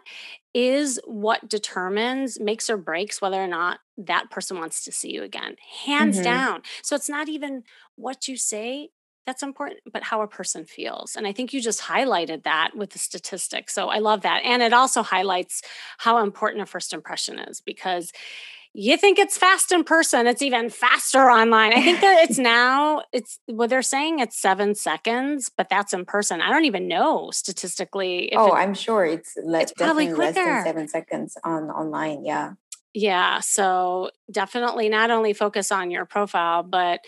is 0.53 0.99
what 1.05 1.49
determines 1.49 2.39
makes 2.39 2.69
or 2.69 2.77
breaks 2.77 3.21
whether 3.21 3.41
or 3.41 3.47
not 3.47 3.79
that 3.97 4.29
person 4.31 4.57
wants 4.57 4.85
to 4.85 4.91
see 4.93 5.11
you 5.11 5.23
again. 5.23 5.57
Hands 5.85 6.15
mm-hmm. 6.15 6.23
down. 6.23 6.61
So 6.83 6.95
it's 6.95 7.09
not 7.09 7.27
even 7.27 7.63
what 7.97 8.29
you 8.29 8.37
say 8.37 8.89
that's 9.25 9.43
important, 9.43 9.79
but 9.91 10.03
how 10.03 10.21
a 10.21 10.27
person 10.27 10.65
feels. 10.65 11.15
And 11.15 11.25
I 11.25 11.31
think 11.31 11.51
you 11.51 11.59
just 11.59 11.81
highlighted 11.81 12.43
that 12.43 12.75
with 12.75 12.91
the 12.91 12.99
statistics. 12.99 13.73
So 13.73 13.89
I 13.89 13.97
love 13.97 14.21
that. 14.21 14.43
And 14.43 14.61
it 14.61 14.71
also 14.71 15.01
highlights 15.01 15.63
how 15.97 16.23
important 16.23 16.61
a 16.61 16.65
first 16.65 16.93
impression 16.93 17.39
is 17.39 17.59
because 17.59 18.11
you 18.77 18.97
think 18.97 19.17
it's 19.17 19.37
fast 19.37 19.71
in 19.71 19.83
person 19.83 20.27
it's 20.27 20.41
even 20.41 20.69
faster 20.69 21.31
online. 21.31 21.73
I 21.73 21.81
think 21.81 22.01
that 22.01 22.27
it's 22.29 22.37
now 22.55 23.03
it's 23.13 23.39
what 23.45 23.69
they're 23.69 23.81
saying 23.81 24.19
it's 24.19 24.39
seven 24.39 24.75
seconds 24.75 25.49
but 25.55 25.69
that's 25.69 25.93
in 25.93 26.05
person. 26.05 26.41
I 26.41 26.49
don't 26.49 26.65
even 26.65 26.87
know 26.87 27.31
statistically 27.31 28.33
oh 28.35 28.51
i'm 28.51 28.73
sure 28.73 29.05
it's, 29.05 29.37
le- 29.43 29.61
it's 29.61 29.71
probably 29.73 30.07
quicker. 30.07 30.19
less 30.19 30.35
than 30.35 30.63
seven 30.63 30.87
seconds 30.87 31.37
on 31.43 31.69
online 31.69 32.25
yeah. 32.25 32.53
Yeah 32.93 33.39
so 33.39 34.11
definitely 34.31 34.89
not 34.89 35.11
only 35.11 35.33
focus 35.33 35.71
on 35.71 35.91
your 35.91 36.05
profile 36.05 36.63
but 36.63 36.99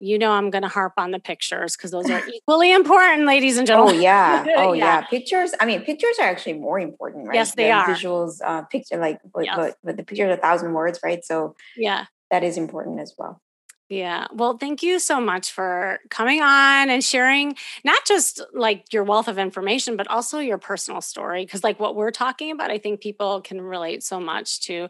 you 0.00 0.18
know 0.18 0.32
I'm 0.32 0.50
going 0.50 0.62
to 0.62 0.68
harp 0.68 0.94
on 0.96 1.10
the 1.10 1.18
pictures 1.18 1.76
because 1.76 1.90
those 1.90 2.08
are 2.10 2.22
equally 2.34 2.72
important, 2.72 3.26
ladies 3.26 3.56
and 3.56 3.68
oh, 3.68 3.72
gentlemen. 3.72 3.96
Oh 3.96 4.00
yeah, 4.00 4.46
oh 4.56 4.72
yeah. 4.72 4.84
yeah. 4.84 5.00
Pictures. 5.02 5.52
I 5.60 5.66
mean, 5.66 5.82
pictures 5.82 6.16
are 6.20 6.26
actually 6.26 6.54
more 6.54 6.78
important, 6.78 7.26
right? 7.26 7.34
Yes, 7.34 7.54
they 7.54 7.64
the 7.64 7.72
are. 7.72 7.86
Visuals, 7.86 8.40
uh, 8.44 8.62
picture 8.62 8.98
like, 8.98 9.20
but, 9.32 9.44
yes. 9.44 9.56
but, 9.56 9.78
but 9.82 9.96
the 9.96 10.02
picture 10.04 10.28
is 10.28 10.38
a 10.38 10.40
thousand 10.40 10.72
words, 10.72 11.00
right? 11.02 11.24
So 11.24 11.56
yeah, 11.76 12.06
that 12.30 12.44
is 12.44 12.56
important 12.56 13.00
as 13.00 13.14
well. 13.18 13.40
Yeah. 13.88 14.26
Well, 14.34 14.58
thank 14.58 14.82
you 14.82 14.98
so 14.98 15.18
much 15.18 15.50
for 15.50 16.00
coming 16.10 16.42
on 16.42 16.90
and 16.90 17.02
sharing 17.02 17.56
not 17.84 18.04
just 18.04 18.42
like 18.52 18.92
your 18.92 19.02
wealth 19.02 19.28
of 19.28 19.38
information, 19.38 19.96
but 19.96 20.06
also 20.08 20.40
your 20.40 20.58
personal 20.58 21.00
story. 21.00 21.46
Cause 21.46 21.64
like 21.64 21.80
what 21.80 21.96
we're 21.96 22.10
talking 22.10 22.50
about, 22.50 22.70
I 22.70 22.76
think 22.76 23.00
people 23.00 23.40
can 23.40 23.62
relate 23.62 24.02
so 24.02 24.20
much 24.20 24.60
to 24.66 24.88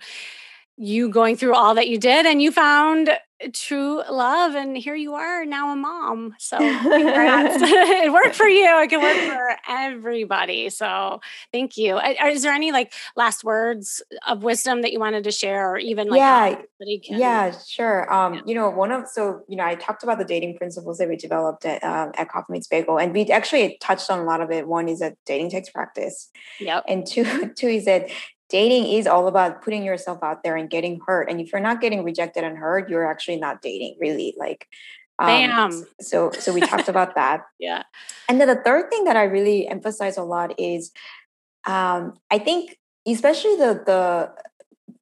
you 0.77 1.11
going 1.11 1.37
through 1.37 1.55
all 1.55 1.77
that 1.77 1.89
you 1.89 1.99
did 1.99 2.27
and 2.27 2.43
you 2.43 2.51
found 2.51 3.11
true 3.53 4.03
love 4.11 4.55
and 4.55 4.77
here 4.77 4.95
you 4.95 5.15
are 5.15 5.45
now 5.45 5.73
a 5.73 5.77
mom. 5.77 6.35
So 6.39 6.57
it 6.61 8.13
worked 8.13 8.35
for 8.35 8.49
you 8.49 8.83
it 8.83 8.91
can 8.91 9.01
work 9.01 9.17
for 9.33 9.57
everybody 9.69 10.71
so 10.71 11.21
thank 11.53 11.77
you. 11.77 11.99
Is 11.99 12.43
there 12.43 12.53
any 12.53 12.73
like 12.73 12.93
last 13.17 13.45
words 13.45 14.03
of 14.27 14.43
wisdom 14.43 14.83
that 14.83 14.93
you 14.93 14.99
wanted 14.99 15.25
to 15.25 15.31
share 15.31 15.71
or 15.71 15.79
even 15.79 16.09
like 16.09 16.19
yeah 16.19 17.17
yeah 17.19 17.59
sure 17.67 18.13
um 18.13 18.35
yeah. 18.35 18.41
you 18.47 18.55
know 18.55 18.71
one 18.71 18.93
of 18.93 19.09
so 19.09 19.43
you 19.49 19.57
know 19.57 19.65
i 19.65 19.75
talked 19.75 20.03
about 20.03 20.19
the 20.19 20.25
dating 20.25 20.57
principles 20.57 20.99
that 20.99 21.09
we 21.09 21.17
developed 21.17 21.65
at, 21.65 21.83
um, 21.83 22.13
at 22.17 22.29
coffee 22.29 22.53
meets 22.53 22.67
bagel 22.69 22.99
and 22.99 23.13
we 23.13 23.27
actually 23.27 23.77
touched 23.81 24.11
on 24.11 24.19
a 24.19 24.25
lot 24.25 24.41
of 24.41 24.51
it. 24.51 24.67
One 24.67 24.89
is 24.89 25.01
that 25.01 25.17
dating 25.27 25.51
takes 25.51 25.71
practice 25.71 26.31
yeah 26.59 26.81
and 26.89 27.07
two 27.07 27.53
two 27.57 27.69
is 27.69 27.85
that 27.85 28.11
dating 28.49 28.87
is 28.87 29.07
all 29.07 29.29
about 29.29 29.63
putting 29.63 29.85
yourself 29.85 30.23
out 30.23 30.43
there 30.43 30.57
and 30.57 30.71
getting 30.71 31.01
hurt. 31.07 31.31
And 31.31 31.41
if 31.41 31.53
you're 31.53 31.61
not 31.61 31.81
getting 31.81 32.05
rejected 32.05 32.45
and 32.45 32.57
hurt, 32.57 32.89
you're 32.89 33.07
actually 33.07 33.37
not 33.37 33.63
dating 33.63 33.97
really. 34.01 34.35
Like 34.39 34.67
Um, 35.19 35.27
Bam. 35.27 35.85
So 36.01 36.31
so 36.33 36.53
we 36.53 36.61
talked 36.61 36.89
about 36.89 37.15
that. 37.15 37.43
Yeah. 37.59 37.83
And 38.29 38.41
then 38.41 38.49
the 38.49 38.63
third 38.63 38.91
thing 38.91 39.05
that 39.05 39.17
I 39.17 39.25
really 39.25 39.67
emphasize 39.67 40.17
a 40.17 40.23
lot 40.23 40.55
is 40.59 40.93
um, 41.67 42.15
I 42.31 42.39
think 42.39 42.79
especially 43.07 43.57
the 43.57 43.83
the 43.85 44.33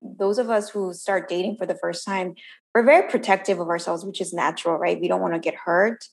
those 0.03 0.39
of 0.39 0.51
us 0.51 0.71
who 0.71 0.93
start 0.95 1.29
dating 1.29 1.57
for 1.57 1.67
the 1.67 1.75
first 1.75 2.05
time, 2.05 2.35
we're 2.75 2.85
very 2.85 3.09
protective 3.09 3.61
of 3.61 3.69
ourselves, 3.69 4.05
which 4.05 4.21
is 4.21 4.33
natural, 4.33 4.77
right? 4.77 5.01
We 5.01 5.09
don't 5.09 5.21
want 5.21 5.35
to 5.35 5.41
get 5.41 5.55
hurt. 5.55 6.05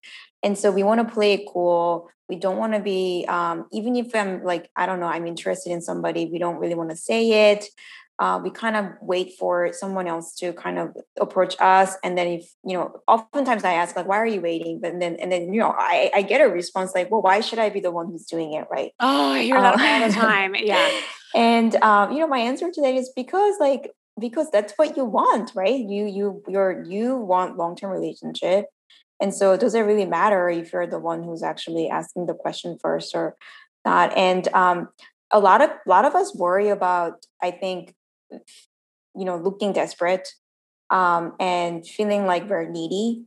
And 0.43 0.57
so 0.57 0.71
we 0.71 0.83
want 0.83 1.07
to 1.07 1.13
play 1.13 1.33
it 1.33 1.45
cool. 1.51 2.09
We 2.29 2.35
don't 2.35 2.57
want 2.57 2.73
to 2.73 2.79
be, 2.79 3.25
um, 3.27 3.65
even 3.71 3.95
if 3.95 4.13
I'm 4.13 4.43
like, 4.43 4.69
I 4.75 4.85
don't 4.85 4.99
know, 4.99 5.07
I'm 5.07 5.27
interested 5.27 5.71
in 5.71 5.81
somebody, 5.81 6.25
we 6.25 6.39
don't 6.39 6.57
really 6.57 6.75
want 6.75 6.89
to 6.89 6.95
say 6.95 7.51
it. 7.51 7.65
Uh, 8.19 8.39
we 8.43 8.51
kind 8.51 8.75
of 8.75 8.85
wait 9.01 9.33
for 9.39 9.73
someone 9.73 10.07
else 10.07 10.35
to 10.35 10.53
kind 10.53 10.77
of 10.77 10.95
approach 11.19 11.55
us. 11.59 11.95
And 12.03 12.17
then 12.17 12.27
if 12.27 12.53
you 12.63 12.77
know 12.77 13.01
oftentimes 13.07 13.63
i 13.63 13.73
ask 13.73 13.95
like 13.95 14.07
why 14.07 14.17
are 14.17 14.27
you 14.27 14.39
waiting? 14.39 14.79
But 14.79 14.99
then 14.99 15.15
and 15.15 15.31
then 15.31 15.51
you 15.51 15.59
know 15.59 15.73
i, 15.75 16.11
I 16.13 16.21
get 16.21 16.39
a 16.39 16.45
response 16.45 16.93
like 16.93 17.09
well 17.09 17.23
why 17.23 17.41
should 17.41 17.57
i 17.57 17.69
be 17.69 17.79
the 17.79 17.91
one 17.91 18.07
who's 18.07 18.25
doing 18.25 18.53
it? 18.53 18.67
Right? 18.69 18.91
Oh 18.99 19.31
i 19.31 19.41
hear 19.41 19.59
that 19.59 19.73
um, 19.73 19.81
all 19.81 20.07
the 20.07 20.13
time. 20.27 20.55
Yeah. 20.55 20.89
and 21.33 21.75
um, 21.77 22.11
you 22.11 22.19
know 22.19 22.27
my 22.27 22.37
answer 22.37 22.69
to 22.71 22.81
that 22.83 22.93
is 22.93 23.11
because 23.15 23.55
like 23.59 23.91
because 24.19 24.51
that's 24.51 24.73
what 24.73 24.95
you 24.95 25.05
want 25.05 25.51
right? 25.55 25.79
You 25.79 26.05
you 26.05 26.43
you're 26.47 26.83
you 26.83 27.15
want 27.17 27.57
long-term 27.57 27.89
relationship 27.89 28.67
and 29.21 29.33
so 29.33 29.53
it 29.53 29.59
does 29.59 29.75
it 29.75 29.81
really 29.81 30.05
matter 30.05 30.49
if 30.49 30.73
you're 30.73 30.87
the 30.87 30.99
one 30.99 31.23
who's 31.23 31.43
actually 31.43 31.89
asking 31.89 32.25
the 32.25 32.33
question 32.33 32.77
first 32.81 33.15
or 33.15 33.35
not? 33.85 34.15
And 34.17 34.47
um, 34.49 34.89
a 35.33 35.39
lot 35.39 35.61
of 35.61 35.71
a 35.71 35.89
lot 35.89 36.05
of 36.05 36.15
us 36.15 36.33
worry 36.35 36.69
about 36.69 37.25
i 37.41 37.51
think 37.51 37.93
you 38.31 39.25
know 39.25 39.35
looking 39.35 39.73
desperate 39.73 40.29
um, 40.89 41.33
and 41.39 41.85
feeling 41.85 42.25
like 42.25 42.47
we're 42.47 42.69
needy 42.69 43.25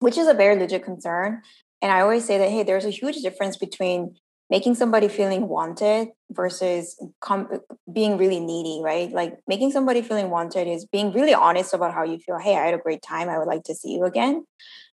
which 0.00 0.18
is 0.18 0.28
a 0.28 0.34
very 0.34 0.56
legit 0.56 0.84
concern. 0.84 1.42
And 1.82 1.92
i 1.92 2.00
always 2.00 2.24
say 2.24 2.38
that 2.38 2.50
hey 2.50 2.62
there's 2.62 2.86
a 2.86 2.90
huge 2.90 3.16
difference 3.16 3.56
between 3.56 4.14
making 4.50 4.74
somebody 4.74 5.08
feeling 5.08 5.48
wanted 5.48 6.08
versus 6.30 7.02
com- 7.20 7.48
being 7.92 8.16
really 8.16 8.40
needy 8.40 8.80
right? 8.82 9.10
Like 9.10 9.38
making 9.48 9.72
somebody 9.72 10.02
feeling 10.02 10.30
wanted 10.30 10.68
is 10.68 10.84
being 10.86 11.12
really 11.12 11.34
honest 11.34 11.74
about 11.74 11.94
how 11.94 12.04
you 12.04 12.18
feel. 12.18 12.38
Hey 12.38 12.56
i 12.56 12.64
had 12.66 12.74
a 12.74 12.78
great 12.78 13.02
time. 13.02 13.28
I 13.28 13.38
would 13.38 13.48
like 13.48 13.64
to 13.64 13.74
see 13.74 13.92
you 13.94 14.04
again 14.04 14.44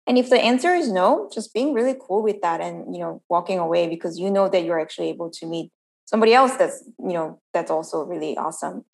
and 0.06 0.18
if 0.18 0.30
the 0.30 0.40
answer 0.40 0.74
is 0.74 0.90
no 0.90 1.28
just 1.32 1.52
being 1.52 1.72
really 1.72 1.94
cool 2.00 2.22
with 2.22 2.40
that 2.42 2.60
and 2.60 2.94
you 2.94 3.00
know 3.00 3.22
walking 3.28 3.58
away 3.58 3.88
because 3.88 4.18
you 4.18 4.30
know 4.30 4.48
that 4.48 4.64
you're 4.64 4.80
actually 4.80 5.08
able 5.08 5.30
to 5.30 5.46
meet 5.46 5.70
somebody 6.04 6.34
else 6.34 6.56
that's 6.56 6.84
you 6.98 7.12
know 7.12 7.40
that's 7.52 7.70
also 7.70 8.04
really 8.04 8.36
awesome 8.36 8.84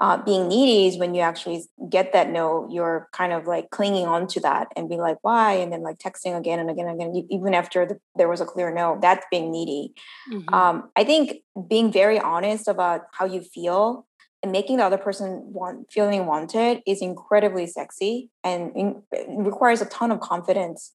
uh, 0.00 0.16
being 0.16 0.48
needy 0.48 0.88
is 0.88 0.98
when 0.98 1.14
you 1.14 1.20
actually 1.20 1.62
get 1.88 2.12
that 2.12 2.28
no, 2.28 2.68
you're 2.70 3.08
kind 3.12 3.32
of 3.32 3.46
like 3.46 3.70
clinging 3.70 4.06
on 4.06 4.26
to 4.26 4.40
that 4.40 4.68
and 4.74 4.88
being 4.88 5.00
like, 5.00 5.18
why? 5.22 5.52
And 5.52 5.72
then 5.72 5.82
like 5.82 5.98
texting 5.98 6.36
again 6.36 6.58
and 6.58 6.68
again 6.68 6.88
and 6.88 7.00
again, 7.00 7.26
even 7.30 7.54
after 7.54 7.86
the, 7.86 8.00
there 8.16 8.28
was 8.28 8.40
a 8.40 8.44
clear 8.44 8.74
no, 8.74 8.98
that's 9.00 9.24
being 9.30 9.52
needy. 9.52 9.94
Mm-hmm. 10.32 10.52
Um, 10.52 10.90
I 10.96 11.04
think 11.04 11.36
being 11.68 11.92
very 11.92 12.18
honest 12.18 12.66
about 12.66 13.02
how 13.12 13.24
you 13.24 13.40
feel 13.40 14.04
and 14.44 14.52
making 14.52 14.76
the 14.76 14.84
other 14.84 14.98
person 14.98 15.42
want 15.46 15.90
feeling 15.90 16.26
wanted 16.26 16.82
is 16.86 17.00
incredibly 17.00 17.66
sexy 17.66 18.28
and 18.44 18.70
in, 18.76 19.02
requires 19.42 19.80
a 19.80 19.86
ton 19.86 20.10
of 20.10 20.20
confidence. 20.20 20.92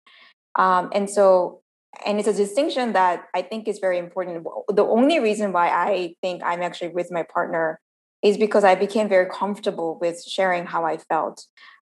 Um, 0.54 0.92
and 0.94 1.10
so, 1.10 1.62
and 2.06 2.20
it's 2.20 2.28
a 2.28 2.34
distinction 2.34 2.94
that 2.94 3.24
I 3.34 3.42
think 3.42 3.68
is 3.68 3.80
very 3.80 3.98
important. 3.98 4.46
The 4.68 4.84
only 4.86 5.20
reason 5.20 5.52
why 5.52 5.70
I 5.70 6.14
think 6.22 6.44
I'm 6.46 6.62
actually 6.62 6.90
with 6.90 7.10
my 7.10 7.24
partner 7.24 7.80
is 8.22 8.38
because 8.38 8.64
I 8.64 8.76
became 8.76 9.10
very 9.10 9.28
comfortable 9.28 9.98
with 10.00 10.24
sharing 10.24 10.68
how 10.68 10.86
I 10.86 10.98
felt. 10.98 11.44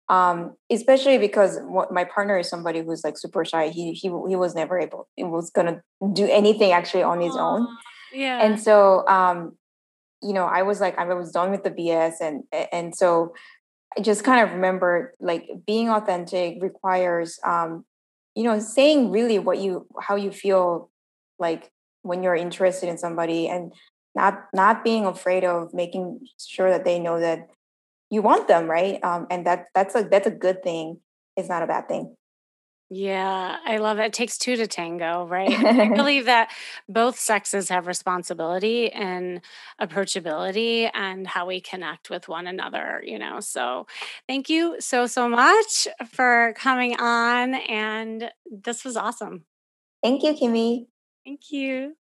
Um, 0.10 0.56
especially 0.70 1.18
because 1.18 1.60
what, 1.62 1.94
my 1.94 2.04
partner 2.04 2.38
is 2.38 2.50
somebody 2.50 2.82
who's 2.82 3.06
like 3.06 3.18
super 3.18 3.46
shy. 3.46 3.70
He 3.70 3.94
he 3.94 4.10
he 4.10 4.36
was 4.36 4.54
never 4.54 4.78
able. 4.78 5.08
He 5.16 5.24
was 5.24 5.50
gonna 5.50 5.82
do 6.12 6.28
anything 6.30 6.74
actually 6.74 7.04
on 7.04 7.22
his 7.22 7.38
own. 7.38 7.66
Yeah. 8.12 8.44
And 8.44 8.60
so, 8.60 9.08
um, 9.08 9.58
you 10.24 10.34
know, 10.34 10.46
I 10.46 10.64
was 10.64 10.80
like, 10.80 10.98
I 10.98 11.06
was 11.14 11.32
done 11.32 11.52
with 11.52 11.64
the 11.64 11.72
BS, 11.72 12.16
and 12.22 12.44
and 12.72 12.96
so 12.96 13.34
I 13.98 14.02
just 14.02 14.24
kind 14.24 14.44
of 14.44 14.54
remember 14.54 15.14
like 15.20 15.50
being 15.66 15.90
authentic 15.90 16.58
requires, 16.62 17.40
um, 17.46 17.86
you 18.36 18.44
know, 18.44 18.60
saying 18.60 19.12
really 19.12 19.40
what 19.40 19.60
you 19.60 19.88
how 20.02 20.16
you 20.16 20.32
feel 20.32 20.90
like 21.40 21.72
when 22.02 22.24
you're 22.24 22.36
interested 22.36 22.90
in 22.90 22.98
somebody 22.98 23.48
and 23.48 23.74
not 24.16 24.46
not 24.54 24.84
being 24.84 25.06
afraid 25.06 25.44
of 25.44 25.74
making 25.74 26.20
sure 26.40 26.70
that 26.70 26.86
they 26.86 27.00
know 27.00 27.20
that 27.20 27.48
you 28.10 28.22
want 28.22 28.48
them 28.48 28.68
right? 28.68 29.04
Um, 29.04 29.28
and 29.30 29.46
that 29.46 29.66
that's 29.76 29.96
a 29.96 30.04
that's 30.04 30.28
a 30.28 30.32
good 30.32 30.64
thing. 30.64 31.00
It's 31.36 31.50
not 31.50 31.64
a 31.64 31.68
bad 31.68 31.88
thing 31.88 32.16
yeah, 32.94 33.58
I 33.66 33.78
love 33.78 34.00
it. 34.00 34.06
It 34.06 34.14
takes 34.14 34.38
two 34.38 34.56
to 34.56 34.68
tango, 34.68 35.26
right? 35.30 35.50
I 35.52 35.90
believe 35.90 36.26
that 36.26 36.52
both 36.88 37.18
sexes 37.20 37.70
have 37.70 37.88
responsibility 37.88 38.92
and 38.92 39.42
approachability 39.82 40.90
and 40.94 41.28
how 41.28 41.46
we 41.48 41.60
connect 41.62 42.10
with 42.10 42.28
one 42.28 42.48
another, 42.48 43.02
you 43.06 43.18
know. 43.18 43.40
So, 43.40 43.88
thank 44.28 44.50
you 44.50 44.78
so, 44.80 45.08
so 45.08 45.28
much 45.28 45.88
for 46.12 46.54
coming 46.58 46.96
on. 47.00 47.56
And 47.56 48.32
this 48.46 48.86
was 48.86 48.96
awesome. 48.96 49.46
Thank 50.04 50.24
you, 50.24 50.34
Kimmy. 50.34 50.88
Thank 51.26 51.54
you. 51.54 51.96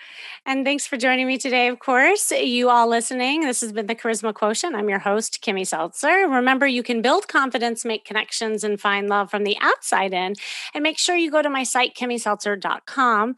And 0.46 0.64
thanks 0.64 0.86
for 0.86 0.96
joining 0.96 1.26
me 1.26 1.36
today, 1.36 1.68
of 1.68 1.78
course. 1.78 2.30
You 2.30 2.70
all 2.70 2.88
listening, 2.88 3.42
this 3.42 3.60
has 3.60 3.70
been 3.70 3.86
the 3.86 3.94
Charisma 3.94 4.32
Quotient. 4.32 4.74
I'm 4.74 4.88
your 4.88 5.00
host, 5.00 5.40
Kimmy 5.42 5.66
Seltzer. 5.66 6.26
Remember, 6.26 6.66
you 6.66 6.82
can 6.82 7.02
build 7.02 7.28
confidence, 7.28 7.84
make 7.84 8.06
connections, 8.06 8.64
and 8.64 8.80
find 8.80 9.10
love 9.10 9.30
from 9.30 9.44
the 9.44 9.58
outside 9.60 10.14
in. 10.14 10.36
And 10.72 10.82
make 10.82 10.98
sure 10.98 11.16
you 11.16 11.30
go 11.30 11.42
to 11.42 11.50
my 11.50 11.64
site, 11.64 11.94
kimmyseltzer.com 11.94 13.36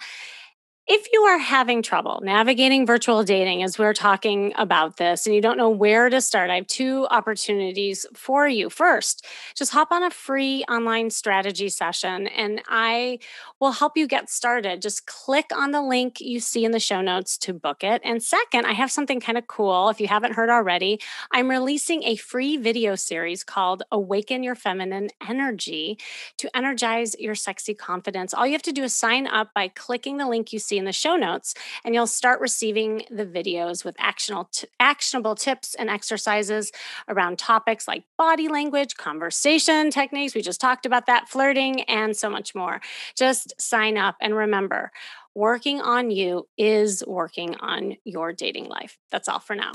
if 0.89 1.07
you 1.13 1.21
are 1.23 1.39
having 1.39 1.81
trouble 1.81 2.21
navigating 2.25 2.85
virtual 2.85 3.23
dating 3.23 3.63
as 3.63 3.79
we're 3.79 3.93
talking 3.93 4.53
about 4.57 4.97
this 4.97 5.27
and 5.27 5.35
you 5.35 5.41
don't 5.41 5.57
know 5.57 5.71
where 5.71 6.11
to 6.11 6.21
start, 6.21 6.51
I 6.51 6.57
have 6.57 6.67
two 6.67 7.07
opportunities 7.09 8.05
for 8.15 8.49
you. 8.49 8.69
First, 8.69 9.25
just 9.55 9.73
hop 9.73 9.93
on 9.93 10.03
a 10.03 10.11
free 10.11 10.65
online 10.69 11.11
strategy 11.11 11.69
session 11.69 12.27
and 12.27 12.63
I 12.67 13.21
will 13.61 13.71
help 13.71 13.97
you 13.97 14.09
get 14.09 14.29
started. 14.29 14.83
Just 14.83 15.07
click 15.07 15.47
on 15.55 15.71
the 15.71 15.81
link 15.81 16.21
you 16.21 16.41
see 16.41 16.65
in 16.65 16.73
the 16.73 16.81
show 16.81 17.01
notes 17.01 17.39
to 17.39 17.53
book 17.55 17.85
it. 17.85 18.03
And 18.05 18.21
second, 18.21 18.67
I 18.67 18.73
have 18.73 18.91
something 18.91 19.21
kind 19.21 19.39
of 19.39 19.47
cool. 19.47 19.89
If 19.89 20.01
you 20.01 20.09
haven't 20.09 20.33
heard 20.33 20.51
already, 20.51 21.01
I'm 21.31 21.49
releasing 21.49 22.03
a 22.03 22.17
free 22.17 22.57
video 22.57 22.97
series 22.97 23.45
called 23.45 23.85
Awaken 23.93 24.43
Your 24.43 24.57
Feminine 24.57 25.11
Energy 25.29 25.97
to 26.39 26.55
energize 26.57 27.15
your 27.21 27.37
sexy 27.37 27.73
confidence. 27.73 28.35
All 28.35 28.47
you 28.47 28.53
have 28.53 28.63
to 28.63 28.73
do 28.73 28.83
is 28.83 28.93
sign 28.93 29.29
up 29.29 29.55
by 29.55 29.69
clicking 29.69 30.17
the 30.17 30.29
link 30.29 30.53
you 30.53 30.59
see 30.59 30.73
in 30.83 30.85
the 30.85 30.93
show 30.93 31.15
notes, 31.15 31.55
and 31.85 31.95
you'll 31.95 32.09
start 32.09 32.41
receiving 32.41 33.05
the 33.09 33.25
videos 33.25 33.85
with 33.85 33.95
actionable, 33.99 34.49
t- 34.53 34.67
actionable 34.81 35.37
tips 35.37 35.75
and 35.77 35.89
exercises 35.89 36.73
around 37.09 37.39
topics 37.39 37.87
like 37.87 38.03
body 38.19 38.49
language, 38.49 38.97
conversation 38.97 39.91
techniques. 39.91 40.35
We 40.35 40.43
just 40.43 40.61
talked 40.61 40.85
about 40.85 41.07
that, 41.07 41.29
flirting, 41.29 41.83
and 41.83 42.17
so 42.17 42.29
much 42.29 42.53
more. 42.55 42.81
Just 43.17 43.55
sign 43.61 43.97
up 43.97 44.17
and 44.21 44.35
remember, 44.35 44.91
working 45.35 45.81
on 45.81 46.11
you 46.11 46.49
is 46.59 47.05
working 47.07 47.55
on 47.57 47.97
your 48.05 48.33
dating 48.33 48.69
life. 48.69 48.99
That's 49.11 49.29
all 49.29 49.39
for 49.39 49.55
now. 49.55 49.73